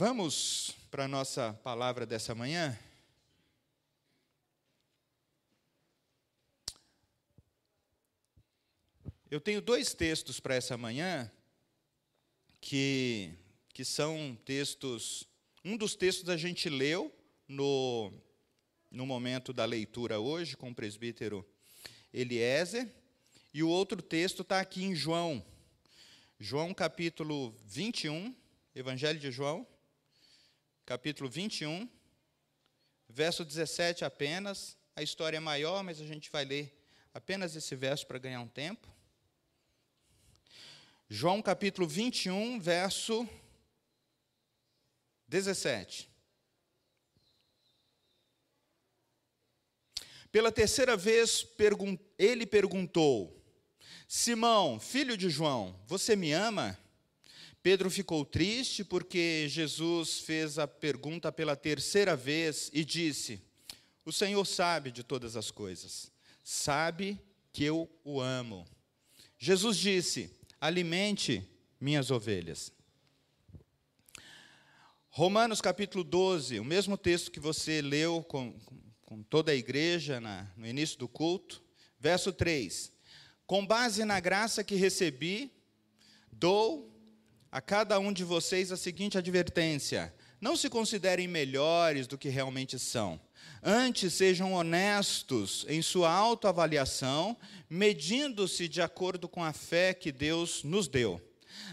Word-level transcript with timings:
Vamos 0.00 0.74
para 0.90 1.04
a 1.04 1.08
nossa 1.08 1.52
palavra 1.62 2.06
dessa 2.06 2.34
manhã? 2.34 2.74
Eu 9.30 9.38
tenho 9.38 9.60
dois 9.60 9.92
textos 9.92 10.40
para 10.40 10.54
essa 10.54 10.78
manhã 10.78 11.30
que, 12.62 13.34
que 13.74 13.84
são 13.84 14.38
textos. 14.42 15.28
Um 15.62 15.76
dos 15.76 15.94
textos 15.94 16.30
a 16.30 16.36
gente 16.38 16.70
leu 16.70 17.14
no, 17.46 18.10
no 18.90 19.04
momento 19.04 19.52
da 19.52 19.66
leitura 19.66 20.18
hoje 20.18 20.56
com 20.56 20.70
o 20.70 20.74
presbítero 20.74 21.46
Eliezer, 22.10 22.90
e 23.52 23.62
o 23.62 23.68
outro 23.68 24.00
texto 24.00 24.40
está 24.40 24.60
aqui 24.60 24.82
em 24.82 24.94
João, 24.94 25.44
João 26.38 26.72
capítulo 26.72 27.54
21, 27.66 28.34
Evangelho 28.74 29.20
de 29.20 29.30
João, 29.30 29.66
capítulo 30.90 31.30
21, 31.30 31.88
verso 33.08 33.44
17 33.44 34.04
apenas. 34.04 34.76
A 34.96 35.04
história 35.04 35.36
é 35.36 35.40
maior, 35.40 35.84
mas 35.84 36.00
a 36.00 36.04
gente 36.04 36.28
vai 36.32 36.44
ler 36.44 36.76
apenas 37.14 37.54
esse 37.54 37.76
verso 37.76 38.04
para 38.08 38.18
ganhar 38.18 38.40
um 38.40 38.48
tempo. 38.48 38.92
João 41.08 41.40
capítulo 41.40 41.86
21, 41.86 42.58
verso 42.58 43.24
17. 45.28 46.10
Pela 50.32 50.50
terceira 50.50 50.96
vez, 50.96 51.46
ele 52.18 52.44
perguntou: 52.44 53.40
Simão, 54.08 54.80
filho 54.80 55.16
de 55.16 55.30
João, 55.30 55.80
você 55.86 56.16
me 56.16 56.32
ama? 56.32 56.76
Pedro 57.62 57.90
ficou 57.90 58.24
triste 58.24 58.82
porque 58.82 59.46
Jesus 59.48 60.20
fez 60.20 60.58
a 60.58 60.66
pergunta 60.66 61.30
pela 61.30 61.54
terceira 61.54 62.16
vez 62.16 62.70
e 62.72 62.84
disse: 62.84 63.40
O 64.04 64.12
Senhor 64.12 64.44
sabe 64.46 64.90
de 64.90 65.04
todas 65.04 65.36
as 65.36 65.50
coisas, 65.50 66.10
sabe 66.42 67.20
que 67.52 67.62
eu 67.64 67.90
o 68.02 68.20
amo. 68.20 68.66
Jesus 69.38 69.76
disse: 69.76 70.30
alimente 70.60 71.46
minhas 71.80 72.10
ovelhas. 72.10 72.72
Romanos 75.08 75.60
capítulo 75.60 76.04
12, 76.04 76.60
o 76.60 76.64
mesmo 76.64 76.96
texto 76.96 77.30
que 77.30 77.40
você 77.40 77.82
leu 77.82 78.22
com, 78.22 78.54
com 79.02 79.22
toda 79.22 79.52
a 79.52 79.56
igreja 79.56 80.20
na, 80.20 80.50
no 80.56 80.66
início 80.66 80.98
do 80.98 81.08
culto, 81.08 81.62
verso 81.98 82.32
3: 82.32 82.92
Com 83.46 83.66
base 83.66 84.04
na 84.04 84.18
graça 84.20 84.64
que 84.64 84.76
recebi, 84.76 85.52
dou 86.30 86.89
a 87.50 87.60
cada 87.60 87.98
um 87.98 88.12
de 88.12 88.22
vocês 88.22 88.70
a 88.70 88.76
seguinte 88.76 89.18
advertência: 89.18 90.14
não 90.40 90.56
se 90.56 90.70
considerem 90.70 91.26
melhores 91.26 92.06
do 92.06 92.16
que 92.16 92.28
realmente 92.28 92.78
são. 92.78 93.20
Antes, 93.62 94.14
sejam 94.14 94.54
honestos 94.54 95.66
em 95.68 95.82
sua 95.82 96.10
autoavaliação, 96.10 97.36
medindo-se 97.68 98.68
de 98.68 98.80
acordo 98.80 99.28
com 99.28 99.44
a 99.44 99.52
fé 99.52 99.92
que 99.92 100.10
Deus 100.10 100.62
nos 100.64 100.88
deu. 100.88 101.20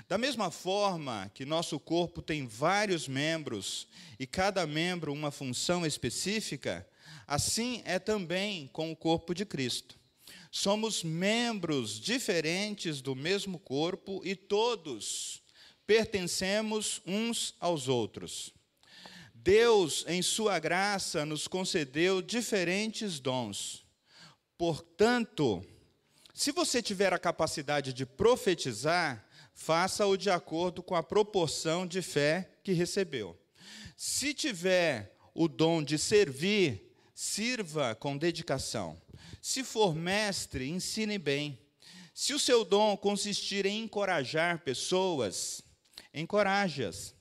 Da 0.08 0.17
mesma 0.17 0.52
forma 0.52 1.31
que 1.33 1.45
nosso 1.45 1.80
corpo 1.80 2.22
tem 2.22 2.45
vários 2.45 3.08
membros 3.08 3.88
e 4.20 4.25
cada 4.25 4.66
membro 4.66 5.14
uma 5.14 5.31
função 5.31 5.86
específica, 5.86 6.88
assim 7.25 7.81
é 7.86 8.00
também 8.00 8.67
com 8.67 8.92
o 8.92 8.95
corpo 8.95 9.33
de 9.33 9.45
Cristo. 9.45 9.98
Somos 10.52 11.03
membros 11.03 12.00
diferentes 12.00 13.02
do 13.02 13.16
mesmo 13.16 13.59
corpo 13.59 14.22
e 14.25 14.36
todos 14.36 15.42
pertencemos 15.88 17.02
uns 17.07 17.55
aos 17.59 17.88
outros. 17.88 18.53
Deus, 19.33 20.03
em 20.07 20.21
Sua 20.21 20.59
graça, 20.59 21.25
nos 21.25 21.47
concedeu 21.47 22.21
diferentes 22.21 23.19
dons. 23.19 23.85
Portanto, 24.58 25.65
se 26.33 26.52
você 26.52 26.81
tiver 26.81 27.14
a 27.14 27.17
capacidade 27.17 27.93
de 27.93 28.05
profetizar, 28.05 29.26
faça-o 29.53 30.17
de 30.17 30.30
acordo 30.30 30.83
com 30.83 30.95
a 30.95 31.02
proporção 31.02 31.87
de 31.87 32.02
fé 32.02 32.49
que 32.64 32.73
recebeu. 32.73 33.39
Se 33.95 34.33
tiver 34.33 35.15
o 35.33 35.47
dom 35.47 35.81
de 35.81 35.97
servir, 35.97 36.93
sirva 37.14 37.95
com 37.95 38.17
dedicação. 38.17 39.02
Se 39.42 39.64
for 39.64 39.95
mestre, 39.95 40.70
ensine 40.70 41.17
bem. 41.17 41.58
Se 42.14 42.33
o 42.33 42.39
seu 42.39 42.65
dom 42.65 42.97
consistir 42.97 43.65
em 43.65 43.83
encorajar 43.83 44.59
pessoas, 44.59 45.64
encoraje-as. 46.20 47.16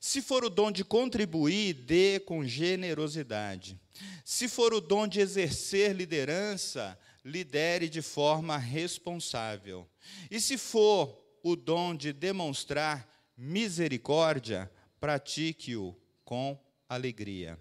Se 0.00 0.20
for 0.20 0.44
o 0.44 0.50
dom 0.50 0.72
de 0.72 0.84
contribuir, 0.84 1.74
dê 1.74 2.18
com 2.20 2.44
generosidade. 2.44 3.78
Se 4.24 4.48
for 4.48 4.74
o 4.74 4.80
dom 4.80 5.06
de 5.06 5.20
exercer 5.20 5.94
liderança, 5.94 6.98
lidere 7.24 7.88
de 7.88 8.02
forma 8.02 8.56
responsável. 8.56 9.88
E 10.30 10.40
se 10.40 10.58
for 10.58 11.16
o 11.42 11.54
dom 11.54 11.94
de 11.94 12.12
demonstrar 12.12 13.08
misericórdia, 13.36 14.70
pratique-o 14.98 15.96
com 16.24 16.58
alegria. 16.88 17.58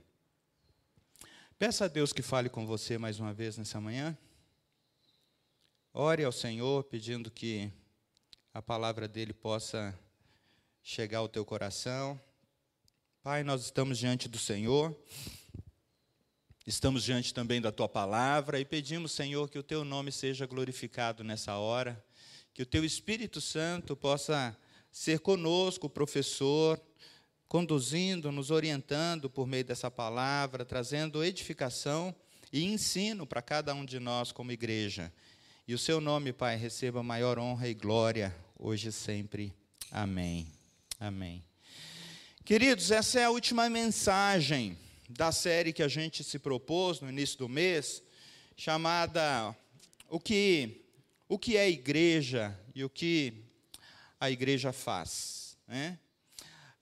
Peça 1.58 1.86
a 1.86 1.88
Deus 1.88 2.14
que 2.14 2.22
fale 2.22 2.50
com 2.50 2.66
você 2.66 2.98
mais 2.98 3.20
uma 3.20 3.34
vez 3.34 3.58
nessa 3.58 3.80
manhã. 3.80 4.18
Ore 5.94 6.24
ao 6.24 6.32
Senhor 6.32 6.84
pedindo 6.86 7.30
que 7.30 7.72
a 8.54 8.62
palavra 8.62 9.08
dele 9.08 9.34
possa 9.34 9.98
chegar 10.84 11.20
ao 11.20 11.30
teu 11.30 11.46
coração. 11.46 12.20
Pai, 13.22 13.44
nós 13.44 13.64
estamos 13.64 13.98
diante 13.98 14.28
do 14.28 14.38
Senhor, 14.40 14.96
estamos 16.66 17.04
diante 17.04 17.34
também 17.34 17.62
da 17.62 17.72
tua 17.72 17.90
palavra 17.90 18.60
e 18.60 18.66
pedimos, 18.66 19.12
Senhor, 19.12 19.50
que 19.50 19.60
o 19.60 19.64
teu 19.64 19.84
nome 19.84 20.12
seja 20.12 20.46
glorificado 20.46 21.24
nessa 21.24 21.58
hora, 21.58 22.04
que 22.54 22.64
o 22.64 22.66
teu 22.66 22.84
Espírito 22.84 23.42
Santo 23.42 23.96
possa 23.96 24.58
ser 24.92 25.20
conosco, 25.20 25.90
professor, 25.90 26.82
conduzindo, 27.48 28.32
nos 28.32 28.52
orientando 28.52 29.30
por 29.30 29.48
meio 29.48 29.66
dessa 29.66 29.90
palavra, 29.90 30.64
trazendo 30.64 31.24
edificação 31.24 32.16
e 32.52 32.64
ensino 32.64 33.26
para 33.26 33.42
cada 33.42 33.74
um 33.74 33.86
de 33.86 34.00
nós 34.00 34.32
como 34.32 34.52
igreja. 34.52 35.12
E 35.68 35.74
o 35.74 35.78
seu 35.78 36.02
nome, 36.02 36.34
Pai, 36.34 36.56
receba 36.56 37.04
maior 37.04 37.38
honra 37.38 37.68
e 37.68 37.74
glória 37.74 38.36
hoje 38.58 38.90
e 38.90 38.92
sempre. 38.92 39.54
Amém. 39.92 40.59
Amém. 41.02 41.42
Queridos, 42.44 42.92
essa 42.92 43.22
é 43.22 43.24
a 43.24 43.30
última 43.30 43.70
mensagem 43.70 44.78
da 45.10 45.32
série 45.32 45.72
que 45.72 45.82
a 45.82 45.88
gente 45.88 46.26
se 46.26 46.38
propôs 46.38 47.00
no 47.00 47.08
início 47.08 47.38
do 47.38 47.48
mês, 47.48 48.04
chamada 48.58 49.56
O 50.10 50.20
que, 50.20 50.84
o 51.30 51.40
que 51.40 51.56
é 51.56 51.70
igreja 51.70 52.54
e 52.76 52.84
o 52.84 52.90
que 52.90 53.34
a 54.20 54.30
igreja 54.30 54.74
faz. 54.74 55.58
Né? 55.66 55.98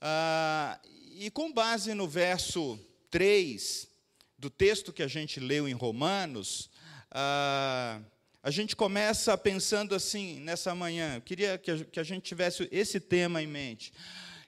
Ah, 0.01 0.79
e 1.13 1.29
com 1.29 1.53
base 1.53 1.93
no 1.93 2.07
verso 2.07 2.79
3 3.11 3.87
do 4.35 4.49
texto 4.49 4.91
que 4.91 5.03
a 5.03 5.07
gente 5.07 5.39
leu 5.39 5.67
em 5.67 5.73
Romanos, 5.73 6.71
ah, 7.11 8.01
a 8.41 8.51
gente 8.51 8.75
começa 8.75 9.37
pensando 9.37 9.93
assim 9.95 10.39
nessa 10.39 10.73
manhã. 10.73 11.15
Eu 11.15 11.21
queria 11.21 11.57
que 11.57 11.99
a, 11.99 12.03
gente 12.03 12.23
tivesse 12.23 12.67
esse 12.71 12.99
tema 12.99 13.41
em 13.41 13.47
mente 13.47 13.91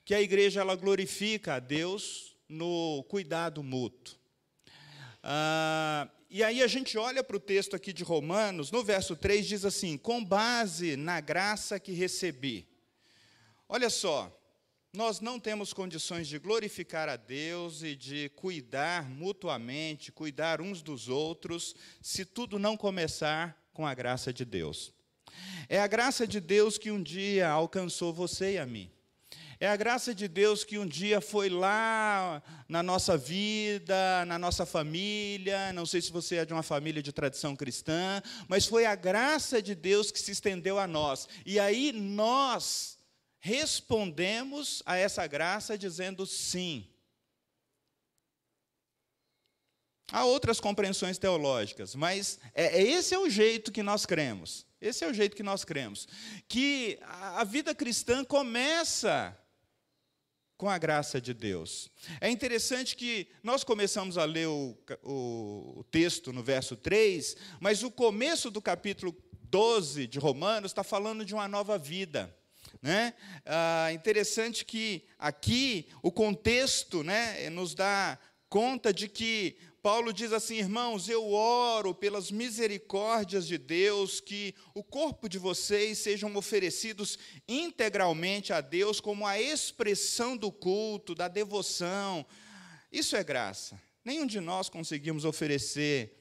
que 0.05 0.13
a 0.13 0.22
igreja 0.22 0.61
ela 0.61 0.75
glorifica 0.75 1.55
a 1.55 1.59
Deus 1.59 2.35
no 2.47 3.03
cuidado 3.09 3.61
mútuo. 3.61 4.17
Ah, 5.22 6.09
e 6.29 6.44
aí 6.44 6.63
a 6.63 6.67
gente 6.67 6.97
olha 6.97 7.23
para 7.23 7.38
o 7.38 7.39
texto 7.39 7.75
aqui 7.75 7.94
de 7.94 8.03
Romanos, 8.03 8.72
no 8.72 8.83
verso 8.83 9.16
3 9.16 9.45
diz 9.45 9.66
assim: 9.66 9.97
com 9.97 10.23
base 10.23 10.95
na 10.95 11.19
graça 11.19 11.79
que 11.79 11.91
recebi. 11.91 12.67
Olha 13.67 13.89
só, 13.89 14.35
nós 14.91 15.19
não 15.19 15.39
temos 15.39 15.73
condições 15.73 16.27
de 16.27 16.39
glorificar 16.39 17.07
a 17.07 17.15
Deus 17.15 17.83
e 17.83 17.95
de 17.95 18.30
cuidar 18.30 19.07
mutuamente, 19.07 20.12
cuidar 20.12 20.59
uns 20.62 20.81
dos 20.81 21.07
outros, 21.07 21.75
se 22.01 22.25
tudo 22.25 22.57
não 22.57 22.75
começar 22.75 23.58
com 23.80 23.88
a 23.88 23.94
graça 23.94 24.34
de 24.34 24.44
Deus. 24.44 24.92
É 25.70 25.80
a 25.80 25.88
graça 25.88 26.28
de 26.28 26.42
Deus 26.42 26.78
que 26.78 26.92
um 26.92 27.02
dia 27.02 27.48
alcançou 27.48 28.14
você 28.14 28.56
e 28.56 28.58
a 28.58 28.66
mim. 28.66 28.92
É 29.58 29.70
a 29.70 29.78
graça 29.78 30.14
de 30.14 30.28
Deus 30.28 30.66
que 30.66 30.78
um 30.78 30.86
dia 30.86 31.22
foi 31.22 31.48
lá 31.48 32.44
na 32.68 32.84
nossa 32.84 33.16
vida, 33.16 34.26
na 34.26 34.38
nossa 34.38 34.66
família. 34.66 35.72
Não 35.72 35.86
sei 35.86 36.02
se 36.02 36.12
você 36.12 36.36
é 36.36 36.46
de 36.46 36.52
uma 36.52 36.62
família 36.62 37.02
de 37.02 37.14
tradição 37.14 37.56
cristã, 37.56 38.22
mas 38.50 38.66
foi 38.66 38.86
a 38.86 38.96
graça 38.96 39.62
de 39.62 39.74
Deus 39.74 40.12
que 40.12 40.20
se 40.20 40.31
estendeu 40.31 40.78
a 40.78 40.86
nós. 40.86 41.30
E 41.46 41.58
aí 41.58 41.94
nós 41.94 42.98
respondemos 43.40 44.84
a 44.86 44.98
essa 44.98 45.26
graça 45.26 45.78
dizendo 45.78 46.26
sim. 46.26 46.86
Há 50.11 50.25
outras 50.25 50.59
compreensões 50.59 51.17
teológicas, 51.17 51.94
mas 51.95 52.39
é, 52.53 52.79
é, 52.79 52.81
esse 52.81 53.13
é 53.13 53.19
o 53.19 53.29
jeito 53.29 53.71
que 53.71 53.83
nós 53.83 54.06
cremos. 54.06 54.65
Esse 54.81 55.03
é 55.03 55.07
o 55.07 55.13
jeito 55.13 55.35
que 55.35 55.44
nós 55.44 55.63
cremos. 55.63 56.07
Que 56.47 56.97
a 57.01 57.44
vida 57.44 57.75
cristã 57.75 58.23
começa 58.23 59.38
com 60.57 60.69
a 60.69 60.77
graça 60.77 61.21
de 61.21 61.33
Deus. 61.33 61.89
É 62.19 62.29
interessante 62.29 62.95
que 62.95 63.27
nós 63.41 63.63
começamos 63.63 64.17
a 64.17 64.25
ler 64.25 64.47
o, 64.47 64.77
o, 65.03 65.85
texto 65.89 66.33
no 66.33 66.44
verso 66.44 66.75
3, 66.75 67.38
mas 67.61 67.81
o 67.81 67.89
começo 67.89 68.51
do 68.51 68.61
capítulo 68.61 69.15
12 69.44 70.06
de 70.06 70.19
Romanos 70.19 70.71
está 70.71 70.83
falando 70.83 71.23
de 71.23 71.33
uma 71.33 71.47
nova 71.47 71.77
vida. 71.77 72.35
Né? 72.81 73.13
Ah, 73.45 73.91
interessante 73.94 74.65
que 74.65 75.06
aqui 75.17 75.88
o 76.01 76.11
contexto 76.11 77.03
né, 77.03 77.50
nos 77.50 77.73
dá 77.73 78.19
conta 78.50 78.91
de 78.91 79.07
que 79.07 79.56
Paulo 79.81 80.12
diz 80.12 80.34
assim: 80.34 80.58
irmãos, 80.58 81.08
eu 81.08 81.31
oro 81.31 81.94
pelas 81.94 82.31
misericórdias 82.31 83.48
de 83.48 83.58
Deus 83.58 84.20
que 84.20 84.54
o 84.74 84.84
corpo 84.84 85.30
de 85.30 85.38
vocês 85.38 85.98
sejam 86.00 86.36
oferecidos 86.36 87.18
integralmente 87.48 88.52
a 88.52 88.62
Deus 88.62 89.00
como 89.00 89.26
a 89.26 89.40
expressão 89.40 90.36
do 90.36 90.52
culto, 90.52 91.16
da 91.16 91.28
devoção. 91.28 92.26
Isso 92.92 93.16
é 93.16 93.24
graça. 93.24 93.81
Nenhum 94.04 94.26
de 94.26 94.40
nós 94.40 94.70
conseguimos 94.70 95.24
oferecer 95.24 96.20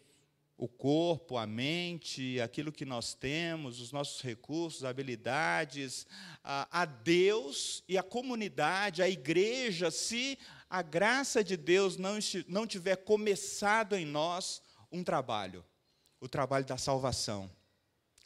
o 0.59 0.67
corpo, 0.67 1.37
a 1.37 1.47
mente, 1.47 2.41
aquilo 2.41 2.73
que 2.73 2.85
nós 2.85 3.15
temos, 3.15 3.81
os 3.81 3.93
nossos 3.93 4.21
recursos, 4.21 4.85
habilidades, 4.85 6.05
a, 6.43 6.85
Deus 6.85 7.85
e 7.89 7.97
a 7.97 8.03
comunidade, 8.03 9.01
a 9.01 9.09
igreja, 9.09 9.89
se 9.89 10.37
a 10.71 10.83
graça 10.83 11.43
de 11.43 11.57
Deus 11.57 11.97
não, 11.97 12.19
não 12.47 12.67
tiver 12.67 12.97
começado 12.97 13.97
em 13.97 14.05
nós 14.05 14.61
um 14.93 15.03
trabalho, 15.03 15.65
o 16.21 16.29
trabalho 16.29 16.65
da 16.65 16.77
salvação, 16.77 17.51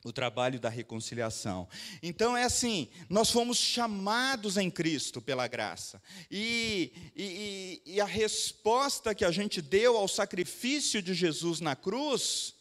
o 0.04 0.12
trabalho 0.12 0.58
da 0.58 0.68
reconciliação. 0.68 1.68
Então 2.02 2.36
é 2.36 2.44
assim: 2.44 2.88
nós 3.08 3.30
fomos 3.30 3.58
chamados 3.58 4.56
em 4.56 4.70
Cristo 4.70 5.20
pela 5.20 5.46
graça, 5.46 6.02
e, 6.30 6.92
e, 7.14 7.82
e 7.86 8.00
a 8.00 8.06
resposta 8.06 9.14
que 9.14 9.24
a 9.24 9.30
gente 9.30 9.62
deu 9.62 9.96
ao 9.96 10.08
sacrifício 10.08 11.00
de 11.00 11.14
Jesus 11.14 11.60
na 11.60 11.76
cruz 11.76 12.54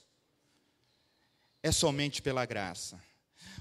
é 1.63 1.71
somente 1.71 2.21
pela 2.21 2.45
graça. 2.45 3.01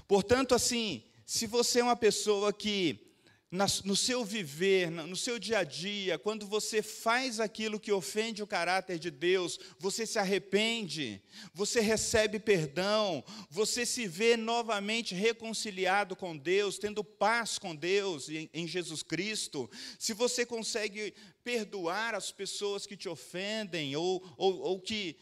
Portanto, 0.07 0.53
assim, 0.53 1.03
se 1.25 1.47
você 1.47 1.79
é 1.79 1.83
uma 1.83 1.95
pessoa 1.95 2.51
que 2.51 3.10
no 3.51 3.97
seu 3.97 4.23
viver, 4.23 4.89
no 4.89 5.15
seu 5.15 5.37
dia 5.37 5.59
a 5.59 5.63
dia, 5.65 6.17
quando 6.17 6.47
você 6.47 6.81
faz 6.81 7.37
aquilo 7.37 7.81
que 7.81 7.91
ofende 7.91 8.41
o 8.41 8.47
caráter 8.47 8.97
de 8.97 9.11
Deus, 9.11 9.59
você 9.77 10.05
se 10.05 10.17
arrepende, 10.17 11.21
você 11.53 11.81
recebe 11.81 12.39
perdão, 12.39 13.21
você 13.49 13.85
se 13.85 14.07
vê 14.07 14.37
novamente 14.37 15.13
reconciliado 15.13 16.15
com 16.15 16.37
Deus, 16.37 16.79
tendo 16.79 17.03
paz 17.03 17.57
com 17.57 17.75
Deus 17.75 18.29
em 18.29 18.65
Jesus 18.65 19.03
Cristo, 19.03 19.69
se 19.99 20.13
você 20.13 20.45
consegue 20.45 21.13
perdoar 21.43 22.15
as 22.15 22.31
pessoas 22.31 22.85
que 22.85 22.95
te 22.95 23.09
ofendem 23.09 23.97
ou, 23.97 24.23
ou, 24.37 24.59
ou 24.59 24.79
que 24.79 25.17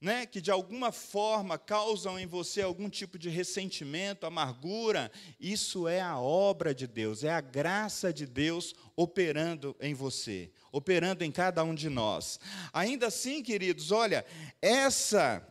né, 0.00 0.24
que 0.24 0.40
de 0.40 0.50
alguma 0.50 0.90
forma 0.90 1.58
causam 1.58 2.18
em 2.18 2.26
você 2.26 2.62
algum 2.62 2.88
tipo 2.88 3.18
de 3.18 3.28
ressentimento, 3.28 4.24
amargura, 4.24 5.12
isso 5.38 5.86
é 5.86 6.00
a 6.00 6.18
obra 6.18 6.74
de 6.74 6.86
Deus, 6.86 7.22
é 7.22 7.30
a 7.30 7.40
graça 7.40 8.12
de 8.12 8.26
Deus 8.26 8.74
operando 8.96 9.76
em 9.78 9.92
você, 9.92 10.50
operando 10.72 11.22
em 11.22 11.30
cada 11.30 11.62
um 11.62 11.74
de 11.74 11.90
nós. 11.90 12.40
Ainda 12.72 13.08
assim, 13.08 13.42
queridos, 13.42 13.92
olha, 13.92 14.24
essa 14.62 15.46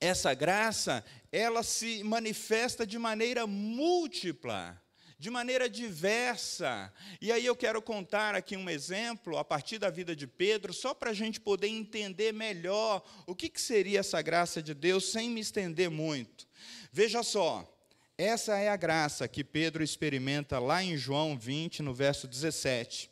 essa 0.00 0.34
graça, 0.34 1.04
ela 1.30 1.62
se 1.62 2.02
manifesta 2.02 2.84
de 2.84 2.98
maneira 2.98 3.46
múltipla 3.46 4.81
de 5.22 5.30
maneira 5.30 5.70
diversa. 5.70 6.92
E 7.20 7.30
aí 7.30 7.46
eu 7.46 7.54
quero 7.54 7.80
contar 7.80 8.34
aqui 8.34 8.56
um 8.56 8.68
exemplo, 8.68 9.38
a 9.38 9.44
partir 9.44 9.78
da 9.78 9.88
vida 9.88 10.16
de 10.16 10.26
Pedro, 10.26 10.72
só 10.72 10.92
para 10.92 11.10
a 11.10 11.14
gente 11.14 11.38
poder 11.38 11.68
entender 11.68 12.32
melhor 12.32 13.00
o 13.24 13.32
que, 13.32 13.48
que 13.48 13.60
seria 13.60 14.00
essa 14.00 14.20
graça 14.20 14.60
de 14.60 14.74
Deus, 14.74 15.12
sem 15.12 15.30
me 15.30 15.40
estender 15.40 15.88
muito. 15.88 16.44
Veja 16.90 17.22
só, 17.22 17.72
essa 18.18 18.58
é 18.58 18.68
a 18.68 18.74
graça 18.74 19.28
que 19.28 19.44
Pedro 19.44 19.84
experimenta 19.84 20.58
lá 20.58 20.82
em 20.82 20.96
João 20.96 21.38
20, 21.38 21.82
no 21.82 21.94
verso 21.94 22.26
17. 22.26 23.08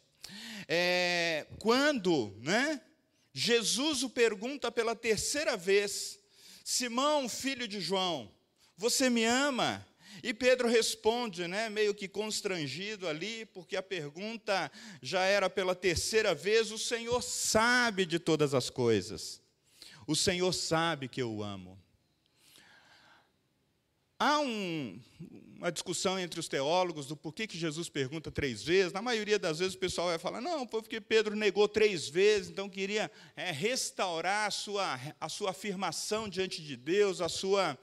É, 0.67 1.47
quando 1.61 2.37
né, 2.41 2.81
Jesus 3.33 4.03
o 4.03 4.11
pergunta 4.11 4.73
pela 4.73 4.97
terceira 4.97 5.57
vez: 5.57 6.19
Simão, 6.65 7.29
filho 7.29 7.69
de 7.69 7.81
João, 7.81 8.29
você 8.77 9.09
me 9.09 9.25
ama? 9.25 9.87
E 10.23 10.35
Pedro 10.35 10.69
responde, 10.69 11.47
né, 11.47 11.69
meio 11.69 11.95
que 11.95 12.09
constrangido 12.09 13.09
ali, 13.09 13.47
porque 13.47 13.77
a 13.77 13.83
pergunta 13.83 14.71
já 15.01 15.25
era 15.25 15.49
pela 15.49 15.75
terceira 15.75 16.35
vez: 16.35 16.71
o 16.71 16.79
Senhor 16.79 17.23
sabe 17.23 18.05
de 18.05 18.19
todas 18.19 18.55
as 18.55 18.69
coisas. 18.71 19.41
O 20.07 20.17
Senhor 20.17 20.53
sabe 20.53 21.09
que 21.09 21.23
eu 21.23 21.43
amo. 21.43 21.79
Há 24.19 24.39
um, 24.41 25.01
uma 25.57 25.73
discussão 25.73 26.19
entre 26.19 26.39
os 26.39 26.47
teólogos 26.47 27.07
do 27.07 27.17
porquê 27.17 27.47
que 27.47 27.57
Jesus 27.57 27.89
pergunta 27.89 28.31
três 28.31 28.63
vezes. 28.63 28.93
Na 28.93 29.01
maioria 29.01 29.39
das 29.39 29.61
vezes 29.61 29.75
o 29.75 29.79
pessoal 29.79 30.09
vai 30.09 30.19
falar, 30.19 30.43
não, 30.43 30.67
porque 30.67 31.01
Pedro 31.01 31.35
negou 31.35 31.67
três 31.67 32.07
vezes, 32.07 32.51
então 32.51 32.69
queria 32.69 33.11
é, 33.35 33.51
restaurar 33.51 34.47
a 34.47 34.51
sua, 34.51 35.01
a 35.19 35.29
sua 35.31 35.53
afirmação 35.53 36.29
diante 36.29 36.63
de 36.63 36.77
Deus, 36.77 37.23
a 37.23 37.31
sua, 37.31 37.79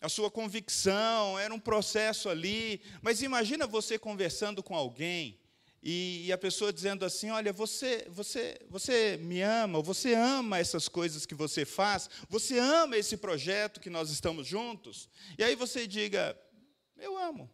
a 0.00 0.08
sua 0.08 0.30
convicção, 0.30 1.38
era 1.38 1.52
um 1.52 1.60
processo 1.60 2.28
ali. 2.28 2.80
Mas 3.02 3.22
imagina 3.22 3.66
você 3.66 3.98
conversando 3.98 4.62
com 4.62 4.74
alguém 4.74 5.38
e, 5.82 6.26
e, 6.26 6.32
a 6.32 6.38
pessoa 6.38 6.72
dizendo 6.72 7.04
assim: 7.04 7.30
Olha, 7.30 7.52
você, 7.52 8.06
você, 8.08 8.58
você 8.68 9.16
me 9.16 9.40
ama, 9.40 9.80
você 9.80 10.14
ama 10.14 10.58
essas 10.58 10.88
coisas 10.88 11.24
que 11.24 11.34
você 11.34 11.64
faz, 11.64 12.08
você 12.28 12.58
ama 12.58 12.96
esse 12.98 13.16
projeto 13.16 13.80
que 13.80 13.88
nós 13.88 14.10
estamos 14.10 14.46
juntos. 14.46 15.08
E 15.38 15.44
aí 15.44 15.54
você 15.54 15.86
diga: 15.86 16.38
Eu 16.98 17.16
amo 17.16 17.50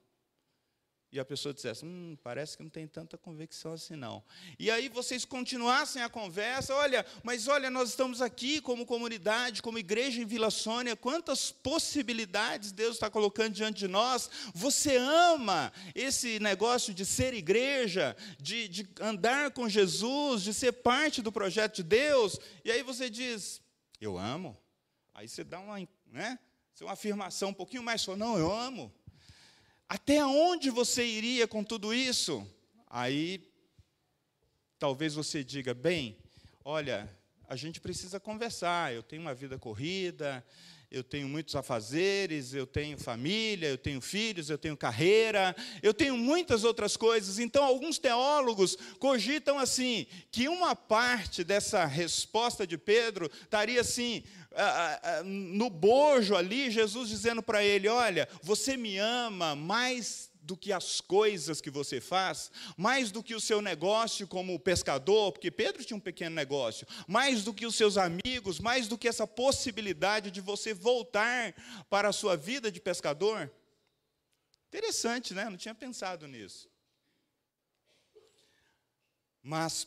e 1.13 1.21
a 1.21 1.25
pessoa 1.25 1.55
dissesse, 1.55 1.85
hum, 1.85 2.17
parece 2.23 2.57
que 2.57 2.63
não 2.63 2.71
tem 2.71 2.87
tanta 2.87 3.17
convicção 3.17 3.73
assim 3.73 3.95
não. 3.95 4.23
E 4.59 4.71
aí 4.71 4.89
vocês 4.89 5.25
continuassem 5.25 6.03
a 6.03 6.09
conversa, 6.09 6.75
olha, 6.75 7.07
mas 7.23 7.47
olha, 7.47 7.71
nós 7.71 7.91
estamos 7.91 8.21
aqui 8.21 8.61
como 8.61 8.85
comunidade, 8.85 9.63
como 9.63 9.79
igreja 9.79 10.21
em 10.21 10.27
Vila 10.27 10.51
Sônia, 10.51 10.97
quantas 10.97 11.53
possibilidades 11.53 12.73
Deus 12.73 12.95
está 12.95 13.09
colocando 13.09 13.55
diante 13.55 13.79
de 13.79 13.89
nós. 13.89 14.29
Você 14.53 14.97
ama 14.97 15.73
esse 15.95 16.41
negócio 16.41 16.93
de 16.93 17.07
ser 17.07 17.35
igreja, 17.35 18.17
de, 18.39 18.67
de 18.69 18.89
andar 19.01 19.53
com 19.53 19.69
Jesus, 19.69 20.43
de 20.43 20.53
ser 20.53 20.73
parte 20.73 21.23
do 21.23 21.31
projeto 21.31 21.77
de 21.77 21.83
Deus. 21.85 22.39
E 22.65 22.71
aí 22.71 22.83
você 22.83 23.09
diz, 23.09 23.63
eu 24.01 24.19
amo. 24.19 24.57
Aí 25.15 25.29
você 25.29 25.45
dá 25.45 25.61
uma, 25.61 25.79
né, 26.07 26.39
uma 26.81 26.93
afirmação 26.93 27.51
um 27.51 27.55
pouquinho 27.55 27.83
mais, 27.83 28.07
não, 28.09 28.37
eu 28.37 28.53
amo. 28.53 28.93
Até 29.89 30.25
onde 30.25 30.69
você 30.69 31.05
iria 31.05 31.47
com 31.47 31.63
tudo 31.63 31.95
isso? 31.95 32.47
Aí, 32.89 33.49
talvez 34.79 35.15
você 35.15 35.45
diga: 35.45 35.73
bem, 35.75 36.19
olha, 36.65 37.09
a 37.49 37.55
gente 37.55 37.81
precisa 37.81 38.19
conversar. 38.19 38.93
Eu 38.93 39.03
tenho 39.03 39.23
uma 39.23 39.35
vida 39.35 39.59
corrida, 39.59 40.45
eu 40.97 41.05
tenho 41.05 41.29
muitos 41.29 41.55
afazeres, 41.55 42.55
eu 42.55 42.67
tenho 42.67 42.99
família, 42.99 43.69
eu 43.69 43.79
tenho 43.79 44.01
filhos, 44.01 44.49
eu 44.49 44.57
tenho 44.57 44.77
carreira, 44.77 45.55
eu 45.83 45.93
tenho 45.93 46.17
muitas 46.17 46.65
outras 46.65 46.97
coisas. 46.97 47.39
Então, 47.39 47.63
alguns 47.63 47.99
teólogos 47.99 48.77
cogitam 48.99 49.59
assim, 49.59 50.07
que 50.31 50.49
uma 50.49 50.75
parte 50.75 51.45
dessa 51.45 51.85
resposta 51.85 52.67
de 52.67 52.79
Pedro 52.79 53.31
estaria 53.43 53.81
assim, 53.81 54.25
no 55.25 55.69
bojo 55.69 56.35
ali, 56.35 56.71
Jesus 56.71 57.11
dizendo 57.11 57.43
para 57.43 57.63
ele: 57.63 57.89
Olha, 57.89 58.29
você 58.43 58.77
me 58.77 58.97
ama 58.97 59.55
mais 59.55 60.26
do 60.47 60.57
que 60.57 60.73
as 60.73 61.01
coisas 61.01 61.61
que 61.61 61.71
você 61.71 62.01
faz, 62.01 62.51
mais 62.77 63.11
do 63.11 63.23
que 63.23 63.35
o 63.35 63.41
seu 63.41 63.61
negócio 63.61 64.27
como 64.29 64.59
pescador, 64.61 65.33
porque 65.33 65.51
Pedro 65.51 65.85
tinha 65.85 65.97
um 65.97 66.01
pequeno 66.01 66.37
negócio, 66.37 66.87
mais 67.09 67.43
do 67.43 67.53
que 67.53 67.67
os 67.67 67.75
seus 67.75 67.99
amigos, 67.99 68.61
mais 68.61 68.87
do 68.87 68.97
que 68.97 69.09
essa 69.09 69.27
possibilidade 69.27 70.31
de 70.31 70.41
você 70.41 70.73
voltar 70.73 71.55
para 71.91 72.09
a 72.09 72.13
sua 72.13 72.37
vida 72.37 72.71
de 72.71 72.81
pescador. 72.81 73.51
Interessante, 74.69 75.35
né? 75.35 75.51
Não 75.51 75.57
tinha 75.57 75.75
pensado 75.75 76.29
nisso. 76.29 76.69
Mas 79.43 79.87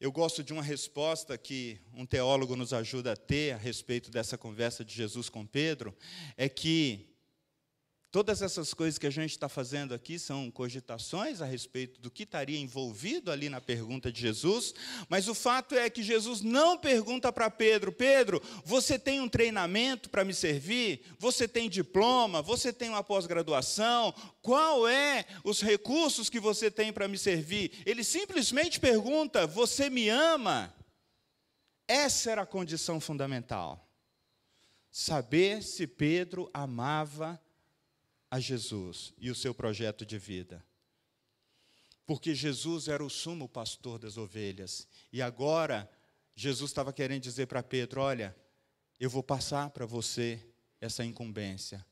eu 0.00 0.12
gosto 0.12 0.44
de 0.44 0.52
uma 0.52 0.62
resposta 0.62 1.36
que 1.36 1.80
um 1.92 2.06
teólogo 2.06 2.54
nos 2.54 2.72
ajuda 2.72 3.12
a 3.12 3.16
ter 3.16 3.52
a 3.52 3.56
respeito 3.56 4.12
dessa 4.12 4.38
conversa 4.38 4.84
de 4.84 4.94
Jesus 4.94 5.28
com 5.28 5.44
Pedro, 5.44 5.96
é 6.36 6.48
que 6.48 7.17
Todas 8.10 8.40
essas 8.40 8.72
coisas 8.72 8.96
que 8.96 9.06
a 9.06 9.10
gente 9.10 9.32
está 9.32 9.50
fazendo 9.50 9.92
aqui 9.92 10.18
são 10.18 10.50
cogitações 10.50 11.42
a 11.42 11.44
respeito 11.44 12.00
do 12.00 12.10
que 12.10 12.22
estaria 12.22 12.58
envolvido 12.58 13.30
ali 13.30 13.50
na 13.50 13.60
pergunta 13.60 14.10
de 14.10 14.18
Jesus, 14.18 14.74
mas 15.10 15.28
o 15.28 15.34
fato 15.34 15.74
é 15.74 15.90
que 15.90 16.02
Jesus 16.02 16.40
não 16.40 16.78
pergunta 16.78 17.30
para 17.30 17.50
Pedro: 17.50 17.92
Pedro, 17.92 18.42
você 18.64 18.98
tem 18.98 19.20
um 19.20 19.28
treinamento 19.28 20.08
para 20.08 20.24
me 20.24 20.32
servir? 20.32 21.02
Você 21.18 21.46
tem 21.46 21.68
diploma? 21.68 22.40
Você 22.40 22.72
tem 22.72 22.88
uma 22.88 23.04
pós-graduação? 23.04 24.14
Qual 24.40 24.88
é 24.88 25.26
os 25.44 25.60
recursos 25.60 26.30
que 26.30 26.40
você 26.40 26.70
tem 26.70 26.90
para 26.90 27.08
me 27.08 27.18
servir? 27.18 27.82
Ele 27.84 28.02
simplesmente 28.02 28.80
pergunta: 28.80 29.46
Você 29.46 29.90
me 29.90 30.08
ama? 30.08 30.74
Essa 31.86 32.30
era 32.30 32.42
a 32.42 32.46
condição 32.46 33.00
fundamental. 33.00 33.86
Saber 34.90 35.62
se 35.62 35.86
Pedro 35.86 36.48
amava 36.54 37.38
a 38.30 38.38
Jesus 38.38 39.12
e 39.18 39.30
o 39.30 39.34
seu 39.34 39.54
projeto 39.54 40.04
de 40.04 40.18
vida. 40.18 40.64
Porque 42.06 42.34
Jesus 42.34 42.88
era 42.88 43.04
o 43.04 43.10
sumo 43.10 43.48
pastor 43.48 43.98
das 43.98 44.16
ovelhas. 44.16 44.88
E 45.12 45.20
agora, 45.20 45.90
Jesus 46.34 46.70
estava 46.70 46.92
querendo 46.92 47.22
dizer 47.22 47.46
para 47.46 47.62
Pedro: 47.62 48.00
Olha, 48.00 48.34
eu 48.98 49.10
vou 49.10 49.22
passar 49.22 49.70
para 49.70 49.84
você 49.84 50.42
essa 50.80 51.04
incumbência. 51.04 51.84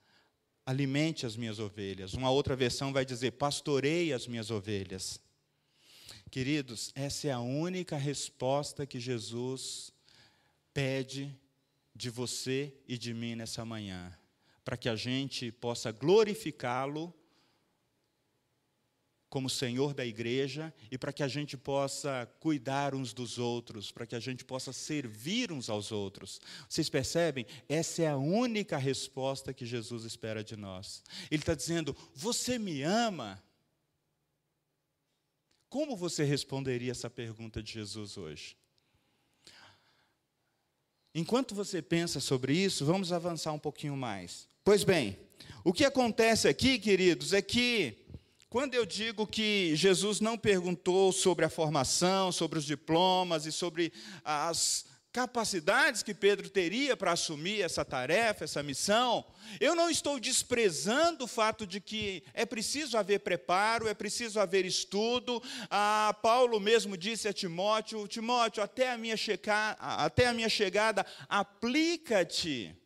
Alimente 0.65 1.27
as 1.27 1.37
minhas 1.37 1.59
ovelhas. 1.59 2.15
Uma 2.15 2.31
outra 2.31 2.57
versão 2.57 2.93
vai 2.93 3.05
dizer: 3.05 3.33
Pastorei 3.33 4.13
as 4.13 4.27
minhas 4.27 4.51
ovelhas. 4.51 5.21
Queridos, 6.31 6.91
essa 6.95 7.29
é 7.29 7.33
a 7.33 7.41
única 7.41 7.97
resposta 7.97 8.87
que 8.87 8.99
Jesus 8.99 9.93
pede 10.73 11.39
de 11.95 12.11
você 12.11 12.75
e 12.87 12.99
de 12.99 13.15
mim 13.15 13.35
nessa 13.35 13.65
manhã 13.65 14.17
para 14.67 14.77
que 14.77 14.89
a 14.89 14.97
gente 14.97 15.53
possa 15.53 15.93
glorificá-lo 15.93 17.15
como 19.29 19.49
Senhor 19.49 19.95
da 19.95 20.05
igreja 20.05 20.75
e 20.91 20.99
para 20.99 21.13
que 21.13 21.23
a 21.23 21.29
gente 21.29 21.57
possa 21.57 22.29
cuidar 22.41 22.93
uns 22.93 23.13
dos 23.13 23.39
outros, 23.39 23.93
para 23.93 24.05
que 24.05 24.17
a 24.17 24.19
gente 24.19 24.45
possa 24.45 24.73
servir 24.73 25.53
uns 25.53 25.71
aos 25.71 25.93
outros. 25.93 26.41
Vocês 26.69 26.91
percebem? 26.91 27.47
Essa 27.69 28.03
é 28.03 28.09
a 28.09 28.17
única 28.17 28.77
resposta 28.77 29.55
que 29.55 29.65
Jesus 29.65 30.03
espera 30.03 30.43
de 30.43 30.57
nós. 30.57 31.05
Ele 31.31 31.43
está 31.43 31.55
dizendo: 31.55 31.97
Você 32.13 32.59
me 32.59 32.83
ama? 32.83 33.41
Como 35.69 35.97
você 35.97 36.25
responderia 36.25 36.91
essa 36.91 37.09
pergunta 37.09 37.63
de 37.63 37.73
Jesus 37.73 38.17
hoje? 38.17 38.57
Enquanto 41.15 41.55
você 41.55 41.81
pensa 41.81 42.19
sobre 42.19 42.53
isso, 42.53 42.85
vamos 42.85 43.13
avançar 43.13 43.53
um 43.53 43.61
pouquinho 43.61 43.97
mais. 43.97 44.49
Pois 44.67 44.83
bem, 44.83 45.17
o 45.63 45.73
que 45.73 45.85
acontece 45.85 46.49
aqui, 46.49 46.77
queridos, 46.77 47.33
é 47.33 47.41
que 47.41 48.05
quando 48.51 48.75
eu 48.75 48.85
digo 48.85 49.25
que 49.25 49.77
Jesus 49.77 50.19
não 50.19 50.37
perguntou 50.37 51.13
sobre 51.13 51.45
a 51.45 51.49
formação, 51.49 52.33
sobre 52.33 52.59
os 52.59 52.65
diplomas 52.65 53.47
e 53.47 53.53
sobre 53.53 53.93
as 54.25 54.85
capacidades 55.13 56.03
que 56.03 56.13
Pedro 56.13 56.51
teria 56.51 56.97
para 56.97 57.13
assumir 57.13 57.63
essa 57.63 57.85
tarefa, 57.85 58.43
essa 58.43 58.61
missão, 58.61 59.25
eu 59.61 59.77
não 59.77 59.89
estou 59.89 60.19
desprezando 60.19 61.27
o 61.27 61.29
fato 61.29 61.65
de 61.65 61.81
que 61.81 62.25
é 62.35 62.45
preciso 62.45 62.99
haver 62.99 63.21
preparo, 63.21 63.87
é 63.87 63.95
preciso 63.95 64.41
haver 64.41 64.65
estudo. 64.65 65.41
Ah, 65.71 66.13
Paulo 66.21 66.59
mesmo 66.59 66.97
disse 66.97 67.29
a 67.29 67.33
Timóteo: 67.33 68.09
Timóteo, 68.09 68.65
até 68.65 68.91
a 68.91 68.99
minha, 68.99 69.17
checa, 69.17 69.77
até 69.79 70.27
a 70.27 70.35
minha 70.35 70.49
chegada, 70.49 71.07
aplica-te 71.29 72.77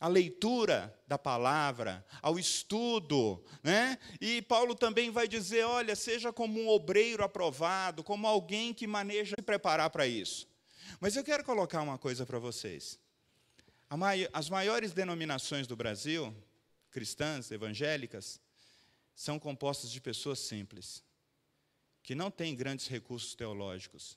à 0.00 0.06
leitura 0.06 0.96
da 1.06 1.18
palavra, 1.18 2.06
ao 2.22 2.38
estudo, 2.38 3.44
né? 3.62 3.98
E 4.20 4.42
Paulo 4.42 4.74
também 4.74 5.10
vai 5.10 5.26
dizer, 5.26 5.64
olha, 5.64 5.96
seja 5.96 6.32
como 6.32 6.60
um 6.60 6.68
obreiro 6.68 7.24
aprovado, 7.24 8.04
como 8.04 8.26
alguém 8.26 8.72
que 8.72 8.86
maneja 8.86 9.34
se 9.38 9.42
preparar 9.42 9.90
para 9.90 10.06
isso. 10.06 10.48
Mas 11.00 11.16
eu 11.16 11.24
quero 11.24 11.44
colocar 11.44 11.82
uma 11.82 11.98
coisa 11.98 12.24
para 12.24 12.38
vocês. 12.38 12.98
As 14.32 14.48
maiores 14.48 14.92
denominações 14.92 15.66
do 15.66 15.74
Brasil, 15.74 16.34
cristãs, 16.90 17.50
evangélicas, 17.50 18.40
são 19.14 19.38
compostas 19.38 19.90
de 19.90 20.00
pessoas 20.00 20.38
simples, 20.38 21.02
que 22.02 22.14
não 22.14 22.30
têm 22.30 22.54
grandes 22.54 22.86
recursos 22.86 23.34
teológicos. 23.34 24.16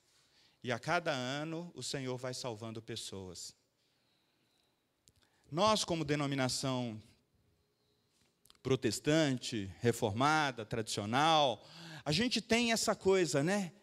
E 0.63 0.71
a 0.71 0.77
cada 0.77 1.11
ano 1.11 1.71
o 1.73 1.81
Senhor 1.81 2.17
vai 2.17 2.33
salvando 2.33 2.81
pessoas. 2.81 3.55
Nós, 5.51 5.83
como 5.83 6.05
denominação 6.05 7.01
protestante, 8.63 9.69
reformada, 9.81 10.65
tradicional, 10.65 11.61
a 12.05 12.11
gente 12.13 12.39
tem 12.39 12.71
essa 12.71 12.95
coisa, 12.95 13.43
né? 13.43 13.73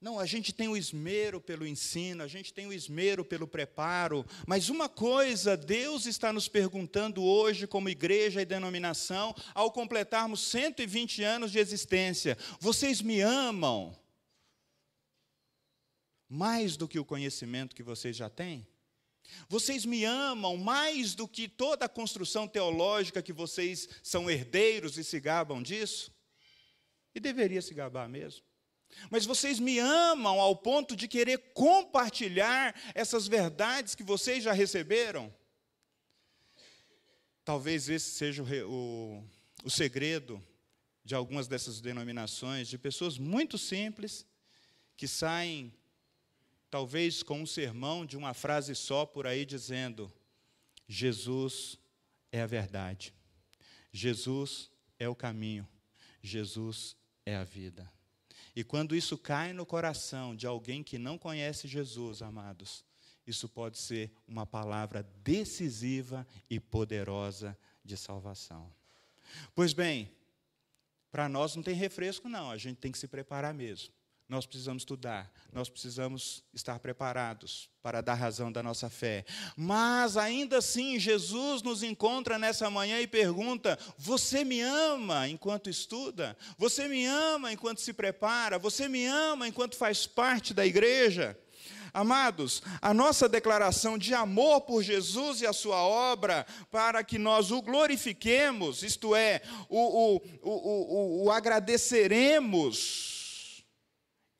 Não, 0.00 0.18
a 0.18 0.24
gente 0.24 0.50
tem 0.50 0.66
o 0.66 0.78
esmero 0.78 1.38
pelo 1.38 1.66
ensino, 1.66 2.22
a 2.22 2.26
gente 2.26 2.54
tem 2.54 2.66
o 2.66 2.72
esmero 2.72 3.22
pelo 3.22 3.46
preparo, 3.46 4.24
mas 4.46 4.70
uma 4.70 4.88
coisa 4.88 5.58
Deus 5.58 6.06
está 6.06 6.32
nos 6.32 6.48
perguntando 6.48 7.22
hoje, 7.22 7.66
como 7.66 7.90
igreja 7.90 8.40
e 8.40 8.46
denominação, 8.46 9.36
ao 9.52 9.70
completarmos 9.70 10.40
120 10.40 11.22
anos 11.22 11.52
de 11.52 11.58
existência: 11.58 12.38
vocês 12.58 13.02
me 13.02 13.20
amam 13.20 13.94
mais 16.26 16.78
do 16.78 16.88
que 16.88 16.98
o 16.98 17.04
conhecimento 17.04 17.76
que 17.76 17.82
vocês 17.82 18.16
já 18.16 18.30
têm? 18.30 18.66
Vocês 19.48 19.84
me 19.84 20.04
amam 20.04 20.56
mais 20.56 21.14
do 21.14 21.26
que 21.26 21.48
toda 21.48 21.84
a 21.84 21.88
construção 21.88 22.46
teológica 22.46 23.22
que 23.22 23.32
vocês 23.32 23.88
são 24.02 24.30
herdeiros 24.30 24.96
e 24.98 25.04
se 25.04 25.20
gabam 25.20 25.62
disso? 25.62 26.12
E 27.14 27.20
deveria 27.20 27.60
se 27.60 27.74
gabar 27.74 28.08
mesmo. 28.08 28.42
Mas 29.10 29.24
vocês 29.24 29.58
me 29.58 29.78
amam 29.78 30.40
ao 30.40 30.56
ponto 30.56 30.96
de 30.96 31.06
querer 31.06 31.38
compartilhar 31.54 32.74
essas 32.94 33.26
verdades 33.26 33.94
que 33.94 34.02
vocês 34.02 34.42
já 34.44 34.52
receberam? 34.52 35.32
Talvez 37.44 37.88
esse 37.88 38.10
seja 38.10 38.42
o, 38.42 38.46
o, 38.68 39.24
o 39.64 39.70
segredo 39.70 40.44
de 41.04 41.14
algumas 41.14 41.48
dessas 41.48 41.80
denominações, 41.80 42.68
de 42.68 42.78
pessoas 42.78 43.18
muito 43.18 43.56
simples 43.56 44.26
que 44.96 45.08
saem 45.08 45.74
talvez 46.70 47.22
com 47.22 47.42
um 47.42 47.46
sermão 47.46 48.06
de 48.06 48.16
uma 48.16 48.32
frase 48.32 48.74
só 48.74 49.04
por 49.04 49.26
aí 49.26 49.44
dizendo: 49.44 50.10
Jesus 50.88 51.76
é 52.30 52.40
a 52.40 52.46
verdade, 52.46 53.12
Jesus 53.92 54.70
é 54.98 55.08
o 55.08 55.14
caminho, 55.14 55.68
Jesus 56.22 56.96
é 57.26 57.36
a 57.36 57.44
vida. 57.44 57.90
E 58.54 58.64
quando 58.64 58.96
isso 58.96 59.18
cai 59.18 59.52
no 59.52 59.66
coração 59.66 60.34
de 60.34 60.46
alguém 60.46 60.82
que 60.82 60.98
não 60.98 61.18
conhece 61.18 61.68
Jesus, 61.68 62.22
amados, 62.22 62.84
isso 63.26 63.48
pode 63.48 63.78
ser 63.78 64.12
uma 64.26 64.46
palavra 64.46 65.02
decisiva 65.22 66.26
e 66.48 66.58
poderosa 66.58 67.56
de 67.84 67.96
salvação. 67.96 68.72
Pois 69.54 69.72
bem, 69.72 70.10
para 71.12 71.28
nós 71.28 71.54
não 71.54 71.62
tem 71.62 71.74
refresco, 71.74 72.28
não, 72.28 72.50
a 72.50 72.56
gente 72.56 72.78
tem 72.78 72.90
que 72.90 72.98
se 72.98 73.06
preparar 73.06 73.54
mesmo 73.54 73.92
nós 74.30 74.46
precisamos 74.46 74.82
estudar, 74.82 75.28
nós 75.52 75.68
precisamos 75.68 76.44
estar 76.54 76.78
preparados 76.78 77.68
para 77.82 78.00
dar 78.00 78.14
razão 78.14 78.52
da 78.52 78.62
nossa 78.62 78.88
fé. 78.88 79.24
Mas 79.56 80.16
ainda 80.16 80.58
assim, 80.58 81.00
Jesus 81.00 81.62
nos 81.62 81.82
encontra 81.82 82.38
nessa 82.38 82.70
manhã 82.70 83.00
e 83.00 83.08
pergunta: 83.08 83.76
Você 83.98 84.44
me 84.44 84.60
ama 84.60 85.28
enquanto 85.28 85.68
estuda? 85.68 86.36
Você 86.56 86.86
me 86.86 87.04
ama 87.06 87.52
enquanto 87.52 87.80
se 87.80 87.92
prepara? 87.92 88.56
Você 88.56 88.86
me 88.86 89.04
ama 89.04 89.48
enquanto 89.48 89.76
faz 89.76 90.06
parte 90.06 90.54
da 90.54 90.64
igreja? 90.64 91.36
Amados, 91.92 92.62
a 92.80 92.94
nossa 92.94 93.28
declaração 93.28 93.98
de 93.98 94.14
amor 94.14 94.60
por 94.60 94.80
Jesus 94.80 95.40
e 95.40 95.46
a 95.46 95.52
sua 95.52 95.82
obra, 95.82 96.46
para 96.70 97.02
que 97.02 97.18
nós 97.18 97.50
o 97.50 97.60
glorifiquemos, 97.60 98.84
isto 98.84 99.16
é, 99.16 99.42
o, 99.68 100.14
o, 100.14 100.22
o, 100.40 101.24
o, 101.24 101.30
agradeceremos 101.32 103.19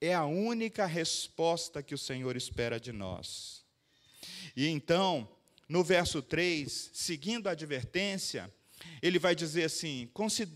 é 0.01 0.15
a 0.15 0.25
única 0.25 0.87
resposta 0.87 1.83
que 1.83 1.95
o 1.95 1.99
Senhor 1.99 2.37
espera 2.37 2.81
de 2.81 2.93
nós. 2.93 3.65
E 4.57 4.67
então, 4.67 5.29
no 5.69 5.85
verso 5.85 6.23
3, 6.23 6.91
seguindo 6.93 7.49
a 7.49 7.53
advertência, 7.53 8.53
ele 9.03 9.19
vai 9.19 9.35
dizer 9.35 9.65
assim: 9.65 10.11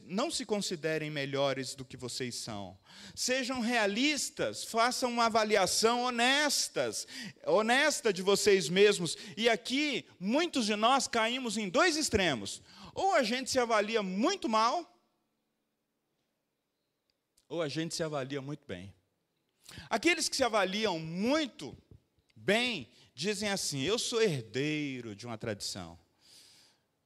não 0.06 0.30
se 0.30 0.44
considerem 0.44 1.10
melhores 1.10 1.74
do 1.74 1.84
que 1.84 1.96
vocês 1.96 2.34
são. 2.36 2.78
Sejam 3.14 3.60
realistas, 3.60 4.64
façam 4.64 5.10
uma 5.10 5.26
avaliação 5.26 6.02
honestas, 6.02 7.06
honesta 7.46 8.12
de 8.12 8.22
vocês 8.22 8.68
mesmos. 8.68 9.16
E 9.36 9.48
aqui, 9.48 10.06
muitos 10.18 10.66
de 10.66 10.76
nós 10.76 11.06
caímos 11.06 11.56
em 11.56 11.68
dois 11.68 11.96
extremos. 11.96 12.62
Ou 12.94 13.12
a 13.14 13.22
gente 13.22 13.50
se 13.50 13.58
avalia 13.58 14.02
muito 14.02 14.48
mal, 14.48 14.90
ou 17.48 17.60
a 17.60 17.68
gente 17.68 17.94
se 17.94 18.02
avalia 18.02 18.40
muito 18.40 18.64
bem. 18.66 18.94
Aqueles 19.88 20.28
que 20.28 20.36
se 20.36 20.44
avaliam 20.44 20.98
muito 20.98 21.76
bem 22.34 22.90
dizem 23.14 23.48
assim: 23.48 23.82
eu 23.82 23.98
sou 23.98 24.20
herdeiro 24.20 25.14
de 25.14 25.26
uma 25.26 25.38
tradição. 25.38 25.98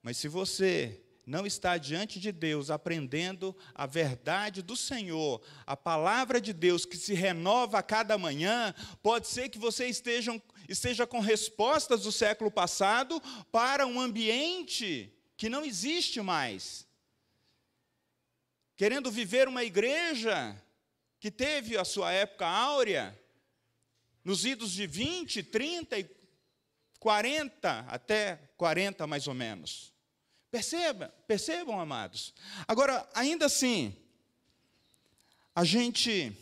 Mas 0.02 0.16
se 0.16 0.28
você 0.28 1.02
não 1.28 1.44
está 1.44 1.76
diante 1.76 2.18
de 2.18 2.32
Deus 2.32 2.70
aprendendo 2.70 3.54
a 3.74 3.84
verdade 3.84 4.62
do 4.62 4.74
Senhor, 4.74 5.42
a 5.66 5.76
palavra 5.76 6.40
de 6.40 6.54
Deus 6.54 6.86
que 6.86 6.96
se 6.96 7.12
renova 7.12 7.78
a 7.78 7.82
cada 7.82 8.16
manhã, 8.16 8.74
pode 9.02 9.28
ser 9.28 9.50
que 9.50 9.58
você 9.58 9.86
esteja, 9.86 10.40
esteja 10.66 11.06
com 11.06 11.20
respostas 11.20 12.02
do 12.02 12.10
século 12.10 12.50
passado 12.50 13.20
para 13.52 13.86
um 13.86 14.00
ambiente 14.00 15.12
que 15.36 15.50
não 15.50 15.64
existe 15.64 16.20
mais. 16.22 16.88
Querendo 18.74 19.10
viver 19.10 19.48
uma 19.48 19.64
igreja 19.64 20.56
que 21.20 21.30
teve 21.30 21.76
a 21.76 21.84
sua 21.84 22.12
época 22.12 22.46
áurea, 22.46 23.18
nos 24.24 24.44
idos 24.44 24.72
de 24.72 24.86
20, 24.86 25.42
30 25.42 25.98
e 25.98 26.10
40, 26.98 27.86
até 27.88 28.36
40 28.56 29.06
mais 29.06 29.26
ou 29.26 29.34
menos. 29.34 29.92
Perceba, 30.50 31.14
percebam, 31.26 31.80
amados. 31.80 32.34
Agora, 32.66 33.08
ainda 33.14 33.46
assim, 33.46 33.94
a 35.54 35.64
gente 35.64 36.32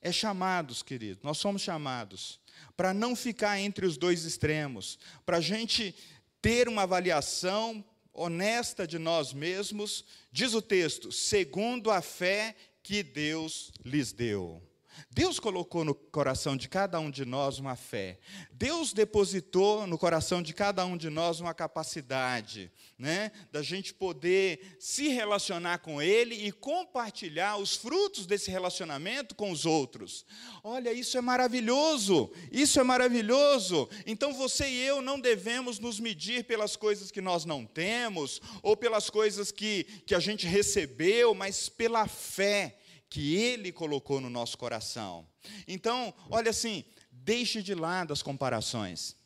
é 0.00 0.12
chamados, 0.12 0.82
querido, 0.82 1.20
nós 1.22 1.38
somos 1.38 1.62
chamados 1.62 2.40
para 2.76 2.94
não 2.94 3.16
ficar 3.16 3.58
entre 3.58 3.86
os 3.86 3.96
dois 3.96 4.24
extremos, 4.24 4.98
para 5.24 5.38
a 5.38 5.40
gente 5.40 5.94
ter 6.40 6.68
uma 6.68 6.82
avaliação 6.82 7.84
honesta 8.12 8.86
de 8.86 8.98
nós 8.98 9.32
mesmos, 9.32 10.04
diz 10.30 10.54
o 10.54 10.62
texto, 10.62 11.10
segundo 11.12 11.90
a 11.90 12.02
fé 12.02 12.56
que 12.88 13.02
Deus 13.02 13.70
lhes 13.84 14.12
deu. 14.14 14.62
Deus 15.10 15.38
colocou 15.38 15.84
no 15.84 15.94
coração 15.94 16.56
de 16.56 16.70
cada 16.70 16.98
um 16.98 17.10
de 17.10 17.26
nós 17.26 17.58
uma 17.58 17.76
fé. 17.76 18.18
Deus 18.50 18.94
depositou 18.94 19.86
no 19.86 19.98
coração 19.98 20.42
de 20.42 20.54
cada 20.54 20.86
um 20.86 20.96
de 20.96 21.10
nós 21.10 21.38
uma 21.38 21.52
capacidade, 21.52 22.72
né, 22.98 23.30
da 23.52 23.62
gente 23.62 23.92
poder 23.92 24.78
se 24.80 25.08
relacionar 25.08 25.80
com 25.80 26.00
Ele 26.00 26.34
e 26.34 26.50
compartilhar 26.50 27.58
os 27.58 27.76
frutos 27.76 28.26
desse 28.26 28.50
relacionamento 28.50 29.34
com 29.34 29.50
os 29.50 29.66
outros. 29.66 30.24
Olha, 30.64 30.90
isso 30.90 31.18
é 31.18 31.20
maravilhoso, 31.20 32.32
isso 32.50 32.80
é 32.80 32.82
maravilhoso. 32.82 33.86
Então 34.06 34.32
você 34.32 34.66
e 34.66 34.80
eu 34.80 35.02
não 35.02 35.20
devemos 35.20 35.78
nos 35.78 36.00
medir 36.00 36.44
pelas 36.44 36.74
coisas 36.74 37.10
que 37.10 37.20
nós 37.20 37.44
não 37.44 37.66
temos, 37.66 38.40
ou 38.62 38.74
pelas 38.74 39.10
coisas 39.10 39.52
que, 39.52 39.84
que 40.06 40.14
a 40.14 40.20
gente 40.20 40.46
recebeu, 40.46 41.34
mas 41.34 41.68
pela 41.68 42.08
fé 42.08 42.77
que 43.08 43.36
Ele 43.36 43.72
colocou 43.72 44.20
no 44.20 44.30
nosso 44.30 44.56
coração. 44.58 45.26
Então, 45.66 46.14
olha 46.30 46.50
assim, 46.50 46.84
deixe 47.10 47.62
de 47.62 47.74
lado 47.74 48.12
as 48.12 48.22
comparações 48.22 49.16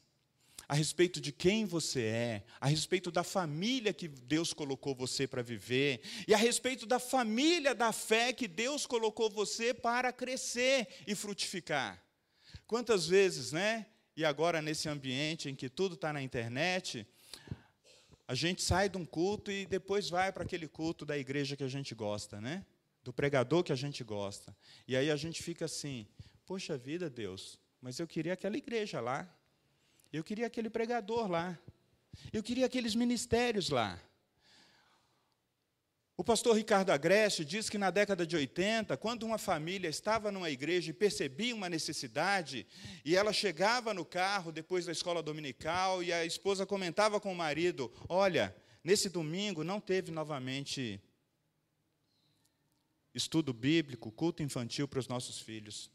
a 0.73 0.75
respeito 0.75 1.21
de 1.21 1.33
quem 1.33 1.67
você 1.67 2.03
é, 2.03 2.45
a 2.59 2.67
respeito 2.67 3.11
da 3.11 3.23
família 3.23 3.93
que 3.93 4.09
Deus 4.09 4.55
colocou 4.55 4.95
você 4.95 5.27
para 5.27 5.43
viver, 5.43 6.01
e 6.27 6.33
a 6.33 6.37
respeito 6.39 6.87
da 6.87 6.99
família 6.99 7.75
da 7.75 7.93
fé 7.93 8.33
que 8.33 8.49
Deus 8.49 8.87
colocou 8.87 9.29
você 9.29 9.75
para 9.75 10.11
crescer 10.11 10.89
e 11.07 11.15
frutificar. 11.15 12.03
Quantas 12.67 13.07
vezes, 13.07 13.53
né? 13.53 13.85
E 14.17 14.25
agora, 14.25 14.63
nesse 14.63 14.89
ambiente 14.89 15.51
em 15.51 15.55
que 15.55 15.69
tudo 15.69 15.95
está 15.95 16.11
na 16.11 16.23
internet, 16.23 17.07
a 18.27 18.35
gente 18.35 18.63
sai 18.63 18.89
de 18.89 18.97
um 18.97 19.05
culto 19.05 19.51
e 19.53 19.67
depois 19.67 20.09
vai 20.09 20.33
para 20.33 20.43
aquele 20.43 20.69
culto 20.69 21.05
da 21.05 21.19
igreja 21.19 21.55
que 21.55 21.65
a 21.65 21.69
gente 21.69 21.95
gosta, 21.95 22.41
né? 22.41 22.65
Do 23.03 23.13
pregador 23.13 23.63
que 23.63 23.73
a 23.73 23.77
gente 23.77 24.05
gosta. 24.05 24.57
E 24.87 24.97
aí 24.97 25.11
a 25.11 25.17
gente 25.17 25.43
fica 25.43 25.65
assim: 25.65 26.07
poxa 26.47 26.77
vida, 26.77 27.09
Deus, 27.11 27.59
mas 27.81 27.99
eu 27.99 28.07
queria 28.07 28.33
aquela 28.33 28.57
igreja 28.57 29.01
lá. 29.01 29.29
Eu 30.13 30.23
queria 30.23 30.47
aquele 30.47 30.69
pregador 30.69 31.29
lá. 31.29 31.59
Eu 32.33 32.43
queria 32.43 32.67
aqueles 32.67 32.95
ministérios 32.95 33.71
lá. 33.71 33.99
O 36.15 36.23
pastor 36.23 36.55
Ricardo 36.55 36.91
Agreste 36.91 37.45
diz 37.45 37.71
que 37.71 37.79
na 37.79 37.91
década 37.91 38.27
de 38.27 38.37
80, 38.37 38.97
quando 38.99 39.25
uma 39.25 39.39
família 39.39 39.89
estava 39.89 40.31
numa 40.31 40.51
igreja 40.51 40.91
e 40.91 40.95
percebia 40.95 41.55
uma 41.55 41.71
necessidade, 41.71 42.67
e 43.05 43.17
ela 43.17 43.33
chegava 43.33 43.95
no 43.95 44.05
carro 44.05 44.53
depois 44.53 44.85
da 44.85 44.93
escola 44.93 45.23
dominical, 45.23 46.03
e 46.03 46.13
a 46.13 46.25
esposa 46.25 46.67
comentava 46.67 47.19
com 47.19 47.33
o 47.33 47.35
marido: 47.35 47.91
Olha, 48.09 48.55
nesse 48.85 49.09
domingo 49.09 49.65
não 49.65 49.81
teve 49.81 50.13
novamente 50.13 51.03
estudo 53.15 53.53
bíblico, 53.53 54.11
culto 54.11 54.43
infantil 54.43 54.89
para 54.89 54.99
os 54.99 55.09
nossos 55.09 55.41
filhos. 55.41 55.91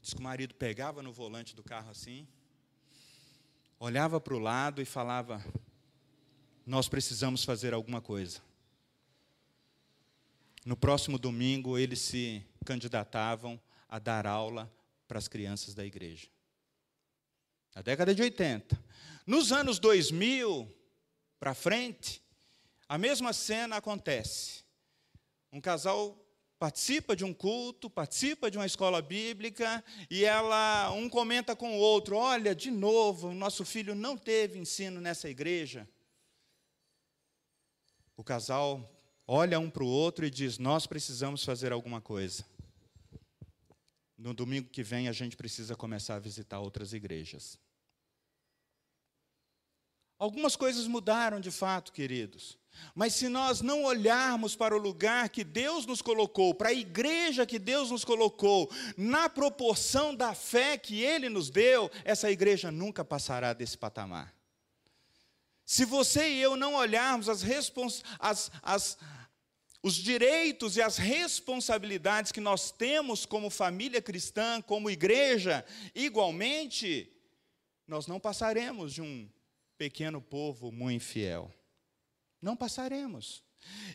Diz 0.00 0.14
que 0.14 0.20
o 0.20 0.22
marido 0.22 0.54
pegava 0.54 1.02
no 1.02 1.12
volante 1.12 1.54
do 1.54 1.62
carro 1.62 1.90
assim, 1.90 2.26
olhava 3.78 4.20
para 4.20 4.34
o 4.34 4.38
lado 4.38 4.82
e 4.82 4.84
falava: 4.84 5.44
Nós 6.64 6.88
precisamos 6.88 7.44
fazer 7.44 7.72
alguma 7.72 8.00
coisa. 8.00 8.40
No 10.64 10.76
próximo 10.76 11.18
domingo, 11.18 11.78
eles 11.78 12.00
se 12.00 12.44
candidatavam 12.64 13.60
a 13.88 14.00
dar 14.00 14.26
aula 14.26 14.72
para 15.06 15.18
as 15.18 15.28
crianças 15.28 15.74
da 15.74 15.86
igreja. 15.86 16.26
Na 17.74 17.82
década 17.82 18.12
de 18.12 18.22
80. 18.22 18.84
Nos 19.24 19.52
anos 19.52 19.78
2000 19.78 20.72
para 21.38 21.54
frente, 21.54 22.22
a 22.88 22.98
mesma 22.98 23.32
cena 23.32 23.76
acontece. 23.76 24.65
Um 25.56 25.60
casal 25.60 26.22
participa 26.58 27.16
de 27.16 27.24
um 27.24 27.32
culto, 27.32 27.88
participa 27.88 28.50
de 28.50 28.58
uma 28.58 28.66
escola 28.66 29.00
bíblica 29.00 29.82
e 30.10 30.22
ela 30.22 30.90
um 30.92 31.08
comenta 31.08 31.56
com 31.56 31.78
o 31.78 31.80
outro: 31.80 32.14
"Olha, 32.14 32.54
de 32.54 32.70
novo, 32.70 33.32
nosso 33.32 33.64
filho 33.64 33.94
não 33.94 34.18
teve 34.18 34.58
ensino 34.58 35.00
nessa 35.00 35.30
igreja". 35.30 35.88
O 38.18 38.22
casal 38.22 38.86
olha 39.26 39.58
um 39.58 39.70
para 39.70 39.82
o 39.82 39.86
outro 39.86 40.26
e 40.26 40.30
diz: 40.30 40.58
"Nós 40.58 40.86
precisamos 40.86 41.42
fazer 41.42 41.72
alguma 41.72 42.02
coisa". 42.02 42.44
No 44.18 44.34
domingo 44.34 44.68
que 44.68 44.82
vem 44.82 45.08
a 45.08 45.12
gente 45.12 45.38
precisa 45.38 45.74
começar 45.74 46.16
a 46.16 46.18
visitar 46.18 46.60
outras 46.60 46.92
igrejas. 46.92 47.58
Algumas 50.18 50.54
coisas 50.54 50.86
mudaram 50.86 51.40
de 51.40 51.50
fato, 51.50 51.94
queridos. 51.94 52.58
Mas 52.94 53.14
se 53.14 53.28
nós 53.28 53.60
não 53.60 53.84
olharmos 53.84 54.56
para 54.56 54.74
o 54.74 54.78
lugar 54.78 55.28
que 55.28 55.44
Deus 55.44 55.84
nos 55.84 56.00
colocou, 56.00 56.54
para 56.54 56.70
a 56.70 56.74
igreja 56.74 57.44
que 57.44 57.58
Deus 57.58 57.90
nos 57.90 58.04
colocou, 58.04 58.70
na 58.96 59.28
proporção 59.28 60.14
da 60.14 60.34
fé 60.34 60.78
que 60.78 61.02
Ele 61.02 61.28
nos 61.28 61.50
deu, 61.50 61.90
essa 62.04 62.30
igreja 62.30 62.70
nunca 62.70 63.04
passará 63.04 63.52
desse 63.52 63.76
patamar. 63.76 64.34
Se 65.64 65.84
você 65.84 66.28
e 66.28 66.40
eu 66.40 66.56
não 66.56 66.74
olharmos 66.74 67.28
as, 67.28 67.42
as, 68.18 68.50
as 68.62 68.98
os 69.82 69.94
direitos 69.94 70.76
e 70.76 70.82
as 70.82 70.96
responsabilidades 70.96 72.32
que 72.32 72.40
nós 72.40 72.72
temos 72.72 73.24
como 73.24 73.50
família 73.50 74.02
cristã, 74.02 74.60
como 74.60 74.90
igreja, 74.90 75.64
igualmente, 75.94 77.08
nós 77.86 78.08
não 78.08 78.18
passaremos 78.18 78.92
de 78.92 79.00
um 79.00 79.28
pequeno 79.78 80.20
povo 80.20 80.72
muito 80.72 80.96
infiel 80.96 81.52
não 82.40 82.56
passaremos. 82.56 83.42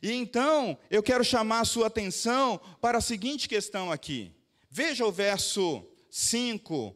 E 0.01 0.11
então, 0.11 0.77
eu 0.89 1.01
quero 1.01 1.23
chamar 1.23 1.61
a 1.61 1.65
sua 1.65 1.87
atenção 1.87 2.59
para 2.79 2.97
a 2.97 3.01
seguinte 3.01 3.47
questão 3.47 3.91
aqui. 3.91 4.33
Veja 4.69 5.05
o 5.05 5.11
verso 5.11 5.85
5, 6.09 6.95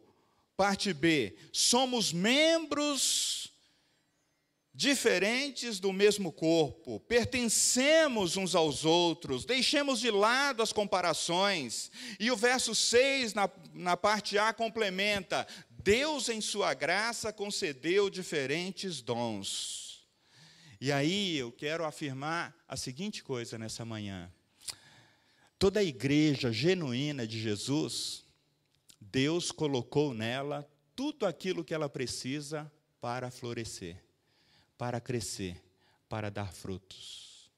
parte 0.56 0.92
B. 0.92 1.36
Somos 1.52 2.12
membros 2.12 3.52
diferentes 4.76 5.80
do 5.80 5.90
mesmo 5.90 6.30
corpo, 6.30 7.00
pertencemos 7.00 8.36
uns 8.36 8.54
aos 8.54 8.84
outros, 8.84 9.46
deixemos 9.46 10.00
de 10.00 10.10
lado 10.10 10.62
as 10.62 10.70
comparações. 10.70 11.90
E 12.20 12.30
o 12.30 12.36
verso 12.36 12.74
6, 12.74 13.32
na, 13.32 13.48
na 13.72 13.96
parte 13.96 14.36
A, 14.36 14.52
complementa: 14.52 15.46
Deus, 15.70 16.28
em 16.28 16.42
Sua 16.42 16.74
graça, 16.74 17.32
concedeu 17.32 18.10
diferentes 18.10 19.00
dons. 19.00 19.85
E 20.80 20.92
aí 20.92 21.36
eu 21.36 21.50
quero 21.50 21.84
afirmar 21.84 22.54
a 22.68 22.76
seguinte 22.76 23.22
coisa 23.22 23.56
nessa 23.56 23.84
manhã. 23.84 24.30
Toda 25.58 25.80
a 25.80 25.84
igreja 25.84 26.52
genuína 26.52 27.26
de 27.26 27.40
Jesus, 27.40 28.24
Deus 29.00 29.50
colocou 29.50 30.12
nela 30.12 30.68
tudo 30.94 31.24
aquilo 31.24 31.64
que 31.64 31.72
ela 31.72 31.88
precisa 31.88 32.70
para 33.00 33.30
florescer, 33.30 34.04
para 34.76 35.00
crescer, 35.00 35.62
para 36.08 36.30
dar 36.30 36.52
frutos. 36.52 37.50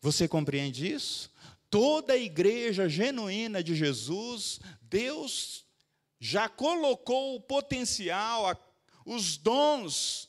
Você 0.00 0.28
compreende 0.28 0.92
isso? 0.92 1.32
Toda 1.68 2.12
a 2.12 2.18
igreja 2.18 2.88
genuína 2.88 3.64
de 3.64 3.74
Jesus, 3.74 4.60
Deus 4.82 5.64
já 6.20 6.48
colocou 6.48 7.34
o 7.34 7.40
potencial, 7.40 8.56
os 9.04 9.36
dons 9.36 10.28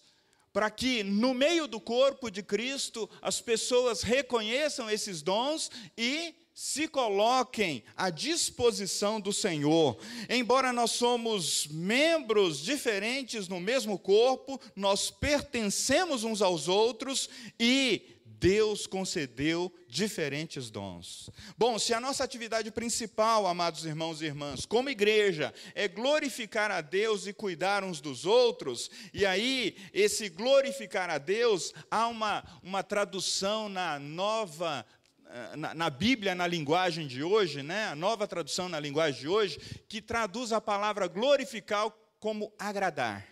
para 0.55 0.71
que 0.71 1.03
no 1.03 1.33
meio 1.33 1.67
do 1.67 1.81
corpo 1.81 2.31
de 2.31 2.41
Cristo 2.41 3.09
as 3.21 3.41
pessoas 3.41 4.03
reconheçam 4.03 4.89
esses 4.89 5.21
dons 5.21 5.69
e 5.97 6.33
se 6.53 6.87
coloquem 6.87 7.83
à 7.97 8.09
disposição 8.09 9.19
do 9.19 9.33
Senhor. 9.33 9.97
Embora 10.29 10.71
nós 10.71 10.91
somos 10.91 11.67
membros 11.67 12.59
diferentes 12.61 13.49
no 13.49 13.59
mesmo 13.59 13.99
corpo, 13.99 14.57
nós 14.77 15.11
pertencemos 15.11 16.23
uns 16.23 16.41
aos 16.41 16.69
outros 16.69 17.29
e 17.59 18.14
Deus 18.39 18.85
concedeu 18.85 19.73
diferentes 19.87 20.69
dons. 20.69 21.29
Bom, 21.57 21.79
se 21.79 21.93
a 21.93 21.99
nossa 21.99 22.23
atividade 22.23 22.69
principal, 22.71 23.47
amados 23.47 23.85
irmãos 23.85 24.21
e 24.21 24.25
irmãs, 24.25 24.65
como 24.65 24.89
igreja, 24.89 25.53
é 25.73 25.87
glorificar 25.87 26.71
a 26.71 26.81
Deus 26.81 27.27
e 27.27 27.33
cuidar 27.33 27.83
uns 27.83 28.01
dos 28.01 28.25
outros, 28.25 28.89
e 29.13 29.25
aí, 29.25 29.75
esse 29.93 30.29
glorificar 30.29 31.09
a 31.09 31.17
Deus, 31.17 31.73
há 31.89 32.07
uma, 32.07 32.43
uma 32.61 32.83
tradução 32.83 33.69
na 33.69 33.99
nova 33.99 34.85
eh, 35.27 35.55
na, 35.55 35.73
na, 35.73 35.89
Bíblia, 35.89 36.35
na 36.35 36.47
linguagem 36.47 37.07
de 37.07 37.23
hoje, 37.23 37.63
né, 37.63 37.87
a 37.87 37.95
nova 37.95 38.27
tradução 38.27 38.67
na 38.67 38.79
linguagem 38.79 39.21
de 39.21 39.27
hoje, 39.27 39.59
que 39.87 40.01
traduz 40.01 40.51
a 40.51 40.59
palavra 40.59 41.07
glorificar 41.07 41.89
como 42.19 42.53
agradar. 42.59 43.25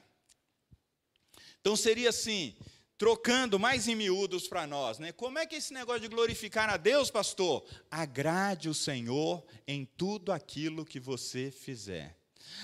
Então 1.59 1.75
seria 1.75 2.09
assim: 2.09 2.55
trocando 2.97 3.59
mais 3.59 3.87
em 3.87 3.95
miúdos 3.95 4.47
para 4.47 4.67
nós, 4.67 4.99
né? 4.99 5.11
Como 5.11 5.39
é 5.39 5.45
que 5.45 5.55
é 5.55 5.57
esse 5.57 5.73
negócio 5.73 6.01
de 6.01 6.07
glorificar 6.07 6.69
a 6.69 6.77
Deus, 6.77 7.09
pastor? 7.09 7.65
Agrade 7.89 8.69
o 8.69 8.73
Senhor 8.73 9.45
em 9.67 9.85
tudo 9.85 10.31
aquilo 10.31 10.85
que 10.85 10.99
você 10.99 11.51
fizer. 11.51 12.17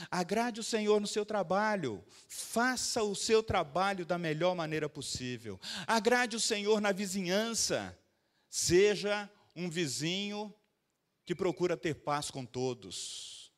Agrade 0.10 0.60
o 0.60 0.64
Senhor 0.64 1.00
no 1.00 1.08
seu 1.08 1.26
trabalho, 1.26 2.04
faça 2.28 3.04
o 3.04 3.16
seu 3.16 3.42
trabalho 3.42 4.06
da 4.06 4.18
melhor 4.18 4.56
maneira 4.56 4.88
possível. 4.88 5.60
Agrade 5.88 6.36
o 6.36 6.40
Senhor 6.40 6.80
na 6.80 6.92
vizinhança, 6.92 7.98
seja 8.50 9.30
um 9.56 9.70
vizinho 9.70 10.54
que 11.26 11.36
procura 11.36 11.76
ter 11.76 11.96
paz 11.96 12.30
com 12.32 12.46
todos. 12.46 13.52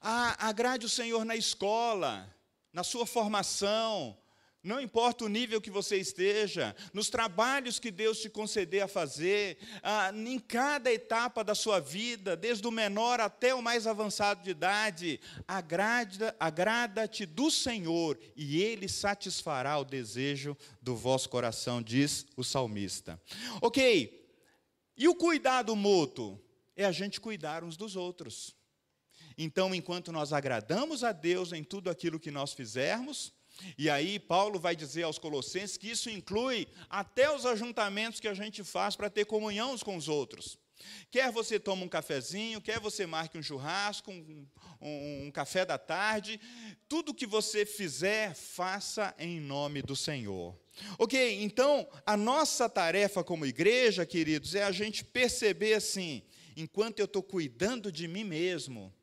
Ah, 0.00 0.48
agrade 0.48 0.86
o 0.86 0.88
Senhor 0.88 1.24
na 1.24 1.36
escola, 1.36 2.34
na 2.72 2.82
sua 2.82 3.06
formação, 3.06 4.16
não 4.62 4.80
importa 4.80 5.24
o 5.24 5.28
nível 5.28 5.60
que 5.60 5.70
você 5.70 5.96
esteja, 5.96 6.76
nos 6.92 7.08
trabalhos 7.08 7.78
que 7.78 7.90
Deus 7.90 8.20
te 8.20 8.28
conceder 8.28 8.82
a 8.82 8.88
fazer, 8.88 9.58
ah, 9.82 10.12
em 10.14 10.38
cada 10.38 10.92
etapa 10.92 11.42
da 11.42 11.54
sua 11.54 11.80
vida, 11.80 12.36
desde 12.36 12.66
o 12.66 12.70
menor 12.70 13.20
até 13.20 13.54
o 13.54 13.62
mais 13.62 13.86
avançado 13.86 14.42
de 14.42 14.50
idade, 14.50 15.20
agrada-te 15.48 16.34
agrada 16.38 17.08
do 17.28 17.50
Senhor 17.50 18.18
e 18.36 18.62
Ele 18.62 18.88
satisfará 18.88 19.78
o 19.78 19.84
desejo 19.84 20.56
do 20.82 20.94
vosso 20.94 21.28
coração, 21.28 21.82
diz 21.82 22.26
o 22.36 22.44
salmista. 22.44 23.20
Ok, 23.62 24.28
e 24.96 25.08
o 25.08 25.14
cuidado 25.14 25.74
mútuo? 25.74 26.38
É 26.76 26.84
a 26.84 26.92
gente 26.92 27.20
cuidar 27.20 27.64
uns 27.64 27.76
dos 27.76 27.96
outros. 27.96 28.54
Então, 29.36 29.74
enquanto 29.74 30.12
nós 30.12 30.32
agradamos 30.32 31.02
a 31.02 31.12
Deus 31.12 31.52
em 31.52 31.64
tudo 31.64 31.88
aquilo 31.88 32.20
que 32.20 32.30
nós 32.30 32.52
fizermos, 32.52 33.32
e 33.76 33.88
aí, 33.88 34.18
Paulo 34.18 34.58
vai 34.58 34.74
dizer 34.74 35.02
aos 35.02 35.18
Colossenses 35.18 35.76
que 35.76 35.90
isso 35.90 36.10
inclui 36.10 36.66
até 36.88 37.34
os 37.34 37.46
ajuntamentos 37.46 38.20
que 38.20 38.28
a 38.28 38.34
gente 38.34 38.62
faz 38.64 38.96
para 38.96 39.10
ter 39.10 39.24
comunhão 39.24 39.76
com 39.78 39.96
os 39.96 40.08
outros. 40.08 40.58
Quer 41.10 41.30
você 41.30 41.60
tome 41.60 41.84
um 41.84 41.88
cafezinho, 41.88 42.60
quer 42.60 42.80
você 42.80 43.06
marque 43.06 43.36
um 43.36 43.42
churrasco, 43.42 44.10
um, 44.10 44.46
um, 44.80 45.26
um 45.26 45.30
café 45.30 45.64
da 45.64 45.76
tarde, 45.76 46.40
tudo 46.88 47.14
que 47.14 47.26
você 47.26 47.66
fizer, 47.66 48.34
faça 48.34 49.14
em 49.18 49.38
nome 49.40 49.82
do 49.82 49.94
Senhor. 49.94 50.58
Ok, 50.98 51.42
então 51.42 51.86
a 52.06 52.16
nossa 52.16 52.66
tarefa 52.68 53.22
como 53.22 53.44
igreja, 53.44 54.06
queridos, 54.06 54.54
é 54.54 54.62
a 54.62 54.72
gente 54.72 55.04
perceber 55.04 55.74
assim: 55.74 56.22
enquanto 56.56 57.00
eu 57.00 57.04
estou 57.04 57.22
cuidando 57.22 57.92
de 57.92 58.08
mim 58.08 58.24
mesmo, 58.24 58.94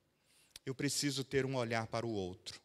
eu 0.66 0.74
preciso 0.74 1.24
ter 1.24 1.46
um 1.46 1.56
olhar 1.56 1.86
para 1.86 2.08
o 2.08 2.12
outro 2.12 2.60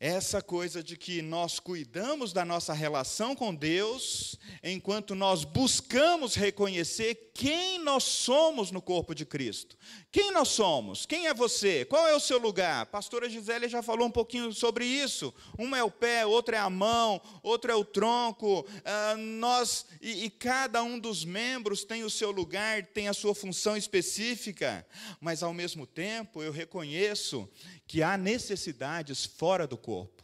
essa 0.00 0.40
coisa 0.40 0.82
de 0.82 0.96
que 0.96 1.20
nós 1.20 1.60
cuidamos 1.60 2.32
da 2.32 2.42
nossa 2.42 2.72
relação 2.72 3.36
com 3.36 3.54
Deus, 3.54 4.38
enquanto 4.64 5.14
nós 5.14 5.44
buscamos 5.44 6.34
reconhecer 6.34 7.30
quem 7.34 7.78
nós 7.78 8.04
somos 8.04 8.70
no 8.70 8.80
corpo 8.80 9.14
de 9.14 9.26
Cristo. 9.26 9.76
Quem 10.10 10.32
nós 10.32 10.48
somos? 10.48 11.04
Quem 11.04 11.26
é 11.26 11.34
você? 11.34 11.84
Qual 11.84 12.08
é 12.08 12.14
o 12.14 12.20
seu 12.20 12.38
lugar? 12.38 12.82
A 12.82 12.86
pastora 12.86 13.28
Gisele 13.28 13.68
já 13.68 13.82
falou 13.82 14.06
um 14.06 14.10
pouquinho 14.10 14.52
sobre 14.52 14.84
isso. 14.84 15.32
Um 15.58 15.76
é 15.76 15.84
o 15.84 15.90
pé, 15.90 16.24
outro 16.24 16.54
é 16.54 16.58
a 16.58 16.70
mão, 16.70 17.20
outro 17.42 17.70
é 17.70 17.74
o 17.74 17.84
tronco. 17.84 18.66
Ah, 18.84 19.16
nós 19.16 19.86
e, 20.00 20.24
e 20.24 20.30
cada 20.30 20.82
um 20.82 20.98
dos 20.98 21.24
membros 21.24 21.84
tem 21.84 22.04
o 22.04 22.10
seu 22.10 22.30
lugar, 22.30 22.86
tem 22.86 23.06
a 23.08 23.12
sua 23.12 23.34
função 23.34 23.76
específica. 23.76 24.86
Mas 25.20 25.42
ao 25.42 25.52
mesmo 25.52 25.86
tempo 25.86 26.42
eu 26.42 26.52
reconheço 26.52 27.48
que 27.90 28.04
há 28.04 28.16
necessidades 28.16 29.26
fora 29.26 29.66
do 29.66 29.76
corpo. 29.76 30.22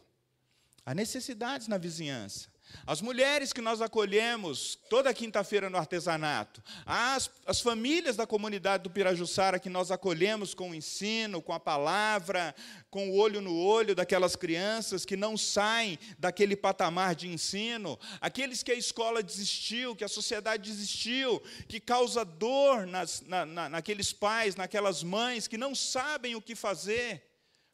Há 0.85 0.95
necessidades 0.95 1.67
na 1.67 1.77
vizinhança. 1.77 2.47
As 2.85 3.01
mulheres 3.01 3.51
que 3.51 3.59
nós 3.59 3.81
acolhemos 3.81 4.79
toda 4.89 5.13
quinta-feira 5.13 5.69
no 5.69 5.77
artesanato, 5.77 6.63
as, 6.85 7.29
as 7.45 7.59
famílias 7.59 8.15
da 8.15 8.25
comunidade 8.25 8.83
do 8.83 8.89
Pirajussara 8.89 9.59
que 9.59 9.69
nós 9.69 9.91
acolhemos 9.91 10.53
com 10.53 10.71
o 10.71 10.75
ensino, 10.75 11.41
com 11.41 11.51
a 11.51 11.59
palavra, 11.59 12.55
com 12.89 13.09
o 13.09 13.17
olho 13.17 13.41
no 13.41 13.53
olho 13.53 13.93
daquelas 13.93 14.37
crianças 14.37 15.03
que 15.03 15.17
não 15.17 15.35
saem 15.35 15.99
daquele 16.17 16.55
patamar 16.55 17.15
de 17.15 17.27
ensino, 17.27 17.99
aqueles 18.21 18.63
que 18.63 18.71
a 18.71 18.75
escola 18.75 19.21
desistiu, 19.21 19.93
que 19.93 20.05
a 20.05 20.09
sociedade 20.09 20.71
desistiu, 20.71 21.43
que 21.67 21.81
causa 21.81 22.23
dor 22.23 22.87
nas, 22.87 23.19
na, 23.27 23.45
na, 23.45 23.67
naqueles 23.67 24.13
pais, 24.13 24.55
naquelas 24.55 25.03
mães 25.03 25.49
que 25.49 25.57
não 25.57 25.75
sabem 25.75 26.33
o 26.33 26.41
que 26.41 26.55
fazer 26.55 27.27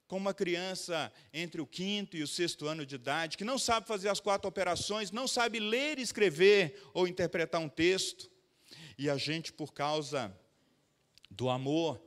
com 0.08 0.18
uma 0.18 0.34
criança 0.34 1.12
entre 1.34 1.62
o 1.62 1.66
quinto 1.66 2.16
e 2.16 2.24
o 2.24 2.28
sexto 2.28 2.68
ano 2.68 2.86
de 2.86 2.96
idade, 2.96 3.38
que 3.38 3.44
não 3.44 3.58
sabe 3.58 3.88
fazer 3.88 4.10
as 4.10 4.20
quatro 4.20 4.48
operações, 4.48 5.12
não 5.12 5.28
sabe 5.28 5.60
ler, 5.60 5.98
escrever 5.98 6.82
ou 6.94 7.08
interpretar 7.08 7.62
um 7.62 7.70
texto, 7.70 8.30
e 8.98 9.10
a 9.10 9.18
gente, 9.18 9.52
por 9.52 9.74
causa 9.74 10.36
do 11.30 11.50
amor 11.50 12.02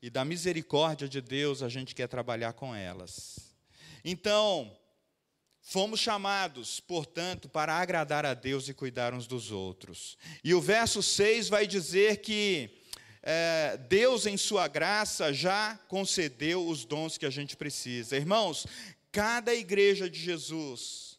e 0.00 0.08
da 0.08 0.24
misericórdia 0.24 1.08
de 1.08 1.20
Deus, 1.20 1.62
a 1.62 1.68
gente 1.68 1.94
quer 1.94 2.08
trabalhar 2.08 2.54
com 2.54 2.74
elas. 2.74 3.54
Então, 4.02 4.74
fomos 5.60 6.00
chamados, 6.00 6.80
portanto, 6.80 7.48
para 7.48 7.74
agradar 7.74 8.24
a 8.24 8.32
Deus 8.32 8.68
e 8.68 8.74
cuidar 8.74 9.12
uns 9.12 9.26
dos 9.26 9.50
outros. 9.50 10.16
E 10.42 10.54
o 10.54 10.60
verso 10.60 11.02
6 11.02 11.48
vai 11.48 11.66
dizer 11.66 12.22
que 12.22 12.79
é, 13.22 13.76
Deus, 13.88 14.26
em 14.26 14.36
Sua 14.36 14.66
graça, 14.68 15.32
já 15.32 15.78
concedeu 15.88 16.66
os 16.66 16.84
dons 16.84 17.18
que 17.18 17.26
a 17.26 17.30
gente 17.30 17.56
precisa. 17.56 18.16
Irmãos, 18.16 18.66
cada 19.12 19.54
igreja 19.54 20.08
de 20.08 20.18
Jesus 20.18 21.10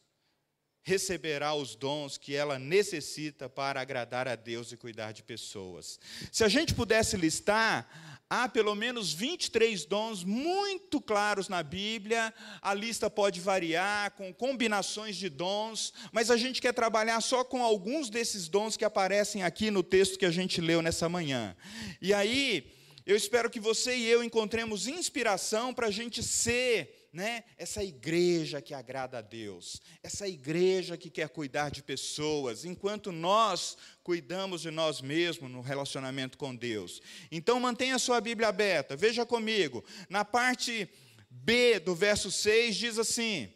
receberá 0.83 1.53
os 1.53 1.75
dons 1.75 2.17
que 2.17 2.35
ela 2.35 2.57
necessita 2.57 3.47
para 3.47 3.79
agradar 3.79 4.27
a 4.27 4.35
Deus 4.35 4.71
e 4.71 4.77
cuidar 4.77 5.11
de 5.11 5.21
pessoas. 5.21 5.99
Se 6.31 6.43
a 6.43 6.47
gente 6.47 6.73
pudesse 6.73 7.15
listar 7.15 8.10
Há 8.33 8.47
pelo 8.47 8.73
menos 8.75 9.11
23 9.11 9.83
dons 9.83 10.23
muito 10.23 11.01
claros 11.01 11.49
na 11.49 11.61
Bíblia, 11.61 12.33
a 12.61 12.73
lista 12.73 13.09
pode 13.09 13.41
variar 13.41 14.11
com 14.11 14.33
combinações 14.33 15.17
de 15.17 15.27
dons, 15.27 15.91
mas 16.13 16.31
a 16.31 16.37
gente 16.37 16.61
quer 16.61 16.73
trabalhar 16.73 17.19
só 17.19 17.43
com 17.43 17.61
alguns 17.61 18.09
desses 18.09 18.47
dons 18.47 18.77
que 18.77 18.85
aparecem 18.85 19.43
aqui 19.43 19.69
no 19.69 19.83
texto 19.83 20.17
que 20.17 20.25
a 20.25 20.31
gente 20.31 20.61
leu 20.61 20.81
nessa 20.81 21.09
manhã. 21.09 21.53
E 22.01 22.13
aí, 22.13 22.71
eu 23.05 23.17
espero 23.17 23.49
que 23.49 23.59
você 23.59 23.97
e 23.97 24.07
eu 24.07 24.23
encontremos 24.23 24.87
inspiração 24.87 25.73
para 25.73 25.87
a 25.87 25.91
gente 25.91 26.23
ser 26.23 27.00
né, 27.11 27.43
essa 27.57 27.83
igreja 27.83 28.61
que 28.61 28.73
agrada 28.73 29.17
a 29.17 29.21
Deus, 29.21 29.81
essa 30.01 30.27
igreja 30.27 30.97
que 30.97 31.09
quer 31.09 31.27
cuidar 31.27 31.69
de 31.69 31.83
pessoas, 31.83 32.63
enquanto 32.63 33.11
nós 33.11 33.77
cuidamos 34.01 34.61
de 34.61 34.71
nós 34.71 35.01
mesmos 35.01 35.51
no 35.51 35.59
relacionamento 35.61 36.37
com 36.37 36.55
Deus. 36.55 37.01
Então 37.29 37.59
mantenha 37.59 37.95
a 37.95 37.99
sua 37.99 38.21
Bíblia 38.21 38.47
aberta, 38.47 38.95
veja 38.95 39.25
comigo, 39.25 39.83
na 40.09 40.23
parte 40.23 40.89
B 41.29 41.79
do 41.79 41.93
verso 41.93 42.31
6 42.31 42.75
diz 42.75 42.97
assim, 42.97 43.51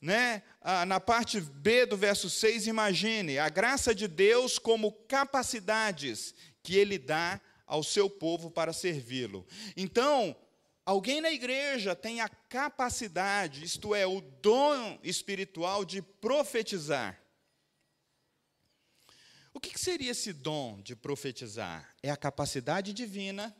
né? 0.00 0.42
Ah, 0.60 0.84
na 0.84 1.00
parte 1.00 1.40
B 1.40 1.86
do 1.86 1.96
verso 1.96 2.28
6, 2.28 2.66
imagine 2.66 3.38
a 3.38 3.48
graça 3.48 3.94
de 3.94 4.06
Deus 4.06 4.58
como 4.58 4.92
capacidades 4.92 6.34
que 6.62 6.76
Ele 6.76 6.98
dá 6.98 7.40
ao 7.66 7.82
seu 7.82 8.08
povo 8.08 8.50
para 8.50 8.72
servi-lo. 8.72 9.46
Então, 9.76 10.36
Alguém 10.88 11.20
na 11.20 11.30
igreja 11.30 11.94
tem 11.94 12.22
a 12.22 12.30
capacidade, 12.48 13.64
isto 13.64 13.94
é, 13.94 14.06
o 14.06 14.20
dom 14.20 14.98
espiritual 15.02 15.84
de 15.84 16.00
profetizar. 16.00 17.20
O 19.52 19.60
que 19.60 19.78
seria 19.78 20.12
esse 20.12 20.32
dom 20.32 20.80
de 20.80 20.94
profetizar? 20.94 21.94
É 22.02 22.10
a 22.10 22.16
capacidade 22.16 22.92
divina 22.92 23.54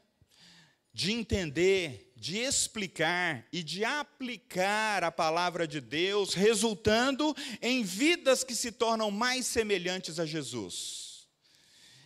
de 0.92 1.12
entender, 1.12 2.12
de 2.16 2.38
explicar 2.38 3.46
e 3.53 3.62
de 3.62 3.85
aplicar 3.85 5.05
a 5.05 5.12
palavra 5.12 5.66
de 5.66 5.81
Deus, 5.81 6.35
resultando 6.35 7.37
em 7.61 7.83
vidas 7.83 8.42
que 8.42 8.55
se 8.55 8.72
tornam 8.72 9.11
mais 9.11 9.46
semelhantes 9.46 10.18
a 10.18 10.27
Jesus. 10.27 11.29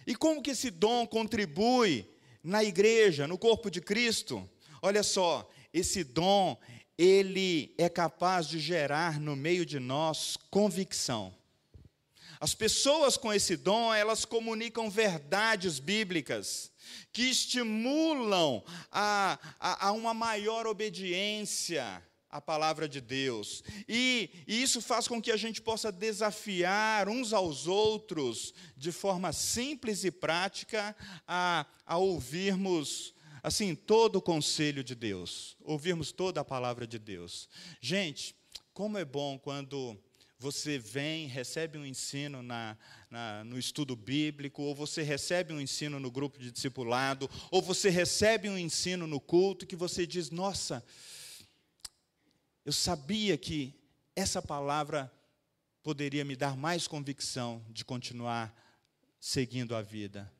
E 0.07 0.15
como 0.17 0.43
que 0.43 0.51
esse 0.51 0.71
dom 0.71 1.07
contribui 1.07 2.09
na 2.43 2.65
igreja, 2.65 3.27
no 3.27 3.39
corpo 3.39 3.71
de 3.71 3.81
Cristo? 3.81 4.49
Olha 4.83 5.03
só, 5.03 5.49
esse 5.73 6.05
dom, 6.05 6.59
ele 6.97 7.75
é 7.79 7.89
capaz 7.89 8.47
de 8.47 8.59
gerar 8.59 9.19
no 9.21 9.35
meio 9.35 9.65
de 9.65 9.79
nós 9.79 10.37
convicção. 10.51 11.35
As 12.41 12.55
pessoas 12.55 13.17
com 13.17 13.33
esse 13.33 13.57
dom, 13.57 13.95
elas 13.95 14.25
comunicam 14.25 14.91
verdades 14.91 15.79
bíblicas 15.79 16.73
que 17.13 17.23
estimulam 17.23 18.65
a, 18.91 19.39
a, 19.61 19.89
a 19.89 19.93
uma 19.93 20.13
maior 20.13 20.67
obediência 20.67 22.03
à 22.29 22.41
palavra 22.41 22.89
de 22.89 23.01
Deus. 23.01 23.63
E, 23.87 24.31
e, 24.47 24.63
isso 24.63 24.81
faz 24.81 25.07
com 25.07 25.21
que 25.21 25.31
a 25.31 25.37
gente 25.37 25.61
possa 25.61 25.93
desafiar 25.93 27.09
uns 27.09 27.33
aos 27.33 27.69
outros 27.69 28.53
de 28.77 28.91
forma 28.91 29.33
simples 29.33 30.03
e 30.03 30.11
prática 30.11 30.97
a, 31.29 31.67
a 31.87 31.99
ouvirmos 31.99 33.15
assim 33.43 33.75
todo 33.75 34.17
o 34.17 34.23
conselho 34.23 34.85
de 34.85 34.95
Deus, 34.95 35.57
ouvirmos 35.61 36.13
toda 36.13 36.41
a 36.41 36.45
palavra 36.45 36.87
de 36.87 36.99
Deus. 36.99 37.49
Gente, 37.81 38.37
como 38.73 38.97
é 38.97 39.05
bom 39.05 39.39
quando 39.39 39.99
você 40.39 40.77
vem, 40.79 41.29
recebe 41.29 41.79
um 41.79 41.87
ensino 41.87 42.43
na, 42.43 42.77
na, 43.09 43.45
no 43.45 43.59
estudo 43.59 43.95
bíblico, 43.95 44.63
ou 44.63 44.75
você 44.75 45.03
recebe 45.03 45.53
um 45.53 45.61
ensino 45.61 46.01
no 46.01 46.11
grupo 46.11 46.39
de 46.39 46.51
discipulado, 46.51 47.31
ou 47.51 47.63
você 47.63 47.89
recebe 47.91 48.49
um 48.49 48.59
ensino 48.59 49.07
no 49.07 49.21
culto 49.21 49.67
que 49.67 49.77
você 49.77 50.05
diz: 50.05 50.31
Nossa, 50.31 50.85
eu 52.65 52.73
sabia 52.73 53.39
que 53.39 53.73
essa 54.17 54.43
palavra 54.43 55.13
poderia 55.83 56.25
me 56.25 56.37
dar 56.37 56.57
mais 56.57 56.87
convicção 56.87 57.65
de 57.71 57.85
continuar 57.85 58.53
seguindo 59.21 59.77
a 59.77 59.83
vida, 59.83 60.31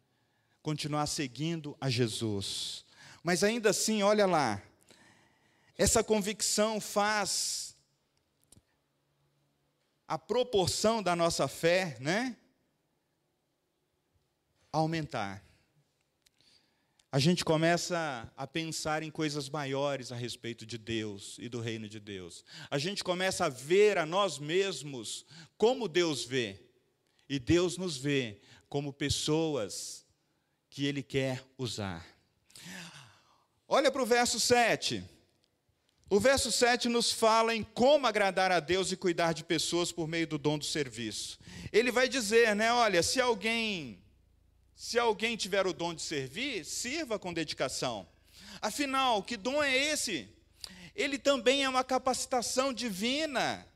continuar 0.63 1.07
seguindo 1.07 1.77
a 1.81 1.89
Jesus. 1.89 2.85
Mas 3.23 3.45
ainda 3.45 3.71
assim, 3.71 4.03
olha 4.03 4.27
lá, 4.27 4.61
essa 5.77 6.03
convicção 6.03 6.81
faz 6.81 7.77
a 10.07 10.19
proporção 10.19 11.03
da 11.03 11.17
nossa 11.17 11.49
fé, 11.49 11.97
né? 12.01 12.37
Aumentar. 14.71 15.43
A 17.11 17.19
gente 17.19 17.45
começa 17.45 18.33
a 18.37 18.47
pensar 18.47 19.03
em 19.03 19.11
coisas 19.11 19.49
maiores 19.51 20.11
a 20.11 20.17
respeito 20.17 20.65
de 20.65 20.79
Deus 20.79 21.37
e 21.39 21.49
do 21.49 21.61
reino 21.61 21.89
de 21.89 22.01
Deus. 22.01 22.43
A 22.71 22.79
gente 22.79 23.05
começa 23.05 23.45
a 23.45 23.49
ver 23.51 23.99
a 23.99 24.07
nós 24.07 24.39
mesmos 24.39 25.27
como 25.59 25.89
Deus 25.89 26.25
vê. 26.25 26.59
E 27.29 27.39
Deus 27.39 27.77
nos 27.77 27.99
vê 27.99 28.41
como 28.69 28.93
pessoas 28.93 30.07
que 30.71 30.87
Ele 30.87 31.03
quer 31.03 31.45
usar. 31.59 32.07
Olha 33.75 33.91
para 33.91 34.03
o 34.03 34.05
verso 34.05 34.39
7. 34.39 35.03
O 36.11 36.21
verso 36.21 36.53
7 36.53 36.91
nos 36.91 37.11
fala 37.11 37.55
em 37.55 37.63
como 37.63 38.07
agradar 38.07 38.53
a 38.53 38.61
Deus 38.61 38.93
e 38.93 38.99
cuidar 38.99 39.33
de 39.33 39.43
pessoas 39.43 39.91
por 39.91 40.07
meio 40.07 40.27
do 40.27 40.37
dom 40.37 40.59
do 40.59 40.65
serviço. 40.67 41.39
Ele 41.73 41.91
vai 41.91 42.07
dizer, 42.07 42.55
né, 42.55 42.71
olha, 42.71 43.03
se 43.03 43.19
alguém 43.19 43.99
se 44.77 44.99
alguém 44.99 45.39
tiver 45.39 45.67
o 45.67 45.73
dom 45.73 45.95
de 45.95 46.03
servir, 46.03 46.67
sirva 46.67 47.19
com 47.19 47.33
dedicação. 47.33 48.07
Afinal, 48.61 49.23
que 49.23 49.39
dom 49.39 49.63
é 49.63 49.75
esse? 49.75 50.29
Ele 50.95 51.17
também 51.17 51.65
é 51.65 51.69
uma 51.69 51.83
capacitação 51.83 52.75
divina. 52.75 53.67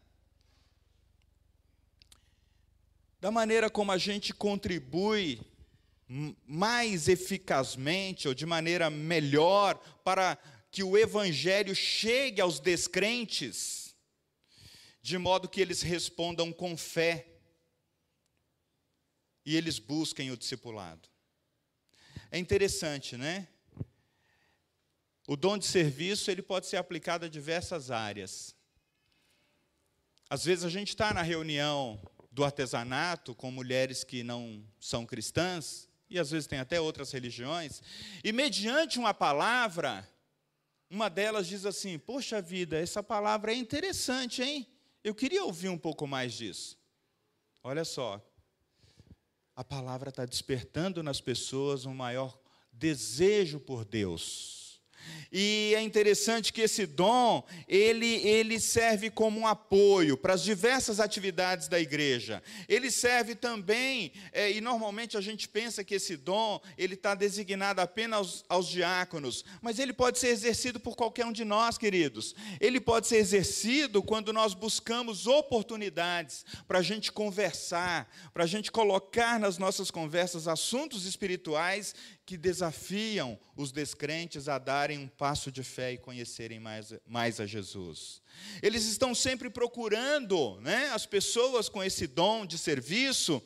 Da 3.19 3.31
maneira 3.31 3.71
como 3.71 3.93
a 3.93 3.97
gente 3.97 4.35
contribui 4.35 5.41
mais 6.09 7.09
eficazmente 7.09 8.29
ou 8.29 8.35
de 8.35 8.47
maneira 8.47 8.89
melhor 8.89 9.75
para 10.05 10.39
que 10.71 10.83
o 10.83 10.97
evangelho 10.97 11.75
chegue 11.75 12.41
aos 12.41 12.61
descrentes, 12.61 13.97
de 15.03 15.19
modo 15.19 15.49
que 15.49 15.61
eles 15.61 15.83
respondam 15.83 16.53
com 16.53 16.77
fé 16.77 17.27
e 19.45 19.57
eles 19.57 19.79
busquem 19.79 20.31
o 20.31 20.37
discipulado. 20.37 21.09
É 22.31 22.39
interessante, 22.39 23.17
né? 23.17 23.49
O 25.27 25.37
dom 25.37 25.59
de 25.59 25.65
serviço 25.65 26.31
ele 26.31 26.43
pode 26.43 26.67
ser 26.67 26.77
aplicado 26.77 27.25
a 27.25 27.29
diversas 27.29 27.91
áreas. 27.91 28.55
Às 30.29 30.45
vezes 30.45 30.65
a 30.65 30.69
gente 30.69 30.89
está 30.89 31.15
na 31.15 31.23
reunião 31.23 32.01
do 32.31 32.45
artesanato 32.45 33.35
com 33.35 33.51
mulheres 33.51 34.05
que 34.05 34.23
não 34.23 34.65
são 34.79 35.07
cristãs, 35.07 35.86
e 36.09 36.19
às 36.19 36.31
vezes 36.31 36.47
tem 36.47 36.59
até 36.59 36.81
outras 36.81 37.11
religiões, 37.13 37.83
e 38.23 38.33
mediante 38.33 38.99
uma 38.99 39.13
palavra, 39.13 40.09
uma 40.91 41.09
delas 41.09 41.47
diz 41.47 41.67
assim: 41.67 41.99
Poxa 41.99 42.41
vida, 42.41 42.79
essa 42.79 43.03
palavra 43.03 43.53
é 43.53 43.57
interessante, 43.57 44.43
hein? 44.43 44.67
Eu 45.03 45.15
queria 45.15 45.45
ouvir 45.45 45.69
um 45.69 45.79
pouco 45.79 46.07
mais 46.07 46.33
disso. 46.33 46.79
Olha 47.63 47.85
só, 47.85 48.25
a 49.55 49.65
palavra 49.65 50.11
está 50.11 50.25
despertando 50.25 51.03
nas 51.03 51.21
pessoas 51.21 51.87
um 51.87 51.95
maior 51.95 52.39
desejo 52.73 53.59
por 53.59 53.85
Deus. 53.85 54.66
E 55.33 55.73
é 55.75 55.83
interessante 55.83 56.53
que 56.53 56.63
esse 56.63 56.87
dom, 56.87 57.45
ele, 57.69 58.27
ele 58.27 58.59
serve 58.61 59.11
como 59.11 59.41
um 59.41 59.47
apoio 59.47 60.17
para 60.17 60.35
as 60.35 60.43
diversas 60.43 61.01
atividades 61.01 61.69
da 61.69 61.81
igreja. 61.81 62.43
Ele 62.69 62.91
serve 62.91 63.35
também, 63.35 64.13
é, 64.33 64.51
e 64.51 64.61
normalmente 64.61 65.17
a 65.17 65.21
gente 65.21 65.49
pensa 65.49 65.85
que 65.85 65.95
esse 65.95 66.17
dom, 66.17 66.61
ele 66.79 66.95
está 66.95 67.15
designado 67.15 67.81
apenas 67.81 68.19
aos, 68.19 68.45
aos 68.49 68.69
diáconos, 68.69 69.45
mas 69.61 69.79
ele 69.79 69.93
pode 69.93 70.19
ser 70.19 70.29
exercido 70.29 70.79
por 70.81 70.97
qualquer 70.97 71.27
um 71.27 71.33
de 71.33 71.45
nós, 71.45 71.77
queridos. 71.77 72.35
Ele 72.61 72.81
pode 72.81 73.07
ser 73.07 73.17
exercido 73.17 74.03
quando 74.03 74.33
nós 74.33 74.55
buscamos 74.55 75.27
oportunidades 75.27 76.45
para 76.67 76.79
a 76.79 76.83
gente 76.83 77.13
conversar, 77.13 78.11
para 78.33 78.45
a 78.45 78.47
gente 78.47 78.71
colocar 78.73 79.39
nas 79.39 79.59
nossas 79.59 79.91
conversas 79.91 80.49
assuntos 80.49 81.05
espirituais 81.07 81.95
que 82.27 82.37
desafiam 82.37 83.39
os 83.57 83.71
descrentes 83.71 84.49
a 84.49 84.59
darem 84.59 84.99
um 84.99 85.07
passo 85.07 85.53
de 85.53 85.63
fé 85.63 85.93
e 85.93 85.99
conhecerem 85.99 86.59
mais, 86.59 86.93
mais 87.07 87.39
a 87.39 87.47
Jesus. 87.47 88.21
Eles 88.61 88.85
estão 88.85 89.15
sempre 89.15 89.49
procurando, 89.49 90.61
né, 90.61 90.91
as 90.91 91.07
pessoas 91.07 91.69
com 91.69 91.83
esse 91.85 92.09
dom 92.09 92.45
de 92.45 92.59
serviço, 92.59 93.41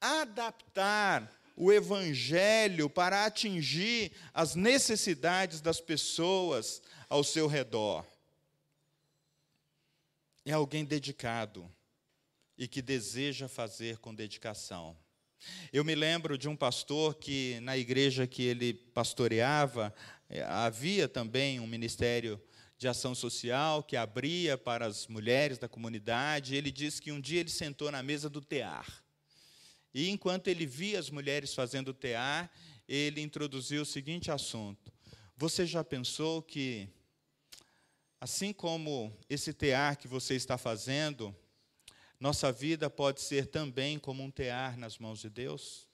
adaptar 0.00 1.28
o 1.56 1.72
evangelho 1.72 2.88
para 2.88 3.26
atingir 3.26 4.12
as 4.32 4.54
necessidades 4.54 5.60
das 5.60 5.80
pessoas 5.80 6.80
ao 7.08 7.24
seu 7.24 7.48
redor. 7.48 8.06
É 10.44 10.52
alguém 10.52 10.84
dedicado 10.84 11.68
e 12.56 12.68
que 12.68 12.80
deseja 12.80 13.48
fazer 13.48 13.98
com 13.98 14.14
dedicação. 14.14 14.96
Eu 15.72 15.84
me 15.84 15.94
lembro 15.94 16.36
de 16.36 16.48
um 16.48 16.56
pastor 16.56 17.14
que, 17.14 17.58
na 17.60 17.76
igreja 17.76 18.26
que 18.26 18.42
ele 18.42 18.74
pastoreava, 18.74 19.94
eh, 20.28 20.42
havia 20.42 21.08
também 21.08 21.60
um 21.60 21.66
ministério 21.66 22.40
de 22.76 22.88
ação 22.88 23.14
social 23.14 23.82
que 23.82 23.96
abria 23.96 24.56
para 24.56 24.86
as 24.86 25.06
mulheres 25.06 25.58
da 25.58 25.68
comunidade. 25.68 26.54
Ele 26.54 26.70
disse 26.70 27.00
que 27.00 27.12
um 27.12 27.20
dia 27.20 27.40
ele 27.40 27.50
sentou 27.50 27.90
na 27.90 28.02
mesa 28.02 28.28
do 28.28 28.40
tear. 28.40 29.04
E 29.92 30.08
enquanto 30.08 30.48
ele 30.48 30.66
via 30.66 30.98
as 30.98 31.10
mulheres 31.10 31.52
fazendo 31.52 31.92
tear, 31.92 32.50
ele 32.88 33.20
introduziu 33.20 33.82
o 33.82 33.86
seguinte 33.86 34.30
assunto: 34.30 34.92
Você 35.36 35.66
já 35.66 35.84
pensou 35.84 36.42
que, 36.42 36.88
assim 38.20 38.52
como 38.52 39.16
esse 39.28 39.52
tear 39.52 39.96
que 39.96 40.08
você 40.08 40.34
está 40.34 40.56
fazendo, 40.56 41.34
nossa 42.20 42.52
vida 42.52 42.90
pode 42.90 43.22
ser 43.22 43.46
também 43.46 43.98
como 43.98 44.22
um 44.22 44.30
tear 44.30 44.76
nas 44.76 44.98
mãos 44.98 45.20
de 45.20 45.30
Deus, 45.30 45.88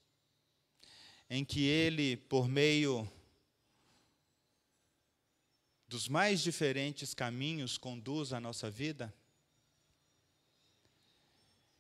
em 1.31 1.45
que 1.45 1.65
Ele, 1.65 2.17
por 2.17 2.49
meio 2.49 3.09
dos 5.87 6.09
mais 6.09 6.41
diferentes 6.41 7.15
caminhos, 7.15 7.79
conduz 7.79 8.33
a 8.33 8.41
nossa 8.41 8.69
vida? 8.69 9.15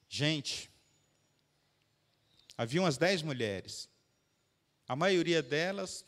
Gente, 0.09 0.71
havia 2.57 2.81
umas 2.81 2.97
dez 2.97 3.23
mulheres. 3.23 3.89
A 4.87 4.95
maioria 4.95 5.43
delas 5.43 6.05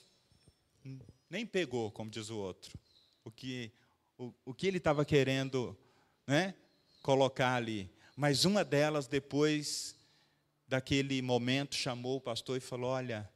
nem 1.28 1.44
pegou, 1.44 1.90
como 1.90 2.08
diz 2.08 2.30
o 2.30 2.38
outro, 2.38 2.78
o 3.24 3.30
que, 3.32 3.72
o, 4.16 4.32
o 4.44 4.54
que 4.54 4.68
ele 4.68 4.78
estava 4.78 5.04
querendo 5.04 5.76
né, 6.24 6.54
colocar 7.02 7.54
ali. 7.54 7.90
Mas 8.20 8.44
uma 8.44 8.64
delas, 8.64 9.06
depois 9.06 9.94
daquele 10.66 11.22
momento, 11.22 11.76
chamou 11.76 12.16
o 12.16 12.20
pastor 12.20 12.56
e 12.56 12.60
falou: 12.60 12.90
Olha, 12.90 13.30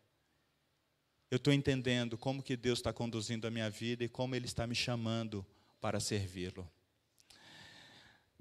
eu 1.30 1.36
estou 1.36 1.52
entendendo 1.52 2.18
como 2.18 2.42
que 2.42 2.56
Deus 2.56 2.80
está 2.80 2.92
conduzindo 2.92 3.46
a 3.46 3.50
minha 3.50 3.70
vida 3.70 4.02
e 4.02 4.08
como 4.08 4.34
Ele 4.34 4.46
está 4.46 4.66
me 4.66 4.74
chamando 4.74 5.46
para 5.80 6.00
servi-lo. 6.00 6.68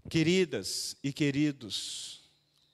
Queridas 0.09 0.97
e 1.03 1.13
queridos, 1.13 2.21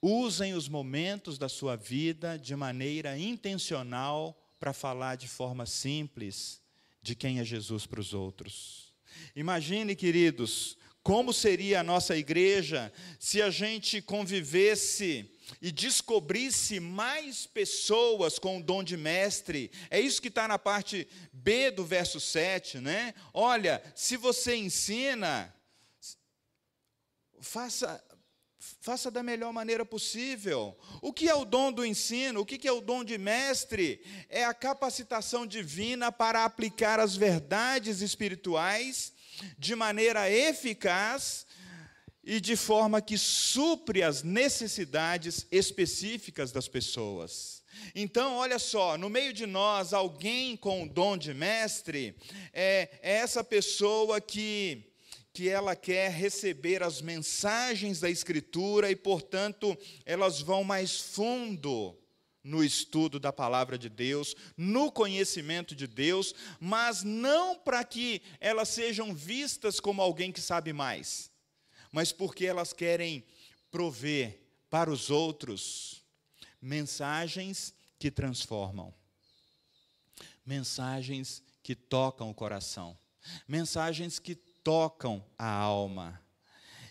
usem 0.00 0.54
os 0.54 0.66
momentos 0.66 1.36
da 1.36 1.46
sua 1.46 1.76
vida 1.76 2.38
de 2.38 2.56
maneira 2.56 3.18
intencional 3.18 4.34
para 4.58 4.72
falar 4.72 5.16
de 5.16 5.28
forma 5.28 5.66
simples 5.66 6.58
de 7.02 7.14
quem 7.14 7.38
é 7.38 7.44
Jesus 7.44 7.84
para 7.84 8.00
os 8.00 8.14
outros. 8.14 8.94
Imagine, 9.36 9.94
queridos, 9.94 10.78
como 11.08 11.32
seria 11.32 11.80
a 11.80 11.82
nossa 11.82 12.14
igreja 12.14 12.92
se 13.18 13.40
a 13.40 13.48
gente 13.48 14.02
convivesse 14.02 15.26
e 15.58 15.72
descobrisse 15.72 16.78
mais 16.80 17.46
pessoas 17.46 18.38
com 18.38 18.58
o 18.58 18.62
dom 18.62 18.84
de 18.84 18.94
mestre. 18.94 19.70
É 19.88 19.98
isso 19.98 20.20
que 20.20 20.28
está 20.28 20.46
na 20.46 20.58
parte 20.58 21.08
B 21.32 21.70
do 21.70 21.82
verso 21.82 22.20
7, 22.20 22.80
né? 22.80 23.14
Olha, 23.32 23.82
se 23.94 24.18
você 24.18 24.54
ensina, 24.54 25.50
faça 27.40 28.04
faça 28.80 29.10
da 29.10 29.22
melhor 29.22 29.50
maneira 29.50 29.86
possível. 29.86 30.76
O 31.00 31.10
que 31.10 31.26
é 31.26 31.34
o 31.34 31.46
dom 31.46 31.72
do 31.72 31.86
ensino? 31.86 32.40
O 32.40 32.44
que 32.44 32.68
é 32.68 32.72
o 32.72 32.82
dom 32.82 33.02
de 33.02 33.16
mestre? 33.16 34.04
É 34.28 34.44
a 34.44 34.52
capacitação 34.52 35.46
divina 35.46 36.12
para 36.12 36.44
aplicar 36.44 37.00
as 37.00 37.16
verdades 37.16 38.02
espirituais 38.02 39.16
de 39.58 39.74
maneira 39.74 40.30
eficaz 40.30 41.46
e 42.22 42.40
de 42.40 42.56
forma 42.56 43.00
que 43.00 43.16
supre 43.16 44.02
as 44.02 44.22
necessidades 44.22 45.46
específicas 45.50 46.52
das 46.52 46.68
pessoas. 46.68 47.62
Então, 47.94 48.36
olha 48.36 48.58
só, 48.58 48.98
no 48.98 49.08
meio 49.08 49.32
de 49.32 49.46
nós, 49.46 49.92
alguém 49.92 50.56
com 50.56 50.82
o 50.82 50.88
dom 50.88 51.16
de 51.16 51.32
mestre 51.32 52.14
é, 52.52 52.88
é 53.02 53.16
essa 53.16 53.42
pessoa 53.42 54.20
que 54.20 54.84
que 55.32 55.48
ela 55.48 55.76
quer 55.76 56.10
receber 56.10 56.82
as 56.82 57.00
mensagens 57.00 58.00
da 58.00 58.10
Escritura 58.10 58.90
e, 58.90 58.96
portanto, 58.96 59.78
elas 60.04 60.40
vão 60.40 60.64
mais 60.64 60.98
fundo 60.98 61.96
no 62.48 62.64
estudo 62.64 63.20
da 63.20 63.30
palavra 63.30 63.78
de 63.78 63.90
Deus, 63.90 64.34
no 64.56 64.90
conhecimento 64.90 65.76
de 65.76 65.86
Deus, 65.86 66.34
mas 66.58 67.02
não 67.02 67.58
para 67.58 67.84
que 67.84 68.22
elas 68.40 68.70
sejam 68.70 69.14
vistas 69.14 69.78
como 69.78 70.00
alguém 70.00 70.32
que 70.32 70.40
sabe 70.40 70.72
mais, 70.72 71.30
mas 71.92 72.10
porque 72.10 72.46
elas 72.46 72.72
querem 72.72 73.22
prover 73.70 74.40
para 74.70 74.90
os 74.90 75.10
outros 75.10 76.02
mensagens 76.60 77.74
que 77.98 78.10
transformam, 78.10 78.94
mensagens 80.44 81.42
que 81.62 81.74
tocam 81.74 82.30
o 82.30 82.34
coração, 82.34 82.98
mensagens 83.46 84.18
que 84.18 84.34
tocam 84.34 85.22
a 85.36 85.50
alma. 85.50 86.18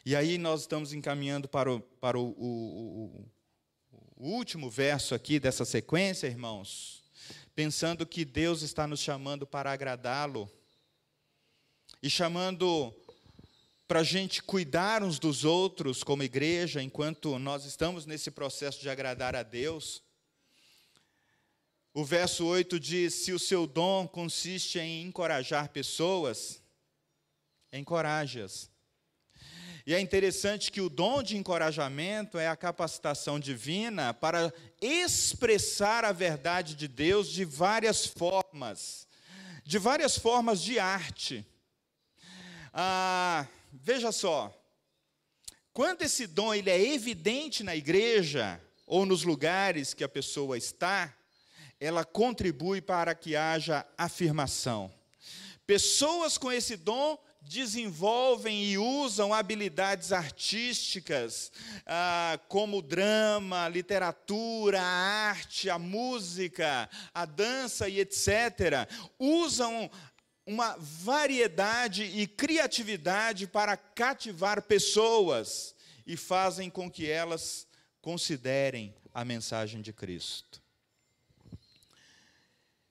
E 0.05 0.15
aí 0.15 0.37
nós 0.37 0.61
estamos 0.61 0.93
encaminhando 0.93 1.49
para 1.49 1.73
o, 1.73 1.81
para 1.81 2.17
o, 2.17 2.29
o, 2.29 3.21
o 3.23 3.36
último 4.25 4.69
verso 4.69 5.13
aqui 5.13 5.39
dessa 5.39 5.63
sequência, 5.63 6.27
irmãos, 6.27 7.03
pensando 7.53 8.05
que 8.05 8.25
Deus 8.25 8.61
está 8.61 8.87
nos 8.87 8.99
chamando 8.99 9.45
para 9.45 9.71
agradá-lo 9.71 10.49
e 12.01 12.09
chamando 12.09 12.93
para 13.87 13.99
a 13.99 14.03
gente 14.03 14.43
cuidar 14.43 15.03
uns 15.03 15.17
dos 15.17 15.45
outros 15.45 16.03
como 16.03 16.23
igreja, 16.23 16.81
enquanto 16.81 17.37
nós 17.39 17.63
estamos 17.63 18.05
nesse 18.05 18.29
processo 18.29 18.81
de 18.81 18.89
agradar 18.89 19.35
a 19.35 19.43
Deus. 19.43 20.03
O 21.93 22.03
verso 22.03 22.45
8 22.45 22.79
diz: 22.79 23.13
Se 23.13 23.31
o 23.31 23.39
seu 23.39 23.65
dom 23.65 24.07
consiste 24.07 24.77
em 24.77 25.03
encorajar 25.03 25.69
pessoas, 25.69 26.61
encoraje-as. 27.71 28.69
E 29.87 29.95
é 29.95 30.01
interessante 30.01 30.69
que 30.69 30.81
o 30.81 30.89
dom 30.89 31.23
de 31.23 31.37
encorajamento 31.37 32.37
é 32.37 32.45
a 32.45 32.57
capacitação 32.57 33.39
divina 33.39 34.13
para 34.13 34.53
expressar 34.81 36.03
a 36.03 36.11
verdade 36.11 36.75
de 36.75 36.89
Deus 36.89 37.29
de 37.29 37.45
várias 37.45 38.05
formas, 38.05 39.07
de 39.63 39.79
várias 39.79 40.17
formas 40.17 40.61
de 40.61 40.77
arte. 40.77 41.45
Ah, 42.73 43.47
veja 43.71 44.11
só, 44.11 44.53
quando 45.71 46.01
esse 46.01 46.27
dom 46.27 46.53
ele 46.53 46.69
é 46.69 46.93
evidente 46.93 47.63
na 47.63 47.73
igreja 47.73 48.61
ou 48.85 49.05
nos 49.05 49.23
lugares 49.23 49.93
que 49.93 50.03
a 50.03 50.09
pessoa 50.09 50.57
está, 50.57 51.15
ela 51.79 52.03
contribui 52.03 52.81
para 52.81 53.15
que 53.15 53.37
haja 53.37 53.87
afirmação. 53.97 54.93
Pessoas 55.65 56.37
com 56.37 56.51
esse 56.51 56.75
dom 56.75 57.17
desenvolvem 57.47 58.63
e 58.65 58.77
usam 58.77 59.33
habilidades 59.33 60.11
artísticas, 60.11 61.51
ah, 61.85 62.39
como 62.47 62.81
drama, 62.81 63.67
literatura, 63.69 64.81
a 64.81 65.29
arte, 65.29 65.69
a 65.69 65.79
música, 65.79 66.89
a 67.13 67.25
dança 67.25 67.87
e 67.87 67.99
etc., 67.99 68.87
usam 69.17 69.89
uma 70.45 70.75
variedade 70.77 72.03
e 72.03 72.25
criatividade 72.27 73.47
para 73.47 73.75
cativar 73.75 74.61
pessoas 74.61 75.75
e 76.05 76.15
fazem 76.15 76.69
com 76.69 76.89
que 76.89 77.09
elas 77.09 77.67
considerem 78.01 78.93
a 79.13 79.25
mensagem 79.25 79.81
de 79.81 79.91
Cristo. 79.91 80.61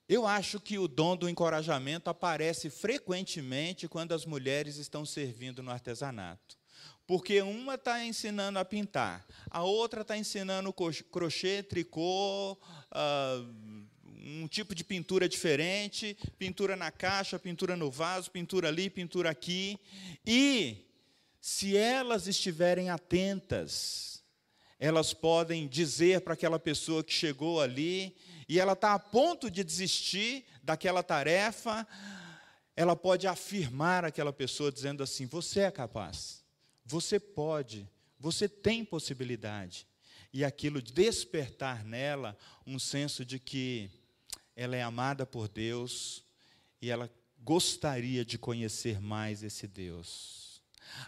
Eu 0.09 0.27
acho 0.27 0.61
que 0.61 0.79
o 0.79 0.87
dom 0.87 1.17
do 1.17 1.29
encorajamento 1.29 2.09
aparece 2.09 2.71
frequentemente 2.71 3.89
quando 3.89 4.13
as 4.13 4.25
mulheres 4.25 4.77
estão 4.77 5.05
servindo 5.05 5.63
no 5.63 5.71
artesanato. 5.71 6.57
Porque 7.07 7.41
uma 7.43 7.75
está 7.75 8.05
ensinando 8.05 8.59
a 8.59 8.65
pintar, 8.65 9.25
a 9.49 9.63
outra 9.63 10.03
está 10.03 10.17
ensinando 10.17 10.75
crochê, 11.11 11.63
tricô, 11.63 12.53
uh, 12.53 13.87
um 14.05 14.49
tipo 14.49 14.75
de 14.75 14.83
pintura 14.83 15.29
diferente, 15.29 16.17
pintura 16.37 16.75
na 16.75 16.91
caixa, 16.91 17.39
pintura 17.39 17.77
no 17.77 17.91
vaso, 17.91 18.31
pintura 18.31 18.69
ali, 18.69 18.91
pintura 18.91 19.31
aqui. 19.31 19.79
E, 20.27 20.85
se 21.41 21.77
elas 21.77 22.27
estiverem 22.27 22.91
atentas, 22.91 24.16
elas 24.79 25.15
podem 25.15 25.67
dizer 25.67 26.21
para 26.21 26.35
aquela 26.35 26.59
pessoa 26.59 27.03
que 27.03 27.13
chegou 27.13 27.61
ali 27.61 28.15
e 28.49 28.61
ela 28.61 28.75
está 28.75 28.95
a 28.95 28.99
ponto 28.99 29.51
de 29.51 29.65
desistir 29.65 30.45
daquela 30.63 31.03
tarefa, 31.03 31.87
ela 32.77 32.95
pode 32.95 33.27
afirmar 33.27 34.05
aquela 34.05 34.33
pessoa 34.33 34.71
dizendo 34.71 35.03
assim: 35.03 35.27
você 35.27 35.61
é 35.61 35.71
capaz, 35.71 36.45
você 36.85 37.19
pode, 37.19 37.89
você 38.19 38.49
tem 38.49 38.85
possibilidade. 38.85 39.87
E 40.33 40.45
aquilo 40.45 40.83
despertar 40.83 41.83
nela 41.85 42.37
um 42.67 42.79
senso 42.79 43.25
de 43.25 43.39
que 43.39 43.91
ela 44.55 44.77
é 44.77 44.83
amada 44.83 45.25
por 45.25 45.49
Deus 45.49 46.23
e 46.81 46.91
ela 46.91 47.11
gostaria 47.43 48.25
de 48.25 48.37
conhecer 48.37 49.01
mais 49.01 49.43
esse 49.43 49.67
Deus. 49.67 50.46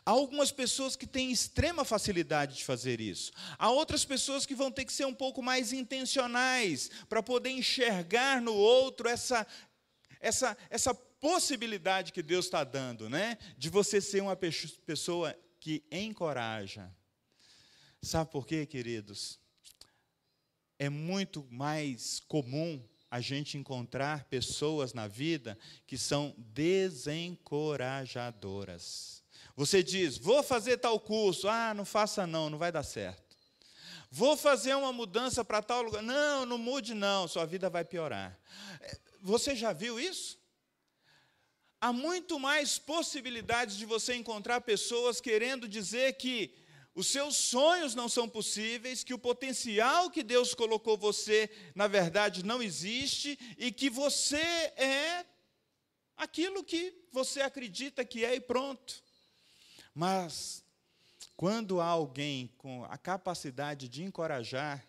Há 0.05 0.11
algumas 0.11 0.51
pessoas 0.51 0.97
que 0.97 1.07
têm 1.07 1.31
extrema 1.31 1.85
facilidade 1.85 2.57
de 2.57 2.64
fazer 2.64 3.01
isso. 3.01 3.33
Há 3.59 3.71
outras 3.71 4.05
pessoas 4.05 4.47
que 4.47 4.55
vão 4.55 4.71
ter 4.71 4.85
que 4.85 4.93
ser 4.93 5.07
um 5.07 5.14
pouco 5.14 5.43
mais 5.43 5.73
intencionais 5.73 6.91
para 7.09 7.23
poder 7.23 7.51
enxergar 7.51 8.41
no 8.41 8.55
outro 8.55 9.09
essa, 9.09 9.47
essa, 10.21 10.57
essa 10.71 10.95
possibilidade 10.95 12.12
que 12.12 12.23
Deus 12.23 12.47
está 12.47 12.64
dando, 12.64 13.09
né? 13.09 13.38
De 13.57 13.69
você 13.69 14.01
ser 14.01 14.23
uma 14.23 14.37
pessoa 14.37 15.37
que 15.61 15.85
encoraja. 15.91 16.91
Sabe 18.01 18.31
por 18.31 18.47
quê, 18.47 18.64
queridos? 18.64 19.41
É 20.79 20.88
muito 20.88 21.45
mais 21.51 22.21
comum 22.21 22.81
a 23.11 23.21
gente 23.21 23.59
encontrar 23.59 24.25
pessoas 24.25 24.93
na 24.93 25.09
vida 25.09 25.59
que 25.87 25.97
são 25.99 26.35
desencorajadoras. 26.38 29.17
Você 29.59 29.83
diz, 29.83 30.16
vou 30.16 30.40
fazer 30.40 30.77
tal 30.77 31.01
curso. 31.01 31.49
Ah, 31.49 31.75
não 31.75 31.85
faça 31.85 32.29
não, 32.29 32.49
não 32.49 32.59
vai 32.59 32.71
dar 32.71 32.85
certo. 32.85 33.37
Vou 34.09 34.37
fazer 34.37 34.73
uma 34.77 34.92
mudança 34.92 35.44
para 35.44 35.61
tal 35.61 35.83
lugar. 35.83 36.01
Não, 36.01 36.47
não 36.47 36.57
mude 36.57 36.94
não, 36.94 37.27
sua 37.27 37.44
vida 37.44 37.68
vai 37.68 37.85
piorar. 37.85 38.38
É, 38.81 38.97
você 39.21 39.57
já 39.57 39.73
viu 39.73 39.99
isso? 39.99 40.38
Há 41.81 41.92
muito 41.92 42.38
mais 42.38 42.79
possibilidades 42.79 43.77
de 43.77 43.85
você 43.85 44.14
encontrar 44.14 44.61
pessoas 44.61 45.21
querendo 45.21 45.66
dizer 45.66 46.12
que 46.18 46.55
os 46.94 47.09
seus 47.09 47.35
sonhos 47.35 47.97
não 47.97 48.09
são 48.09 48.29
possíveis, 48.29 49.03
que 49.03 49.12
o 49.12 49.18
potencial 49.18 50.09
que 50.09 50.23
Deus 50.23 50.55
colocou 50.55 50.97
você, 50.97 51.51
na 51.75 51.88
verdade, 51.88 52.44
não 52.44 52.62
existe 52.62 53.37
e 53.59 53.73
que 53.73 53.90
você 53.90 54.37
é 54.77 55.27
aquilo 56.16 56.62
que 56.62 56.94
você 57.11 57.40
acredita 57.40 58.05
que 58.05 58.25
é 58.25 58.37
e 58.37 58.40
pronto. 58.40 59.08
Mas, 59.94 60.64
quando 61.37 61.81
há 61.81 61.87
alguém 61.87 62.52
com 62.58 62.85
a 62.85 62.98
capacidade 62.98 63.88
de 63.88 64.02
encorajar, 64.02 64.87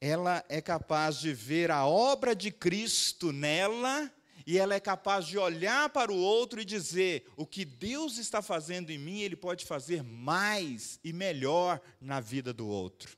ela 0.00 0.44
é 0.48 0.60
capaz 0.60 1.18
de 1.18 1.32
ver 1.32 1.70
a 1.70 1.86
obra 1.86 2.34
de 2.34 2.50
Cristo 2.50 3.32
nela 3.32 4.12
e 4.46 4.58
ela 4.58 4.74
é 4.74 4.80
capaz 4.80 5.26
de 5.26 5.38
olhar 5.38 5.88
para 5.90 6.12
o 6.12 6.16
outro 6.16 6.60
e 6.60 6.64
dizer: 6.64 7.30
o 7.36 7.46
que 7.46 7.64
Deus 7.64 8.18
está 8.18 8.42
fazendo 8.42 8.90
em 8.90 8.98
mim, 8.98 9.20
Ele 9.20 9.36
pode 9.36 9.64
fazer 9.64 10.02
mais 10.02 10.98
e 11.04 11.12
melhor 11.12 11.80
na 12.00 12.20
vida 12.20 12.52
do 12.52 12.66
outro. 12.66 13.16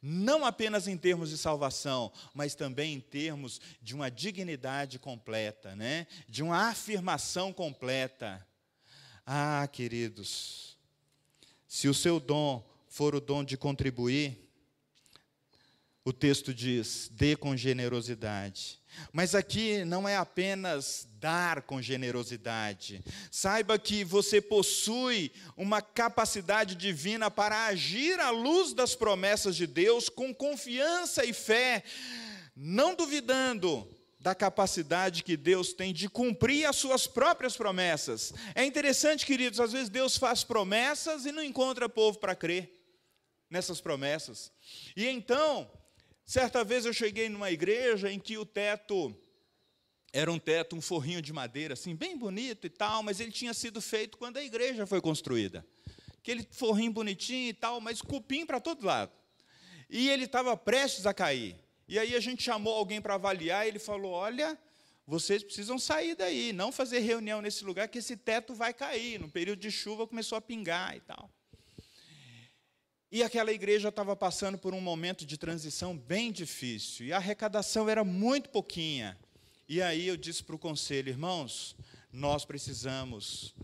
Não 0.00 0.44
apenas 0.44 0.86
em 0.86 0.96
termos 0.96 1.30
de 1.30 1.36
salvação, 1.38 2.12
mas 2.32 2.54
também 2.54 2.94
em 2.94 3.00
termos 3.00 3.60
de 3.82 3.94
uma 3.94 4.10
dignidade 4.10 4.98
completa, 4.98 5.74
né? 5.74 6.06
de 6.28 6.42
uma 6.42 6.68
afirmação 6.68 7.52
completa. 7.52 8.46
Ah, 9.30 9.68
queridos, 9.70 10.78
se 11.66 11.86
o 11.86 11.92
seu 11.92 12.18
dom 12.18 12.66
for 12.88 13.14
o 13.14 13.20
dom 13.20 13.44
de 13.44 13.58
contribuir, 13.58 14.50
o 16.02 16.14
texto 16.14 16.54
diz: 16.54 17.10
dê 17.12 17.36
com 17.36 17.54
generosidade. 17.54 18.80
Mas 19.12 19.34
aqui 19.34 19.84
não 19.84 20.08
é 20.08 20.16
apenas 20.16 21.06
dar 21.20 21.60
com 21.60 21.82
generosidade. 21.82 23.04
Saiba 23.30 23.78
que 23.78 24.02
você 24.02 24.40
possui 24.40 25.30
uma 25.58 25.82
capacidade 25.82 26.74
divina 26.74 27.30
para 27.30 27.66
agir 27.66 28.18
à 28.20 28.30
luz 28.30 28.72
das 28.72 28.94
promessas 28.94 29.54
de 29.56 29.66
Deus 29.66 30.08
com 30.08 30.34
confiança 30.34 31.22
e 31.26 31.34
fé, 31.34 31.84
não 32.56 32.94
duvidando 32.94 33.86
da 34.20 34.34
capacidade 34.34 35.22
que 35.22 35.36
Deus 35.36 35.72
tem 35.72 35.92
de 35.92 36.08
cumprir 36.08 36.66
as 36.66 36.76
suas 36.76 37.06
próprias 37.06 37.56
promessas. 37.56 38.32
É 38.54 38.64
interessante, 38.64 39.24
queridos, 39.24 39.60
às 39.60 39.72
vezes 39.72 39.88
Deus 39.88 40.16
faz 40.16 40.42
promessas 40.42 41.24
e 41.24 41.32
não 41.32 41.42
encontra 41.42 41.88
povo 41.88 42.18
para 42.18 42.34
crer 42.34 42.72
nessas 43.48 43.80
promessas. 43.80 44.52
E 44.96 45.06
então, 45.06 45.70
Certa 46.28 46.62
vez 46.62 46.84
eu 46.84 46.92
cheguei 46.92 47.30
numa 47.30 47.50
igreja 47.50 48.12
em 48.12 48.20
que 48.20 48.36
o 48.36 48.44
teto 48.44 49.16
era 50.12 50.30
um 50.30 50.38
teto, 50.38 50.76
um 50.76 50.80
forrinho 50.82 51.22
de 51.22 51.32
madeira, 51.32 51.72
assim, 51.72 51.96
bem 51.96 52.18
bonito 52.18 52.66
e 52.66 52.68
tal, 52.68 53.02
mas 53.02 53.18
ele 53.18 53.32
tinha 53.32 53.54
sido 53.54 53.80
feito 53.80 54.18
quando 54.18 54.36
a 54.36 54.44
igreja 54.44 54.86
foi 54.86 55.00
construída. 55.00 55.66
Aquele 56.18 56.46
forrinho 56.50 56.92
bonitinho 56.92 57.48
e 57.48 57.54
tal, 57.54 57.80
mas 57.80 58.02
cupim 58.02 58.44
para 58.44 58.60
todo 58.60 58.84
lado. 58.84 59.10
E 59.88 60.10
ele 60.10 60.24
estava 60.26 60.54
prestes 60.54 61.06
a 61.06 61.14
cair. 61.14 61.56
E 61.88 61.98
aí 61.98 62.14
a 62.14 62.20
gente 62.20 62.42
chamou 62.42 62.74
alguém 62.74 63.00
para 63.00 63.14
avaliar, 63.14 63.64
e 63.64 63.68
ele 63.68 63.78
falou: 63.78 64.12
Olha, 64.12 64.58
vocês 65.06 65.42
precisam 65.42 65.78
sair 65.78 66.14
daí, 66.14 66.52
não 66.52 66.70
fazer 66.70 66.98
reunião 66.98 67.40
nesse 67.40 67.64
lugar, 67.64 67.88
que 67.88 67.98
esse 67.98 68.14
teto 68.14 68.54
vai 68.54 68.74
cair. 68.74 69.18
No 69.18 69.30
período 69.30 69.58
de 69.60 69.70
chuva 69.70 70.06
começou 70.06 70.36
a 70.36 70.40
pingar 70.40 70.94
e 70.94 71.00
tal. 71.00 71.30
E 73.10 73.22
aquela 73.22 73.50
igreja 73.50 73.88
estava 73.88 74.14
passando 74.14 74.58
por 74.58 74.74
um 74.74 74.82
momento 74.82 75.24
de 75.24 75.38
transição 75.38 75.96
bem 75.96 76.30
difícil, 76.30 77.06
e 77.06 77.12
a 77.12 77.16
arrecadação 77.16 77.88
era 77.88 78.04
muito 78.04 78.50
pouquinha. 78.50 79.18
E 79.66 79.80
aí 79.80 80.06
eu 80.06 80.16
disse 80.16 80.44
para 80.44 80.54
o 80.54 80.58
conselho, 80.58 81.08
irmãos, 81.08 81.74
nós 82.12 82.44
precisamos 82.44 83.54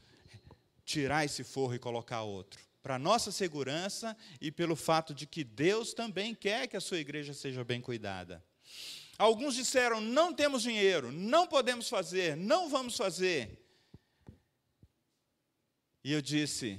tirar 0.83 1.27
esse 1.27 1.45
forro 1.45 1.75
e 1.75 1.79
colocar 1.79 2.23
outro, 2.23 2.59
para 2.85 2.99
nossa 2.99 3.33
segurança 3.33 4.15
e 4.43 4.53
pelo 4.53 4.77
fato 4.77 5.15
de 5.15 5.27
que 5.27 5.43
Deus 5.43 5.95
também 5.95 6.35
quer 6.35 6.69
que 6.69 6.77
a 6.77 6.81
sua 6.83 6.99
igreja 6.99 7.33
seja 7.33 7.65
bem 7.65 7.81
cuidada. 7.81 8.45
Alguns 9.17 9.55
disseram: 9.55 10.03
não 10.03 10.35
temos 10.35 10.61
dinheiro, 10.61 11.11
não 11.11 11.47
podemos 11.47 11.89
fazer, 11.89 12.37
não 12.37 12.69
vamos 12.69 12.95
fazer. 12.95 13.59
E 16.05 16.13
eu 16.13 16.21
disse: 16.21 16.79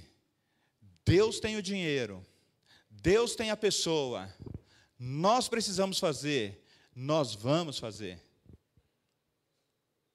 Deus 1.03 1.39
tem 1.39 1.55
o 1.57 1.61
dinheiro, 1.61 2.23
Deus 2.87 3.35
tem 3.35 3.49
a 3.49 3.57
pessoa, 3.57 4.31
nós 4.99 5.49
precisamos 5.49 5.97
fazer, 5.97 6.63
nós 6.95 7.33
vamos 7.33 7.79
fazer. 7.79 8.21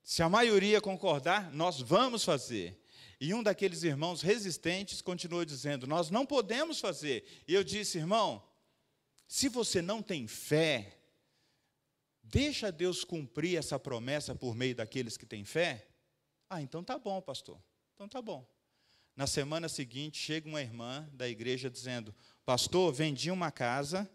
Se 0.05 0.23
a 0.23 0.29
maioria 0.29 0.81
concordar, 0.81 1.53
nós 1.53 1.81
vamos 1.81 2.23
fazer. 2.23 2.80
E 3.21 3.35
um 3.35 3.43
daqueles 3.43 3.83
irmãos 3.83 4.23
resistentes 4.23 5.03
continuou 5.03 5.45
dizendo: 5.45 5.87
Nós 5.87 6.09
não 6.09 6.25
podemos 6.25 6.81
fazer. 6.81 7.25
E 7.47 7.53
eu 7.53 7.63
disse, 7.63 7.99
irmão, 7.99 8.43
se 9.29 9.49
você 9.49 9.83
não 9.83 10.01
tem 10.01 10.27
fé, 10.27 10.99
deixa 12.23 12.73
Deus 12.73 13.05
cumprir 13.05 13.59
essa 13.59 13.79
promessa 13.79 14.35
por 14.35 14.55
meio 14.55 14.75
daqueles 14.75 15.19
que 15.19 15.27
têm 15.27 15.45
fé. 15.45 15.87
Ah, 16.49 16.63
então 16.63 16.83
tá 16.83 16.99
bom, 16.99 17.21
pastor. 17.21 17.63
Então 17.95 18.09
tá 18.09 18.23
bom. 18.23 18.49
Na 19.15 19.27
semana 19.27 19.69
seguinte, 19.69 20.17
chega 20.19 20.49
uma 20.49 20.63
irmã 20.63 21.07
da 21.13 21.29
igreja 21.29 21.69
dizendo: 21.69 22.15
Pastor, 22.47 22.91
vendi 22.91 23.31
uma 23.31 23.51
casa 23.51 24.11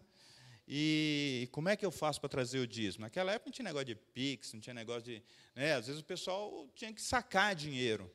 e 0.66 1.48
como 1.52 1.68
é 1.68 1.76
que 1.76 1.86
eu 1.86 1.92
faço 1.92 2.20
para 2.20 2.28
trazer 2.28 2.58
o 2.58 2.66
dízimo? 2.66 3.02
Naquela 3.02 3.32
época 3.32 3.50
não 3.50 3.52
tinha 3.52 3.64
negócio 3.64 3.86
de 3.86 3.94
Pix, 3.94 4.52
não 4.52 4.60
tinha 4.60 4.74
negócio 4.74 5.02
de. 5.02 5.22
Né, 5.54 5.74
às 5.74 5.86
vezes 5.86 6.02
o 6.02 6.04
pessoal 6.04 6.68
tinha 6.74 6.92
que 6.92 7.00
sacar 7.00 7.54
dinheiro. 7.54 8.12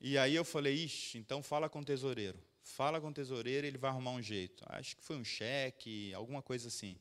E 0.00 0.16
aí 0.16 0.34
eu 0.34 0.44
falei: 0.44 0.74
Ixi, 0.74 1.18
então 1.18 1.42
fala 1.42 1.68
com 1.68 1.80
o 1.80 1.84
tesoureiro. 1.84 2.38
Fala 2.62 3.00
com 3.00 3.08
o 3.08 3.12
tesoureiro, 3.12 3.66
ele 3.66 3.78
vai 3.78 3.90
arrumar 3.90 4.12
um 4.12 4.22
jeito. 4.22 4.62
Acho 4.68 4.96
que 4.96 5.04
foi 5.04 5.16
um 5.16 5.24
cheque, 5.24 6.12
alguma 6.14 6.42
coisa 6.42 6.68
assim. 6.68 6.96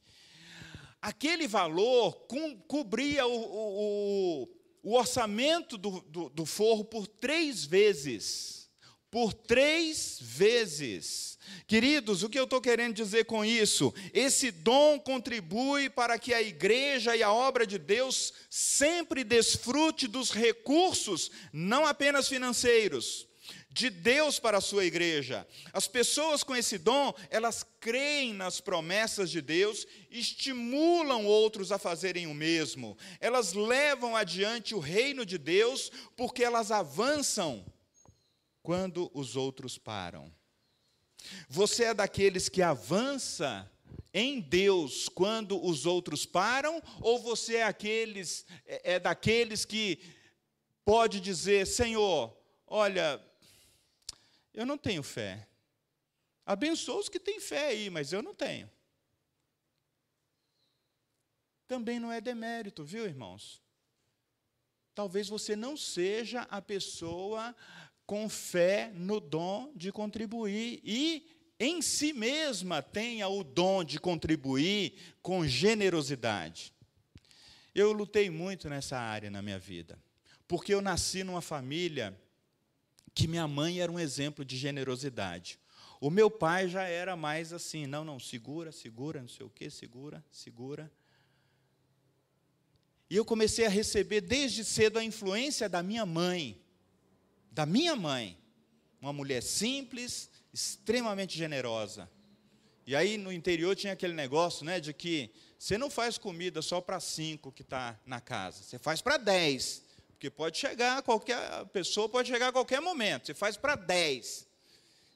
Aquele 1.01 1.47
valor 1.47 2.13
co 2.27 2.57
cobria 2.67 3.27
o, 3.27 3.31
o, 3.31 4.49
o 4.83 4.95
orçamento 4.95 5.77
do, 5.77 6.01
do, 6.01 6.29
do 6.29 6.45
forro 6.45 6.83
por 6.85 7.05
três 7.05 7.65
vezes 7.65 8.66
por 9.09 9.33
três 9.33 10.17
vezes. 10.21 11.37
Queridos, 11.65 12.23
o 12.23 12.29
que 12.29 12.37
eu 12.37 12.43
estou 12.43 12.59
querendo 12.59 12.93
dizer 12.93 13.25
com 13.25 13.43
isso? 13.43 13.93
Esse 14.13 14.51
dom 14.51 14.99
contribui 14.99 15.89
para 15.89 16.19
que 16.19 16.33
a 16.33 16.41
igreja 16.41 17.15
e 17.15 17.23
a 17.23 17.31
obra 17.31 17.65
de 17.65 17.77
Deus 17.77 18.33
sempre 18.49 19.23
desfrute 19.23 20.07
dos 20.07 20.31
recursos, 20.31 21.31
não 21.53 21.85
apenas 21.85 22.27
financeiros, 22.27 23.27
de 23.69 23.89
Deus 23.89 24.39
para 24.39 24.57
a 24.57 24.61
sua 24.61 24.85
igreja. 24.85 25.47
As 25.71 25.87
pessoas 25.87 26.43
com 26.43 26.55
esse 26.55 26.77
dom, 26.77 27.13
elas 27.29 27.65
creem 27.79 28.33
nas 28.33 28.59
promessas 28.59 29.29
de 29.29 29.41
Deus, 29.41 29.85
estimulam 30.09 31.25
outros 31.25 31.71
a 31.71 31.77
fazerem 31.77 32.27
o 32.27 32.33
mesmo. 32.33 32.97
Elas 33.21 33.53
levam 33.53 34.15
adiante 34.15 34.75
o 34.75 34.79
reino 34.79 35.25
de 35.25 35.37
Deus 35.37 35.91
porque 36.15 36.43
elas 36.43 36.71
avançam 36.71 37.63
quando 38.67 39.09
os 39.13 39.37
outros 39.37 39.77
param. 39.77 40.29
Você 41.47 41.85
é 41.85 41.93
daqueles 41.93 42.49
que 42.49 42.61
avança 42.61 43.71
em 44.13 44.41
Deus 44.41 45.07
quando 45.07 45.65
os 45.65 45.85
outros 45.85 46.25
param, 46.25 46.83
ou 46.99 47.17
você 47.17 47.55
é 47.55 47.63
aqueles 47.63 48.45
é, 48.65 48.95
é 48.95 48.99
daqueles 48.99 49.63
que 49.63 50.01
pode 50.83 51.21
dizer, 51.21 51.65
Senhor, 51.65 52.37
olha, 52.65 53.25
eu 54.53 54.65
não 54.65 54.77
tenho 54.77 55.01
fé. 55.01 55.47
Abençoa 56.45 56.99
os 56.99 57.07
que 57.07 57.21
têm 57.21 57.39
fé 57.39 57.67
aí, 57.67 57.89
mas 57.89 58.11
eu 58.11 58.21
não 58.21 58.35
tenho. 58.35 58.69
Também 61.65 62.01
não 62.01 62.11
é 62.11 62.19
demérito, 62.19 62.83
viu, 62.83 63.05
irmãos? 63.05 63.61
Talvez 64.93 65.29
você 65.29 65.55
não 65.55 65.77
seja 65.77 66.41
a 66.49 66.61
pessoa 66.61 67.55
com 68.07 68.29
fé 68.29 68.89
no 68.95 69.19
dom 69.19 69.69
de 69.75 69.91
contribuir 69.91 70.79
e 70.81 71.27
em 71.59 71.81
si 71.81 72.13
mesma 72.13 72.81
tenha 72.81 73.27
o 73.27 73.43
dom 73.43 73.83
de 73.83 73.99
contribuir 73.99 74.93
com 75.21 75.45
generosidade. 75.45 76.73
Eu 77.75 77.91
lutei 77.91 78.29
muito 78.29 78.69
nessa 78.69 78.97
área 78.97 79.29
na 79.29 79.41
minha 79.41 79.59
vida, 79.59 79.99
porque 80.47 80.73
eu 80.73 80.81
nasci 80.81 81.21
numa 81.21 81.41
família 81.41 82.17
que 83.13 83.27
minha 83.27 83.47
mãe 83.47 83.81
era 83.81 83.91
um 83.91 83.99
exemplo 83.99 84.45
de 84.45 84.55
generosidade. 84.55 85.59
O 85.99 86.09
meu 86.09 86.31
pai 86.31 86.69
já 86.69 86.83
era 86.83 87.15
mais 87.15 87.51
assim, 87.51 87.85
não, 87.87 88.05
não, 88.05 88.19
segura, 88.19 88.71
segura, 88.71 89.19
não 89.19 89.27
sei 89.27 89.45
o 89.45 89.49
quê, 89.49 89.69
segura, 89.69 90.23
segura. 90.31 90.89
E 93.09 93.17
eu 93.17 93.25
comecei 93.25 93.65
a 93.65 93.69
receber 93.69 94.21
desde 94.21 94.63
cedo 94.63 94.97
a 94.97 95.03
influência 95.03 95.67
da 95.67 95.83
minha 95.83 96.05
mãe 96.05 96.61
da 97.57 97.65
minha 97.65 97.95
mãe, 97.95 98.37
uma 99.01 99.11
mulher 99.11 99.41
simples, 99.41 100.29
extremamente 100.53 101.35
generosa. 101.35 102.07
E 102.85 102.95
aí 102.95 103.17
no 103.17 103.31
interior 103.31 103.75
tinha 103.75 103.93
aquele 103.93 104.13
negócio, 104.13 104.63
né, 104.63 104.79
de 104.79 104.93
que 104.93 105.33
você 105.57 105.75
não 105.75 105.89
faz 105.89 106.19
comida 106.19 106.61
só 106.61 106.79
para 106.79 106.99
cinco 106.99 107.51
que 107.51 107.63
está 107.63 107.99
na 108.05 108.21
casa, 108.21 108.61
você 108.61 108.77
faz 108.77 109.01
para 109.01 109.17
dez, 109.17 109.83
porque 110.09 110.29
pode 110.29 110.59
chegar 110.59 111.01
qualquer 111.01 111.65
pessoa 111.69 112.07
pode 112.07 112.29
chegar 112.29 112.49
a 112.49 112.51
qualquer 112.51 112.79
momento. 112.79 113.25
Você 113.25 113.33
faz 113.33 113.57
para 113.57 113.75
dez. 113.75 114.47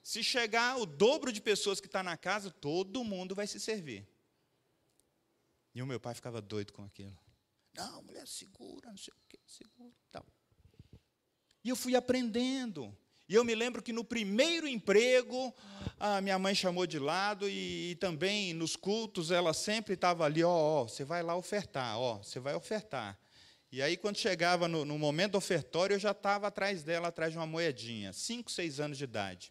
Se 0.01 0.23
chegar 0.23 0.77
o 0.77 0.85
dobro 0.87 1.31
de 1.31 1.41
pessoas 1.41 1.79
que 1.79 1.85
está 1.85 2.01
na 2.01 2.17
casa, 2.17 2.49
todo 2.49 3.03
mundo 3.03 3.35
vai 3.35 3.45
se 3.45 3.59
servir. 3.59 4.07
E 5.75 5.81
o 5.83 5.85
meu 5.85 5.99
pai 5.99 6.15
ficava 6.15 6.41
doido 6.41 6.73
com 6.73 6.83
aquilo. 6.83 7.15
Não, 7.75 8.01
mulher, 8.01 8.27
segura, 8.27 8.89
não 8.89 8.97
sei 8.97 9.13
o 9.13 9.27
quê, 9.29 9.39
segura. 9.45 9.93
Tal. 10.11 10.25
E 11.63 11.69
eu 11.69 11.75
fui 11.75 11.95
aprendendo. 11.95 12.95
E 13.29 13.35
eu 13.35 13.45
me 13.45 13.55
lembro 13.55 13.81
que 13.81 13.93
no 13.93 14.03
primeiro 14.03 14.67
emprego, 14.67 15.55
a 15.97 16.19
minha 16.19 16.37
mãe 16.37 16.53
chamou 16.53 16.85
de 16.85 16.99
lado 16.99 17.47
e, 17.47 17.91
e 17.91 17.95
também 17.95 18.53
nos 18.53 18.75
cultos 18.75 19.31
ela 19.31 19.53
sempre 19.53 19.93
estava 19.93 20.25
ali, 20.25 20.43
ó, 20.43 20.51
ó, 20.51 20.83
você 20.83 21.05
vai 21.05 21.23
lá 21.23 21.35
ofertar, 21.35 21.97
ó, 21.97 22.17
você 22.17 22.41
vai 22.41 22.55
ofertar. 22.55 23.17
E 23.71 23.81
aí, 23.81 23.95
quando 23.95 24.17
chegava 24.17 24.67
no, 24.67 24.83
no 24.83 24.99
momento 24.99 25.35
ofertório, 25.35 25.93
eu 25.93 25.99
já 25.99 26.11
estava 26.11 26.47
atrás 26.47 26.83
dela, 26.83 27.07
atrás 27.07 27.31
de 27.31 27.37
uma 27.37 27.47
moedinha, 27.47 28.11
5, 28.11 28.51
6 28.51 28.81
anos 28.81 28.97
de 28.97 29.05
idade. 29.05 29.49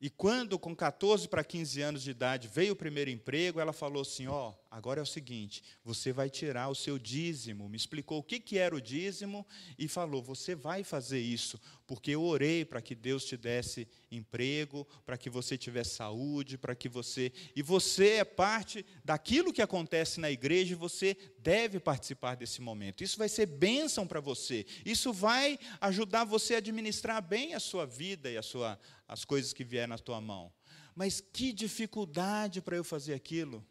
E 0.00 0.08
quando, 0.08 0.58
com 0.58 0.74
14 0.74 1.28
para 1.28 1.44
15 1.44 1.82
anos 1.82 2.02
de 2.02 2.10
idade, 2.10 2.48
veio 2.48 2.72
o 2.72 2.76
primeiro 2.76 3.10
emprego, 3.10 3.60
ela 3.60 3.72
falou 3.72 4.00
assim: 4.00 4.26
Ó, 4.26 4.48
oh, 4.48 4.54
agora 4.70 4.98
é 4.98 5.02
o 5.02 5.06
seguinte, 5.06 5.62
você 5.84 6.10
vai 6.10 6.30
tirar 6.30 6.70
o 6.70 6.74
seu 6.74 6.98
dízimo. 6.98 7.68
Me 7.68 7.76
explicou 7.76 8.18
o 8.18 8.22
que, 8.22 8.40
que 8.40 8.56
era 8.56 8.74
o 8.74 8.80
dízimo 8.80 9.46
e 9.78 9.86
falou: 9.86 10.22
você 10.22 10.54
vai 10.54 10.82
fazer 10.82 11.20
isso, 11.20 11.60
porque 11.86 12.12
eu 12.12 12.22
orei 12.22 12.64
para 12.64 12.80
que 12.80 12.94
Deus 12.94 13.26
te 13.26 13.36
desse 13.36 13.86
emprego, 14.10 14.86
para 15.04 15.16
que 15.16 15.30
você 15.30 15.56
tivesse 15.56 15.96
saúde, 15.96 16.58
para 16.58 16.74
que 16.74 16.88
você. 16.88 17.32
E 17.54 17.62
você 17.62 18.14
é 18.14 18.24
parte 18.24 18.84
daquilo 19.04 19.52
que 19.52 19.62
acontece 19.62 20.18
na 20.20 20.30
igreja 20.30 20.72
e 20.72 20.76
você 20.76 21.16
deve 21.38 21.78
participar 21.78 22.34
desse 22.34 22.60
momento. 22.60 23.04
Isso 23.04 23.18
vai 23.18 23.28
ser 23.28 23.46
bênção 23.46 24.06
para 24.06 24.20
você. 24.20 24.66
Isso 24.84 25.12
vai 25.12 25.58
ajudar 25.80 26.24
você 26.24 26.54
a 26.54 26.58
administrar 26.58 27.22
bem 27.22 27.54
a 27.54 27.60
sua 27.60 27.86
vida 27.86 28.30
e 28.30 28.36
a 28.36 28.42
sua 28.42 28.78
as 29.06 29.24
coisas 29.24 29.52
que 29.52 29.64
vier 29.64 29.88
na 29.88 29.98
tua 29.98 30.20
mão. 30.20 30.52
Mas 30.94 31.20
que 31.20 31.52
dificuldade 31.52 32.60
para 32.60 32.76
eu 32.76 32.84
fazer 32.84 33.14
aquilo. 33.14 33.66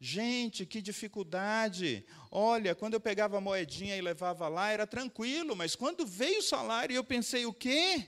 Gente, 0.00 0.64
que 0.64 0.80
dificuldade. 0.80 2.04
Olha, 2.30 2.74
quando 2.74 2.94
eu 2.94 3.00
pegava 3.00 3.38
a 3.38 3.40
moedinha 3.40 3.96
e 3.96 4.00
levava 4.00 4.46
lá, 4.46 4.70
era 4.70 4.86
tranquilo, 4.86 5.56
mas 5.56 5.74
quando 5.74 6.06
veio 6.06 6.38
o 6.38 6.42
salário, 6.42 6.94
eu 6.94 7.02
pensei, 7.02 7.44
o 7.44 7.52
quê? 7.52 8.06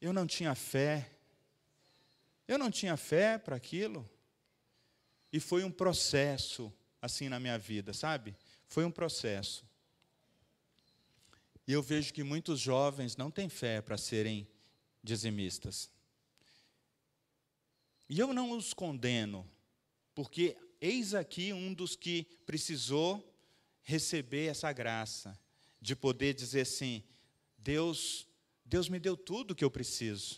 Eu 0.00 0.12
não 0.12 0.26
tinha 0.26 0.54
fé. 0.54 1.10
Eu 2.46 2.58
não 2.58 2.70
tinha 2.70 2.96
fé 2.96 3.38
para 3.38 3.56
aquilo. 3.56 4.08
E 5.32 5.40
foi 5.40 5.64
um 5.64 5.70
processo 5.70 6.72
assim 7.00 7.28
na 7.28 7.38
minha 7.38 7.58
vida, 7.58 7.92
sabe? 7.92 8.34
Foi 8.66 8.84
um 8.84 8.90
processo. 8.90 9.66
E 11.66 11.72
eu 11.72 11.82
vejo 11.82 12.12
que 12.14 12.22
muitos 12.22 12.60
jovens 12.60 13.16
não 13.16 13.30
têm 13.30 13.48
fé 13.48 13.82
para 13.82 13.98
serem 13.98 14.48
dizimistas. 15.02 15.90
E 18.08 18.18
eu 18.18 18.32
não 18.32 18.52
os 18.52 18.72
condeno, 18.72 19.46
porque 20.14 20.56
eis 20.80 21.12
aqui 21.12 21.52
um 21.52 21.74
dos 21.74 21.94
que 21.94 22.24
precisou 22.46 23.22
receber 23.82 24.46
essa 24.46 24.72
graça 24.72 25.38
de 25.80 25.94
poder 25.94 26.34
dizer 26.34 26.62
assim: 26.62 27.02
Deus, 27.56 28.27
Deus 28.68 28.88
me 28.90 28.98
deu 28.98 29.16
tudo 29.16 29.52
o 29.52 29.54
que 29.54 29.64
eu 29.64 29.70
preciso. 29.70 30.36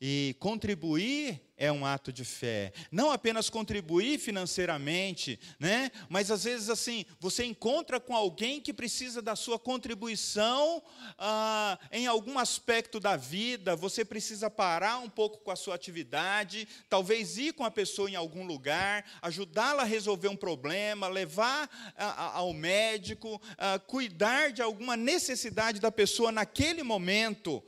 E 0.00 0.36
contribuir 0.38 1.40
é 1.56 1.72
um 1.72 1.84
ato 1.84 2.12
de 2.12 2.24
fé. 2.24 2.72
Não 2.90 3.10
apenas 3.10 3.50
contribuir 3.50 4.20
financeiramente, 4.20 5.40
né? 5.58 5.90
mas 6.08 6.30
às 6.30 6.44
vezes 6.44 6.70
assim, 6.70 7.04
você 7.18 7.44
encontra 7.44 7.98
com 7.98 8.14
alguém 8.14 8.60
que 8.60 8.72
precisa 8.72 9.20
da 9.20 9.34
sua 9.34 9.58
contribuição 9.58 10.80
ah, 11.18 11.76
em 11.90 12.06
algum 12.06 12.38
aspecto 12.38 13.00
da 13.00 13.16
vida, 13.16 13.74
você 13.74 14.04
precisa 14.04 14.48
parar 14.48 14.98
um 14.98 15.10
pouco 15.10 15.38
com 15.38 15.50
a 15.50 15.56
sua 15.56 15.74
atividade, 15.74 16.68
talvez 16.88 17.36
ir 17.36 17.52
com 17.52 17.64
a 17.64 17.70
pessoa 17.70 18.08
em 18.08 18.14
algum 18.14 18.46
lugar, 18.46 19.04
ajudá-la 19.20 19.82
a 19.82 19.86
resolver 19.86 20.28
um 20.28 20.36
problema, 20.36 21.08
levar 21.08 21.68
ao 21.96 22.52
médico, 22.52 23.40
cuidar 23.88 24.52
de 24.52 24.62
alguma 24.62 24.96
necessidade 24.96 25.80
da 25.80 25.90
pessoa 25.90 26.30
naquele 26.30 26.84
momento, 26.84 27.62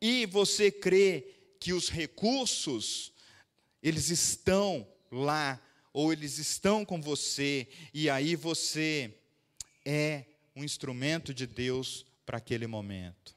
e 0.00 0.26
você 0.26 0.70
crê 0.70 1.39
que 1.60 1.74
os 1.74 1.90
recursos, 1.90 3.12
eles 3.82 4.08
estão 4.08 4.88
lá, 5.12 5.60
ou 5.92 6.12
eles 6.12 6.38
estão 6.38 6.84
com 6.84 7.00
você, 7.00 7.68
e 7.92 8.08
aí 8.08 8.34
você 8.34 9.14
é 9.84 10.24
um 10.56 10.64
instrumento 10.64 11.34
de 11.34 11.46
Deus 11.46 12.06
para 12.24 12.38
aquele 12.38 12.66
momento. 12.66 13.36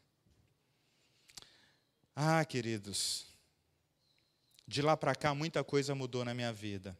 Ah, 2.15 2.45
queridos, 2.45 3.25
de 4.67 4.81
lá 4.81 4.95
para 4.95 5.15
cá 5.15 5.33
muita 5.33 5.63
coisa 5.63 5.93
mudou 5.93 6.23
na 6.23 6.33
minha 6.33 6.53
vida. 6.53 6.97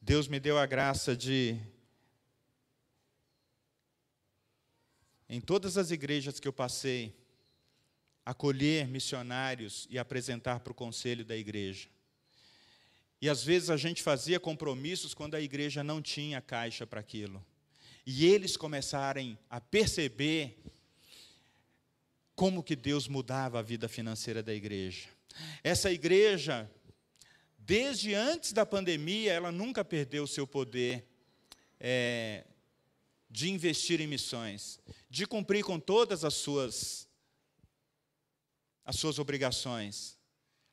Deus 0.00 0.28
me 0.28 0.40
deu 0.40 0.58
a 0.58 0.64
graça 0.64 1.16
de, 1.16 1.60
em 5.28 5.40
todas 5.40 5.76
as 5.76 5.90
igrejas 5.90 6.40
que 6.40 6.48
eu 6.48 6.52
passei, 6.52 7.17
acolher 8.28 8.86
missionários 8.86 9.86
e 9.88 9.98
apresentar 9.98 10.60
para 10.60 10.70
o 10.70 10.74
conselho 10.74 11.24
da 11.24 11.34
igreja. 11.34 11.88
E 13.22 13.26
às 13.26 13.42
vezes 13.42 13.70
a 13.70 13.76
gente 13.78 14.02
fazia 14.02 14.38
compromissos 14.38 15.14
quando 15.14 15.34
a 15.34 15.40
igreja 15.40 15.82
não 15.82 16.02
tinha 16.02 16.38
caixa 16.42 16.86
para 16.86 17.00
aquilo. 17.00 17.42
E 18.04 18.26
eles 18.26 18.54
começarem 18.54 19.38
a 19.48 19.62
perceber 19.62 20.62
como 22.36 22.62
que 22.62 22.76
Deus 22.76 23.08
mudava 23.08 23.60
a 23.60 23.62
vida 23.62 23.88
financeira 23.88 24.42
da 24.42 24.52
igreja. 24.52 25.08
Essa 25.64 25.90
igreja, 25.90 26.70
desde 27.58 28.12
antes 28.12 28.52
da 28.52 28.66
pandemia, 28.66 29.32
ela 29.32 29.50
nunca 29.50 29.82
perdeu 29.82 30.24
o 30.24 30.28
seu 30.28 30.46
poder 30.46 31.08
é, 31.80 32.44
de 33.30 33.48
investir 33.48 34.02
em 34.02 34.06
missões, 34.06 34.78
de 35.08 35.26
cumprir 35.26 35.64
com 35.64 35.80
todas 35.80 36.24
as 36.26 36.34
suas 36.34 37.07
as 38.88 38.96
suas 38.96 39.18
obrigações 39.18 40.16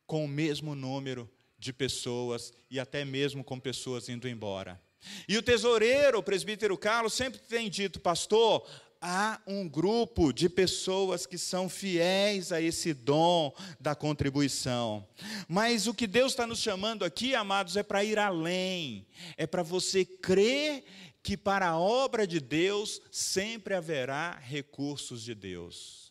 com 0.07 0.23
o 0.23 0.27
mesmo 0.27 0.73
número 0.73 1.29
de 1.59 1.73
pessoas 1.73 2.53
e 2.71 2.79
até 2.79 3.03
mesmo 3.03 3.43
com 3.43 3.59
pessoas 3.59 4.07
indo 4.07 4.25
embora. 4.25 4.81
E 5.27 5.37
o 5.37 5.43
tesoureiro, 5.43 6.19
o 6.19 6.23
presbítero 6.23 6.77
Carlos, 6.77 7.13
sempre 7.13 7.41
tem 7.41 7.69
dito, 7.69 7.99
pastor, 7.99 8.65
há 9.01 9.41
um 9.45 9.67
grupo 9.67 10.31
de 10.31 10.47
pessoas 10.47 11.25
que 11.25 11.37
são 11.37 11.67
fiéis 11.67 12.53
a 12.53 12.61
esse 12.61 12.93
dom 12.93 13.53
da 13.81 13.93
contribuição. 13.93 15.05
Mas 15.45 15.85
o 15.85 15.93
que 15.93 16.07
Deus 16.07 16.31
está 16.31 16.47
nos 16.47 16.59
chamando 16.59 17.03
aqui, 17.03 17.35
amados, 17.35 17.75
é 17.75 17.83
para 17.83 18.05
ir 18.05 18.17
além, 18.17 19.05
é 19.35 19.45
para 19.45 19.61
você 19.61 20.05
crer 20.05 20.85
que 21.21 21.35
para 21.35 21.67
a 21.67 21.77
obra 21.77 22.25
de 22.25 22.39
Deus 22.39 23.01
sempre 23.11 23.73
haverá 23.73 24.39
recursos 24.39 25.21
de 25.21 25.35
Deus. 25.35 26.04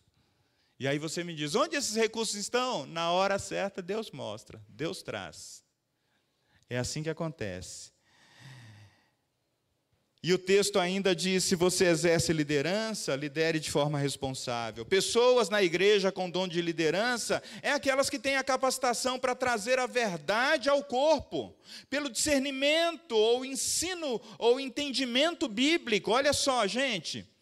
E 0.79 0.87
aí 0.87 0.99
você 0.99 1.23
me 1.23 1.33
diz: 1.33 1.55
onde 1.55 1.75
esses 1.75 1.95
recursos 1.95 2.35
estão? 2.35 2.85
Na 2.85 3.11
hora 3.11 3.39
certa, 3.39 3.81
Deus 3.81 4.11
mostra, 4.11 4.61
Deus 4.67 5.01
traz. 5.01 5.63
É 6.69 6.77
assim 6.77 7.03
que 7.03 7.09
acontece. 7.09 7.95
E 10.21 10.33
o 10.33 10.39
texto 10.39 10.79
ainda 10.79 11.15
diz: 11.15 11.43
se 11.43 11.55
você 11.55 11.85
exerce 11.85 12.33
liderança, 12.33 13.15
lidere 13.15 13.59
de 13.59 13.69
forma 13.69 13.99
responsável. 13.99 14.83
Pessoas 14.83 15.49
na 15.49 15.61
igreja 15.61 16.11
com 16.11 16.29
dom 16.29 16.47
de 16.47 16.63
liderança 16.63 17.43
é 17.61 17.71
aquelas 17.71 18.09
que 18.09 18.17
têm 18.17 18.35
a 18.35 18.43
capacitação 18.43 19.19
para 19.19 19.35
trazer 19.35 19.77
a 19.77 19.85
verdade 19.85 20.67
ao 20.67 20.83
corpo, 20.83 21.55
pelo 21.91 22.09
discernimento 22.09 23.15
ou 23.15 23.45
ensino 23.45 24.19
ou 24.39 24.59
entendimento 24.59 25.47
bíblico. 25.47 26.09
Olha 26.09 26.33
só, 26.33 26.65
gente. 26.65 27.34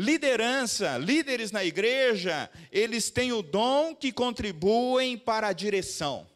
Liderança, 0.00 0.96
líderes 0.96 1.52
na 1.52 1.62
igreja, 1.62 2.50
eles 2.72 3.10
têm 3.10 3.32
o 3.32 3.42
dom 3.42 3.94
que 3.94 4.10
contribuem 4.10 5.18
para 5.18 5.48
a 5.48 5.52
direção. 5.52 6.26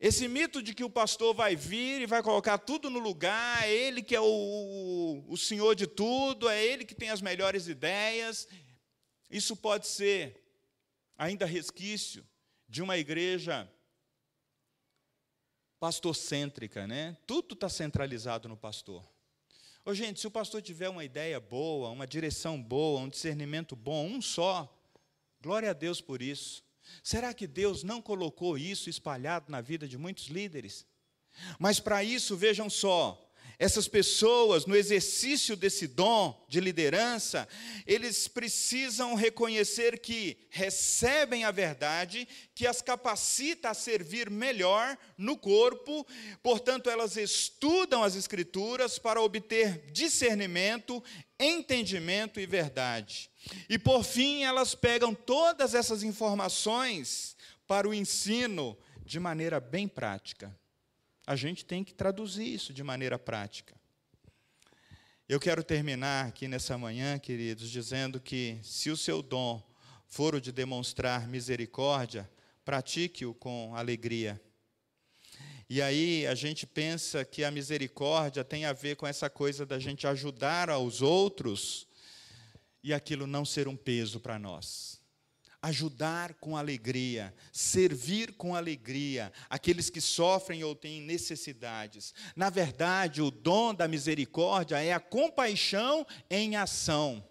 Esse 0.00 0.26
mito 0.28 0.62
de 0.62 0.72
que 0.72 0.82
o 0.82 0.88
pastor 0.88 1.34
vai 1.34 1.54
vir 1.54 2.00
e 2.00 2.06
vai 2.06 2.22
colocar 2.22 2.56
tudo 2.56 2.88
no 2.88 2.98
lugar, 2.98 3.64
é 3.64 3.70
ele 3.70 4.02
que 4.02 4.16
é 4.16 4.20
o, 4.20 5.24
o 5.28 5.36
senhor 5.36 5.74
de 5.74 5.86
tudo, 5.86 6.48
é 6.48 6.64
ele 6.64 6.86
que 6.86 6.94
tem 6.94 7.10
as 7.10 7.20
melhores 7.20 7.68
ideias, 7.68 8.48
isso 9.30 9.54
pode 9.54 9.86
ser 9.86 10.42
ainda 11.18 11.44
resquício 11.44 12.26
de 12.66 12.80
uma 12.80 12.96
igreja 12.96 13.70
pastorcêntrica, 15.78 16.86
né? 16.86 17.14
Tudo 17.26 17.52
está 17.52 17.68
centralizado 17.68 18.48
no 18.48 18.56
pastor. 18.56 19.04
Ô, 19.88 19.94
gente, 19.94 20.18
se 20.18 20.26
o 20.26 20.30
pastor 20.32 20.60
tiver 20.60 20.88
uma 20.88 21.04
ideia 21.04 21.38
boa, 21.38 21.90
uma 21.90 22.08
direção 22.08 22.60
boa, 22.60 23.02
um 23.02 23.08
discernimento 23.08 23.76
bom, 23.76 24.04
um 24.04 24.20
só, 24.20 24.68
glória 25.40 25.70
a 25.70 25.72
Deus 25.72 26.00
por 26.00 26.20
isso. 26.20 26.64
Será 27.04 27.32
que 27.32 27.46
Deus 27.46 27.84
não 27.84 28.02
colocou 28.02 28.58
isso 28.58 28.90
espalhado 28.90 29.48
na 29.48 29.60
vida 29.60 29.86
de 29.86 29.96
muitos 29.96 30.26
líderes? 30.26 30.84
Mas 31.56 31.78
para 31.78 32.02
isso, 32.02 32.36
vejam 32.36 32.68
só, 32.68 33.25
essas 33.58 33.88
pessoas, 33.88 34.66
no 34.66 34.76
exercício 34.76 35.56
desse 35.56 35.86
dom 35.86 36.44
de 36.48 36.60
liderança, 36.60 37.48
eles 37.86 38.28
precisam 38.28 39.14
reconhecer 39.14 39.98
que 39.98 40.36
recebem 40.50 41.44
a 41.44 41.50
verdade, 41.50 42.28
que 42.54 42.66
as 42.66 42.82
capacita 42.82 43.70
a 43.70 43.74
servir 43.74 44.28
melhor 44.28 44.98
no 45.16 45.38
corpo, 45.38 46.06
portanto, 46.42 46.90
elas 46.90 47.16
estudam 47.16 48.02
as 48.02 48.14
Escrituras 48.14 48.98
para 48.98 49.22
obter 49.22 49.90
discernimento, 49.90 51.02
entendimento 51.38 52.38
e 52.40 52.46
verdade. 52.46 53.30
E, 53.68 53.78
por 53.78 54.04
fim, 54.04 54.42
elas 54.42 54.74
pegam 54.74 55.14
todas 55.14 55.74
essas 55.74 56.02
informações 56.02 57.36
para 57.66 57.88
o 57.88 57.94
ensino 57.94 58.76
de 59.04 59.20
maneira 59.20 59.60
bem 59.60 59.86
prática. 59.88 60.54
A 61.26 61.34
gente 61.34 61.64
tem 61.64 61.82
que 61.82 61.92
traduzir 61.92 62.46
isso 62.46 62.72
de 62.72 62.82
maneira 62.84 63.18
prática. 63.18 63.74
Eu 65.28 65.40
quero 65.40 65.64
terminar 65.64 66.26
aqui 66.26 66.46
nessa 66.46 66.78
manhã, 66.78 67.18
queridos, 67.18 67.68
dizendo 67.68 68.20
que 68.20 68.60
se 68.62 68.90
o 68.90 68.96
seu 68.96 69.22
dom 69.22 69.60
for 70.06 70.36
o 70.36 70.40
de 70.40 70.52
demonstrar 70.52 71.26
misericórdia, 71.26 72.30
pratique-o 72.64 73.34
com 73.34 73.74
alegria. 73.74 74.40
E 75.68 75.82
aí 75.82 76.24
a 76.28 76.34
gente 76.36 76.64
pensa 76.64 77.24
que 77.24 77.42
a 77.42 77.50
misericórdia 77.50 78.44
tem 78.44 78.64
a 78.64 78.72
ver 78.72 78.94
com 78.94 79.04
essa 79.04 79.28
coisa 79.28 79.66
da 79.66 79.80
gente 79.80 80.06
ajudar 80.06 80.70
aos 80.70 81.02
outros 81.02 81.88
e 82.84 82.94
aquilo 82.94 83.26
não 83.26 83.44
ser 83.44 83.66
um 83.66 83.76
peso 83.76 84.20
para 84.20 84.38
nós 84.38 84.95
ajudar 85.66 86.34
com 86.34 86.56
alegria, 86.56 87.34
servir 87.52 88.32
com 88.34 88.54
alegria 88.54 89.32
aqueles 89.50 89.90
que 89.90 90.00
sofrem 90.00 90.62
ou 90.62 90.76
têm 90.76 91.02
necessidades. 91.02 92.14
Na 92.36 92.50
verdade, 92.50 93.20
o 93.20 93.32
dom 93.32 93.74
da 93.74 93.88
misericórdia 93.88 94.80
é 94.80 94.92
a 94.92 95.00
compaixão 95.00 96.06
em 96.30 96.54
ação. 96.54 97.24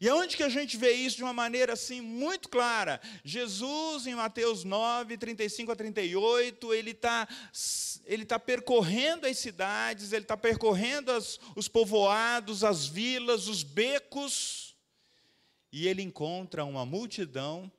E 0.00 0.08
aonde 0.08 0.36
que 0.36 0.44
a 0.44 0.48
gente 0.48 0.76
vê 0.76 0.92
isso 0.92 1.16
de 1.16 1.24
uma 1.24 1.32
maneira 1.32 1.72
assim 1.72 2.00
muito 2.00 2.48
clara? 2.48 3.00
Jesus, 3.24 4.06
em 4.06 4.14
Mateus 4.14 4.62
9, 4.62 5.18
35 5.18 5.72
a 5.72 5.76
38, 5.76 6.74
ele 6.74 6.92
está 6.92 7.26
ele 8.04 8.24
tá 8.24 8.38
percorrendo 8.38 9.26
as 9.26 9.38
cidades, 9.38 10.12
ele 10.12 10.24
está 10.24 10.36
percorrendo 10.36 11.10
as, 11.10 11.40
os 11.56 11.66
povoados, 11.66 12.62
as 12.62 12.86
vilas, 12.86 13.48
os 13.48 13.64
becos, 13.64 14.71
e 15.72 15.88
ele 15.88 16.02
encontra 16.02 16.64
uma 16.64 16.84
multidão 16.84 17.72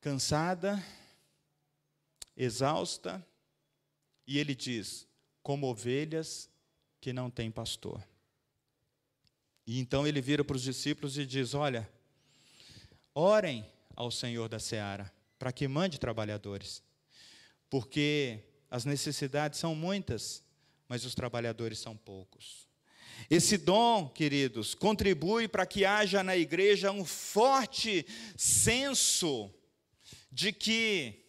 cansada, 0.00 0.84
exausta, 2.36 3.26
e 4.26 4.38
ele 4.38 4.54
diz: 4.54 5.08
como 5.42 5.66
ovelhas 5.66 6.50
que 7.00 7.10
não 7.10 7.30
têm 7.30 7.50
pastor. 7.50 8.06
E 9.66 9.78
então 9.80 10.06
ele 10.06 10.20
vira 10.20 10.44
para 10.44 10.56
os 10.56 10.62
discípulos 10.62 11.16
e 11.16 11.24
diz: 11.24 11.54
Olha, 11.54 11.88
orem 13.14 13.66
ao 13.96 14.10
Senhor 14.10 14.46
da 14.48 14.58
seara, 14.58 15.10
para 15.38 15.50
que 15.50 15.66
mande 15.66 15.98
trabalhadores, 15.98 16.82
porque 17.70 18.44
as 18.70 18.84
necessidades 18.84 19.58
são 19.58 19.74
muitas, 19.74 20.44
mas 20.86 21.06
os 21.06 21.14
trabalhadores 21.14 21.78
são 21.78 21.96
poucos. 21.96 22.67
Esse 23.30 23.58
dom, 23.58 24.08
queridos, 24.08 24.74
contribui 24.74 25.48
para 25.48 25.66
que 25.66 25.84
haja 25.84 26.22
na 26.22 26.36
igreja 26.36 26.90
um 26.92 27.04
forte 27.04 28.06
senso 28.36 29.52
de 30.30 30.52
que 30.52 31.24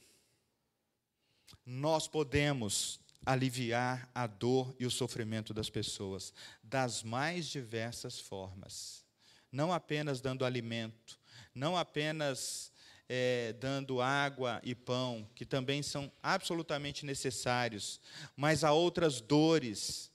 nós 1.65 2.07
podemos 2.07 2.99
aliviar 3.25 4.09
a 4.15 4.25
dor 4.25 4.75
e 4.79 4.85
o 4.85 4.91
sofrimento 4.91 5.53
das 5.53 5.69
pessoas 5.69 6.33
das 6.63 7.03
mais 7.03 7.47
diversas 7.47 8.19
formas. 8.19 9.05
Não 9.51 9.73
apenas 9.73 10.21
dando 10.21 10.45
alimento, 10.45 11.19
não 11.53 11.75
apenas 11.75 12.71
é, 13.07 13.53
dando 13.59 14.01
água 14.01 14.61
e 14.63 14.73
pão, 14.73 15.27
que 15.35 15.45
também 15.45 15.81
são 15.81 16.11
absolutamente 16.21 17.05
necessários, 17.05 17.99
mas 18.35 18.63
há 18.63 18.71
outras 18.71 19.19
dores 19.19 20.11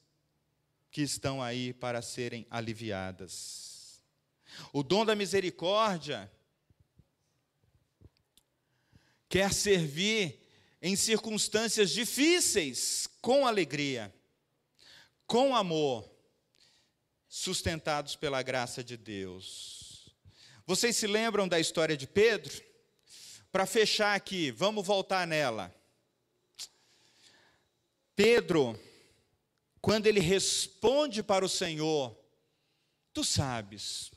que 0.95 1.03
estão 1.03 1.43
aí 1.43 1.73
para 1.73 2.01
serem 2.01 2.47
aliviadas. 2.49 4.01
O 4.73 4.81
dom 4.81 5.05
da 5.05 5.17
misericórdia 5.17 6.31
quer 9.29 9.53
servir 9.53 10.41
em 10.81 10.95
circunstâncias 10.95 11.91
difíceis 11.91 13.09
com 13.21 13.45
alegria, 13.45 14.15
com 15.27 15.57
amor, 15.57 16.09
sustentados 17.29 18.15
pela 18.15 18.41
graça 18.41 18.85
de 18.85 18.97
Deus. 18.97 20.15
Vocês 20.65 20.95
se 20.95 21.09
lembram 21.09 21.49
da 21.49 21.59
história 21.59 21.97
de 21.97 22.07
Pedro? 22.07 22.63
Para 23.51 23.67
fechar 23.67 24.15
aqui, 24.15 24.53
vamos 24.53 24.87
voltar 24.87 25.27
nela. 25.27 25.75
Pedro 28.15 28.79
quando 29.85 30.07
ele 30.07 30.19
responde 30.19 31.23
para 31.23 31.45
o 31.45 31.49
Senhor: 31.49 32.19
Tu 33.13 33.23
sabes 33.23 34.11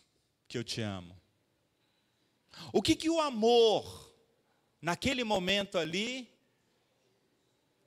que 0.48 0.58
eu 0.58 0.64
te 0.64 0.80
amo. 0.80 1.20
O 2.72 2.82
que, 2.82 2.96
que 2.96 3.10
o 3.10 3.20
amor, 3.20 4.16
naquele 4.82 5.26
momento 5.26 5.78
ali, 5.78 6.32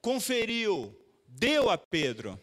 conferiu, 0.02 0.94
deu 1.26 1.70
a 1.70 1.78
Pedro? 1.78 2.38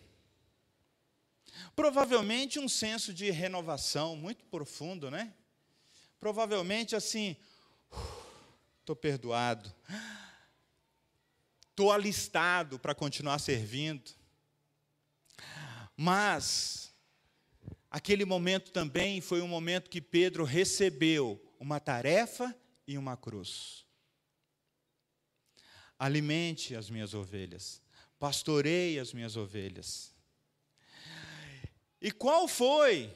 Provavelmente 1.75 2.57
um 2.57 2.67
senso 2.67 3.13
de 3.13 3.29
renovação 3.29 4.15
muito 4.15 4.43
profundo, 4.45 5.11
né? 5.11 5.35
Provavelmente 6.19 6.95
assim, 6.95 7.37
estou 8.79 8.95
perdoado, 8.95 9.71
estou 11.69 11.91
alistado 11.91 12.79
para 12.79 12.95
continuar 12.95 13.37
servindo. 13.37 14.16
Mas, 15.99 16.93
aquele 17.89 18.23
momento 18.23 18.71
também 18.71 19.19
foi 19.19 19.41
um 19.41 19.47
momento 19.47 19.89
que 19.89 19.99
Pedro 19.99 20.43
recebeu 20.43 21.43
uma 21.59 21.79
tarefa 21.79 22.55
e 22.87 22.99
uma 22.99 23.17
cruz. 23.17 23.83
Alimente 25.97 26.75
as 26.75 26.91
minhas 26.91 27.15
ovelhas, 27.15 27.81
pastorei 28.19 28.99
as 28.99 29.11
minhas 29.11 29.35
ovelhas. 29.35 30.15
E 31.99 32.11
qual 32.11 32.47
foi 32.47 33.11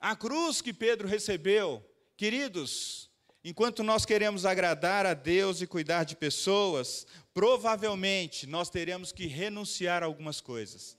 a 0.00 0.16
cruz 0.16 0.60
que 0.60 0.74
Pedro 0.74 1.06
recebeu? 1.06 1.88
Queridos, 2.16 3.08
enquanto 3.44 3.84
nós 3.84 4.04
queremos 4.04 4.44
agradar 4.44 5.06
a 5.06 5.14
Deus 5.14 5.62
e 5.62 5.68
cuidar 5.68 6.02
de 6.02 6.16
pessoas, 6.16 7.06
provavelmente 7.32 8.44
nós 8.44 8.68
teremos 8.68 9.12
que 9.12 9.26
renunciar 9.26 10.02
a 10.02 10.06
algumas 10.06 10.40
coisas 10.40 10.98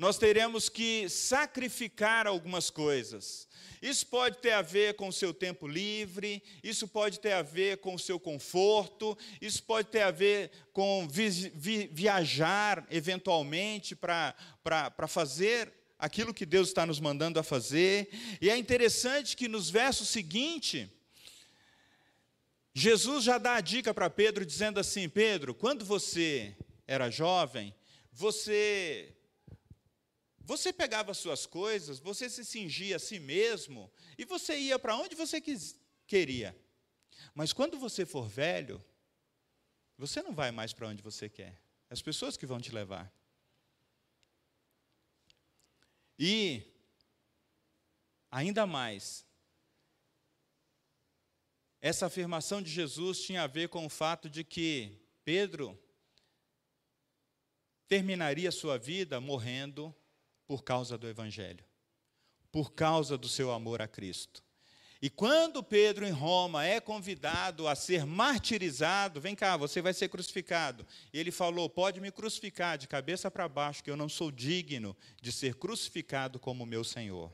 nós 0.00 0.16
teremos 0.16 0.70
que 0.70 1.10
sacrificar 1.10 2.26
algumas 2.26 2.70
coisas. 2.70 3.46
Isso 3.82 4.06
pode 4.06 4.38
ter 4.38 4.52
a 4.52 4.62
ver 4.62 4.94
com 4.94 5.08
o 5.08 5.12
seu 5.12 5.34
tempo 5.34 5.68
livre, 5.68 6.42
isso 6.64 6.88
pode 6.88 7.20
ter 7.20 7.32
a 7.32 7.42
ver 7.42 7.76
com 7.82 7.94
o 7.94 7.98
seu 7.98 8.18
conforto, 8.18 9.16
isso 9.42 9.62
pode 9.62 9.88
ter 9.88 10.00
a 10.00 10.10
ver 10.10 10.52
com 10.72 11.06
vi 11.06 11.28
vi 11.54 11.90
viajar 11.92 12.86
eventualmente 12.90 13.94
para 13.94 14.34
fazer 15.06 15.70
aquilo 15.98 16.32
que 16.32 16.46
Deus 16.46 16.68
está 16.68 16.86
nos 16.86 16.98
mandando 16.98 17.38
a 17.38 17.42
fazer. 17.42 18.08
E 18.40 18.48
é 18.48 18.56
interessante 18.56 19.36
que 19.36 19.48
nos 19.48 19.68
versos 19.68 20.08
seguintes, 20.08 20.88
Jesus 22.72 23.22
já 23.22 23.36
dá 23.36 23.56
a 23.56 23.60
dica 23.60 23.92
para 23.92 24.08
Pedro, 24.08 24.46
dizendo 24.46 24.80
assim: 24.80 25.10
Pedro, 25.10 25.54
quando 25.54 25.84
você 25.84 26.56
era 26.86 27.10
jovem, 27.10 27.74
você 28.10 29.14
você 30.50 30.72
pegava 30.72 31.14
suas 31.14 31.46
coisas, 31.46 32.00
você 32.00 32.28
se 32.28 32.44
cingia 32.44 32.96
a 32.96 32.98
si 32.98 33.20
mesmo 33.20 33.88
e 34.18 34.24
você 34.24 34.58
ia 34.58 34.80
para 34.80 34.96
onde 34.96 35.14
você 35.14 35.40
quis, 35.40 35.78
queria. 36.08 36.60
Mas 37.32 37.52
quando 37.52 37.78
você 37.78 38.04
for 38.04 38.28
velho, 38.28 38.84
você 39.96 40.20
não 40.20 40.34
vai 40.34 40.50
mais 40.50 40.72
para 40.72 40.88
onde 40.88 41.04
você 41.04 41.28
quer. 41.28 41.62
As 41.88 42.02
pessoas 42.02 42.36
que 42.36 42.46
vão 42.46 42.60
te 42.60 42.72
levar. 42.72 43.14
E, 46.18 46.64
ainda 48.28 48.66
mais, 48.66 49.24
essa 51.80 52.06
afirmação 52.06 52.60
de 52.60 52.72
Jesus 52.72 53.22
tinha 53.22 53.44
a 53.44 53.46
ver 53.46 53.68
com 53.68 53.86
o 53.86 53.88
fato 53.88 54.28
de 54.28 54.42
que 54.42 55.00
Pedro 55.24 55.80
terminaria 57.86 58.50
sua 58.50 58.76
vida 58.76 59.20
morrendo 59.20 59.94
por 60.50 60.64
causa 60.64 60.98
do 60.98 61.06
Evangelho, 61.06 61.64
por 62.50 62.72
causa 62.72 63.16
do 63.16 63.28
seu 63.28 63.52
amor 63.52 63.80
a 63.80 63.86
Cristo. 63.86 64.42
E 65.00 65.08
quando 65.08 65.62
Pedro 65.62 66.04
em 66.04 66.10
Roma 66.10 66.66
é 66.66 66.80
convidado 66.80 67.68
a 67.68 67.76
ser 67.76 68.04
martirizado, 68.04 69.20
vem 69.20 69.36
cá, 69.36 69.56
você 69.56 69.80
vai 69.80 69.94
ser 69.94 70.08
crucificado. 70.08 70.84
E 71.12 71.20
ele 71.20 71.30
falou: 71.30 71.70
pode 71.70 72.00
me 72.00 72.10
crucificar 72.10 72.76
de 72.76 72.88
cabeça 72.88 73.30
para 73.30 73.48
baixo, 73.48 73.84
que 73.84 73.92
eu 73.92 73.96
não 73.96 74.08
sou 74.08 74.32
digno 74.32 74.96
de 75.22 75.30
ser 75.30 75.54
crucificado 75.54 76.40
como 76.40 76.66
meu 76.66 76.82
Senhor. 76.82 77.32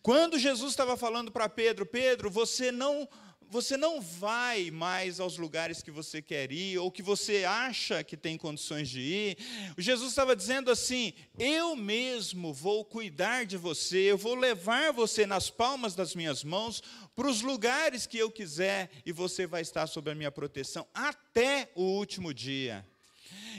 Quando 0.00 0.38
Jesus 0.38 0.70
estava 0.70 0.96
falando 0.96 1.32
para 1.32 1.48
Pedro: 1.48 1.84
Pedro, 1.84 2.30
você 2.30 2.70
não 2.70 3.08
você 3.50 3.76
não 3.76 4.00
vai 4.00 4.70
mais 4.70 5.20
aos 5.20 5.38
lugares 5.38 5.82
que 5.82 5.90
você 5.90 6.20
quer 6.20 6.52
ir 6.52 6.78
ou 6.78 6.90
que 6.90 7.02
você 7.02 7.44
acha 7.44 8.04
que 8.04 8.16
tem 8.16 8.36
condições 8.36 8.88
de 8.88 9.00
ir. 9.00 9.38
Jesus 9.78 10.10
estava 10.10 10.36
dizendo 10.36 10.70
assim: 10.70 11.14
Eu 11.38 11.74
mesmo 11.74 12.52
vou 12.52 12.84
cuidar 12.84 13.46
de 13.46 13.56
você, 13.56 13.98
eu 13.98 14.18
vou 14.18 14.34
levar 14.34 14.92
você 14.92 15.26
nas 15.26 15.48
palmas 15.48 15.94
das 15.94 16.14
minhas 16.14 16.44
mãos 16.44 16.82
para 17.16 17.28
os 17.28 17.40
lugares 17.40 18.06
que 18.06 18.18
eu 18.18 18.30
quiser 18.30 18.90
e 19.04 19.12
você 19.12 19.46
vai 19.46 19.62
estar 19.62 19.86
sob 19.86 20.10
a 20.10 20.14
minha 20.14 20.30
proteção 20.30 20.86
até 20.92 21.70
o 21.74 21.82
último 21.82 22.34
dia. 22.34 22.86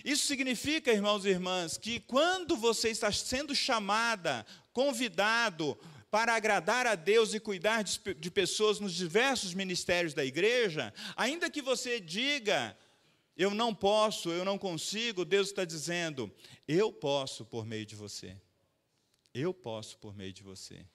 Isso 0.05 0.25
significa, 0.25 0.91
irmãos 0.91 1.25
e 1.25 1.29
irmãs, 1.29 1.77
que 1.77 1.99
quando 1.99 2.55
você 2.55 2.89
está 2.89 3.11
sendo 3.11 3.53
chamada, 3.55 4.45
convidado 4.71 5.77
para 6.11 6.35
agradar 6.35 6.87
a 6.87 6.95
Deus 6.95 7.33
e 7.33 7.39
cuidar 7.39 7.83
de, 7.83 7.99
de 8.15 8.31
pessoas 8.31 8.79
nos 8.79 8.93
diversos 8.93 9.53
ministérios 9.53 10.13
da 10.13 10.25
igreja, 10.25 10.93
ainda 11.15 11.49
que 11.49 11.61
você 11.61 11.99
diga, 11.99 12.77
eu 13.37 13.51
não 13.51 13.73
posso, 13.73 14.29
eu 14.31 14.43
não 14.43 14.57
consigo, 14.57 15.23
Deus 15.23 15.49
está 15.49 15.63
dizendo, 15.63 16.33
eu 16.67 16.91
posso 16.91 17.45
por 17.45 17.65
meio 17.65 17.85
de 17.85 17.95
você. 17.95 18.35
Eu 19.33 19.53
posso 19.53 19.97
por 19.97 20.15
meio 20.15 20.33
de 20.33 20.43
você. 20.43 20.85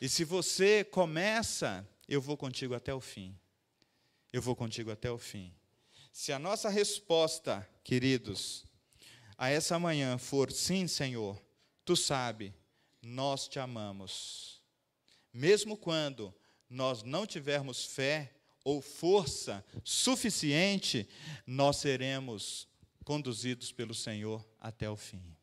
E 0.00 0.08
se 0.08 0.24
você 0.24 0.84
começa, 0.84 1.88
eu 2.08 2.20
vou 2.20 2.36
contigo 2.36 2.74
até 2.74 2.92
o 2.92 3.00
fim. 3.00 3.38
Eu 4.32 4.42
vou 4.42 4.56
contigo 4.56 4.90
até 4.90 5.10
o 5.10 5.18
fim. 5.18 5.54
Se 6.12 6.32
a 6.32 6.38
nossa 6.38 6.68
resposta, 6.68 7.66
queridos, 7.84 8.64
a 9.38 9.48
essa 9.48 9.78
manhã 9.78 10.18
for 10.18 10.50
sim, 10.50 10.86
Senhor, 10.86 11.40
tu 11.84 11.96
sabe, 11.96 12.52
nós 13.02 13.48
te 13.48 13.58
amamos. 13.58 14.62
Mesmo 15.32 15.76
quando 15.76 16.32
nós 16.70 17.02
não 17.02 17.26
tivermos 17.26 17.84
fé 17.84 18.32
ou 18.64 18.80
força 18.80 19.64
suficiente, 19.82 21.08
nós 21.46 21.78
seremos 21.78 22.68
conduzidos 23.04 23.72
pelo 23.72 23.94
Senhor 23.94 24.46
até 24.60 24.88
o 24.88 24.96
fim. 24.96 25.36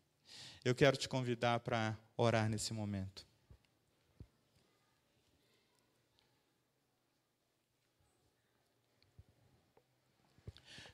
Eu 0.63 0.73
quero 0.73 0.95
te 0.95 1.09
convidar 1.09 1.59
para 1.59 1.97
orar 2.15 2.49
nesse 2.49 2.73
momento. 2.73 3.27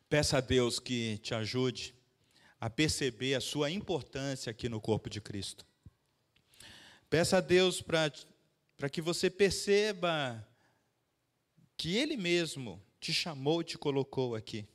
Peça 0.08 0.38
a 0.38 0.42
Deus 0.42 0.80
que 0.80 1.18
te 1.18 1.34
ajude 1.34 1.96
a 2.60 2.70
perceber 2.70 3.36
a 3.36 3.42
sua 3.42 3.70
importância 3.70 4.50
aqui 4.50 4.70
no 4.70 4.80
corpo 4.80 5.10
de 5.10 5.20
Cristo. 5.20 5.66
Peça 7.16 7.38
a 7.38 7.40
Deus 7.40 7.82
para 7.82 8.90
que 8.90 9.02
você 9.02 9.30
perceba 9.30 10.46
que 11.78 11.96
Ele 11.96 12.18
mesmo 12.18 12.84
te 13.00 13.14
chamou 13.14 13.62
e 13.62 13.64
te 13.64 13.78
colocou 13.78 14.36
aqui. 14.36 14.68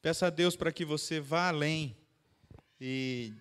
Peça 0.00 0.28
a 0.28 0.30
Deus 0.30 0.54
para 0.54 0.70
que 0.70 0.84
você 0.84 1.18
vá 1.18 1.48
além 1.48 1.96
e, 2.80 3.34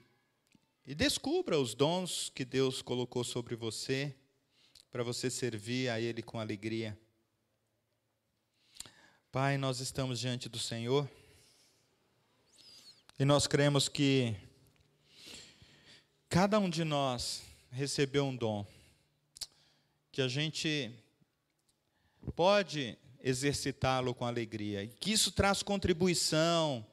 e 0.88 0.96
descubra 0.96 1.60
os 1.60 1.76
dons 1.76 2.32
que 2.34 2.43
Deus 2.43 2.82
colocou 2.82 3.24
sobre 3.24 3.56
você, 3.56 4.16
para 4.89 5.04
você 5.04 5.30
servir 5.30 5.89
a 5.89 6.02
Ele 6.02 6.24
com 6.24 6.39
alegria. 6.39 7.00
Pai, 9.32 9.56
nós 9.56 9.80
estamos 9.80 10.20
diante 10.20 10.50
do 10.50 10.58
Senhor 10.58 11.08
e 13.20 13.24
nós 13.24 13.46
cremos 13.46 13.88
que 13.88 14.36
cada 16.36 16.59
um 16.59 16.69
de 16.69 16.83
nós 16.83 17.43
recebeu 17.71 18.25
um 18.25 18.36
dom, 18.36 18.67
que 20.11 20.21
a 20.21 20.27
gente 20.27 20.91
pode 22.36 22.97
exercitá-lo 23.23 24.13
com 24.13 24.25
alegria, 24.25 24.86
que 24.99 25.13
isso 25.13 25.31
traz 25.31 25.63
contribuição, 25.63 26.86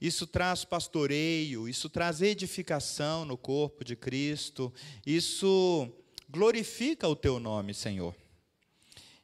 isso 0.00 0.24
traz 0.24 0.64
pastoreio, 0.64 1.68
isso 1.68 1.88
traz 1.88 2.22
edificação 2.22 3.24
no 3.24 3.36
corpo 3.36 3.82
de 3.82 3.96
Cristo, 3.96 4.72
isso 5.04 5.92
glorifica 6.30 7.08
o 7.08 7.16
teu 7.16 7.40
nome, 7.40 7.74
Senhor. 7.74 8.14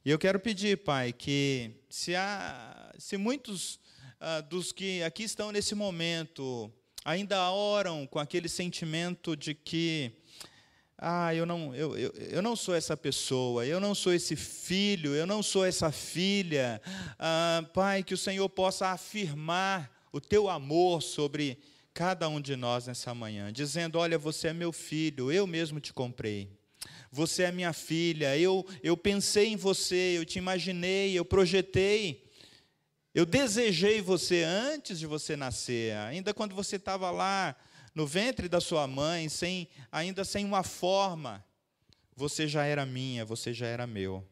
E 0.05 0.11
eu 0.11 0.19
quero 0.19 0.41
pedir, 0.41 0.79
Pai, 0.79 1.13
que 1.13 1.71
se, 1.89 2.17
há, 2.17 2.93
se 2.99 3.17
muitos 3.17 3.79
ah, 4.19 4.41
dos 4.41 4.73
que 4.73 5.05
aqui 5.05 5.23
estão 5.23 5.53
nesse 5.53 5.77
momento 5.77 6.69
ainda 7.05 7.51
oram 7.51 8.07
com 8.07 8.19
aquele 8.19 8.49
sentimento 8.49 9.37
de 9.37 9.55
que, 9.55 10.13
ah, 10.97 11.35
eu 11.35 11.45
não, 11.45 11.75
eu, 11.75 11.97
eu, 11.97 12.13
eu 12.13 12.43
não 12.43 12.55
sou 12.55 12.75
essa 12.75 12.97
pessoa, 12.97 13.67
eu 13.67 13.81
não 13.81 13.95
sou 13.95 14.13
esse 14.13 14.37
filho, 14.37 15.15
eu 15.15 15.27
não 15.27 15.43
sou 15.43 15.65
essa 15.65 15.91
filha, 15.91 16.81
ah, 17.19 17.65
Pai, 17.75 18.03
que 18.03 18.15
o 18.15 18.19
Senhor 18.19 18.49
possa 18.49 18.89
afirmar 18.89 19.91
o 20.13 20.21
teu 20.21 20.49
amor 20.49 21.03
sobre 21.03 21.59
cada 21.95 22.29
um 22.29 22.41
de 22.41 22.57
nós 22.57 22.87
nessa 22.87 23.15
manhã, 23.15 23.53
dizendo: 23.53 23.99
Olha, 23.99 24.19
você 24.19 24.49
é 24.49 24.53
meu 24.53 24.73
filho, 24.73 25.31
eu 25.31 25.47
mesmo 25.47 25.81
te 25.81 25.93
comprei. 25.93 26.49
Você 27.11 27.43
é 27.43 27.53
minha 27.53 27.75
filha, 27.75 28.37
eu, 28.39 28.67
eu 28.83 28.97
pensei 28.97 29.49
em 29.49 29.57
você, 29.57 30.17
eu 30.17 30.25
te 30.25 30.39
imaginei, 30.39 31.13
eu 31.13 31.25
projetei, 31.25 32.25
eu 33.15 33.27
desejei 33.27 34.01
você 34.01 34.43
antes 34.43 34.99
de 34.99 35.07
você 35.07 35.37
nascer, 35.37 35.95
ainda 35.97 36.33
quando 36.33 36.55
você 36.55 36.77
estava 36.77 37.11
lá 37.11 37.55
no 37.95 38.07
ventre 38.07 38.49
da 38.49 38.61
sua 38.61 38.87
mãe, 38.87 39.29
sem, 39.29 39.69
ainda 39.91 40.25
sem 40.25 40.45
uma 40.45 40.63
forma, 40.63 41.45
você 42.17 42.49
já 42.49 42.65
era 42.65 42.87
minha, 42.87 43.25
você 43.25 43.53
já 43.53 43.67
era 43.67 43.87
meu. 43.87 44.27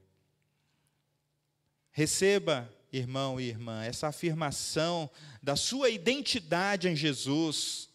Receba, 1.90 2.72
irmão 2.90 3.38
e 3.38 3.48
irmã, 3.48 3.84
essa 3.84 4.08
afirmação 4.08 5.10
da 5.42 5.56
sua 5.56 5.90
identidade 5.90 6.88
em 6.88 6.96
Jesus, 6.96 7.90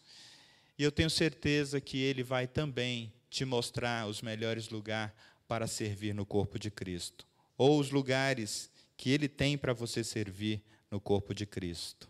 e 0.78 0.84
eu 0.84 0.92
tenho 0.92 1.10
certeza 1.10 1.80
que 1.80 1.98
Ele 1.98 2.22
vai 2.22 2.46
também 2.46 3.12
te 3.28 3.44
mostrar 3.44 4.06
os 4.06 4.22
melhores 4.22 4.68
lugares 4.68 5.12
para 5.48 5.66
servir 5.66 6.14
no 6.14 6.24
corpo 6.24 6.58
de 6.58 6.70
Cristo, 6.70 7.26
ou 7.58 7.80
os 7.80 7.90
lugares 7.90 8.70
que 8.96 9.10
Ele 9.10 9.28
tem 9.28 9.58
para 9.58 9.72
você 9.72 10.04
servir 10.04 10.62
no 10.90 11.00
corpo 11.00 11.34
de 11.34 11.46
Cristo. 11.46 12.08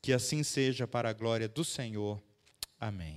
Que 0.00 0.12
assim 0.12 0.42
seja 0.42 0.86
para 0.86 1.10
a 1.10 1.12
glória 1.12 1.48
do 1.48 1.64
Senhor. 1.64 2.22
Amém. 2.78 3.12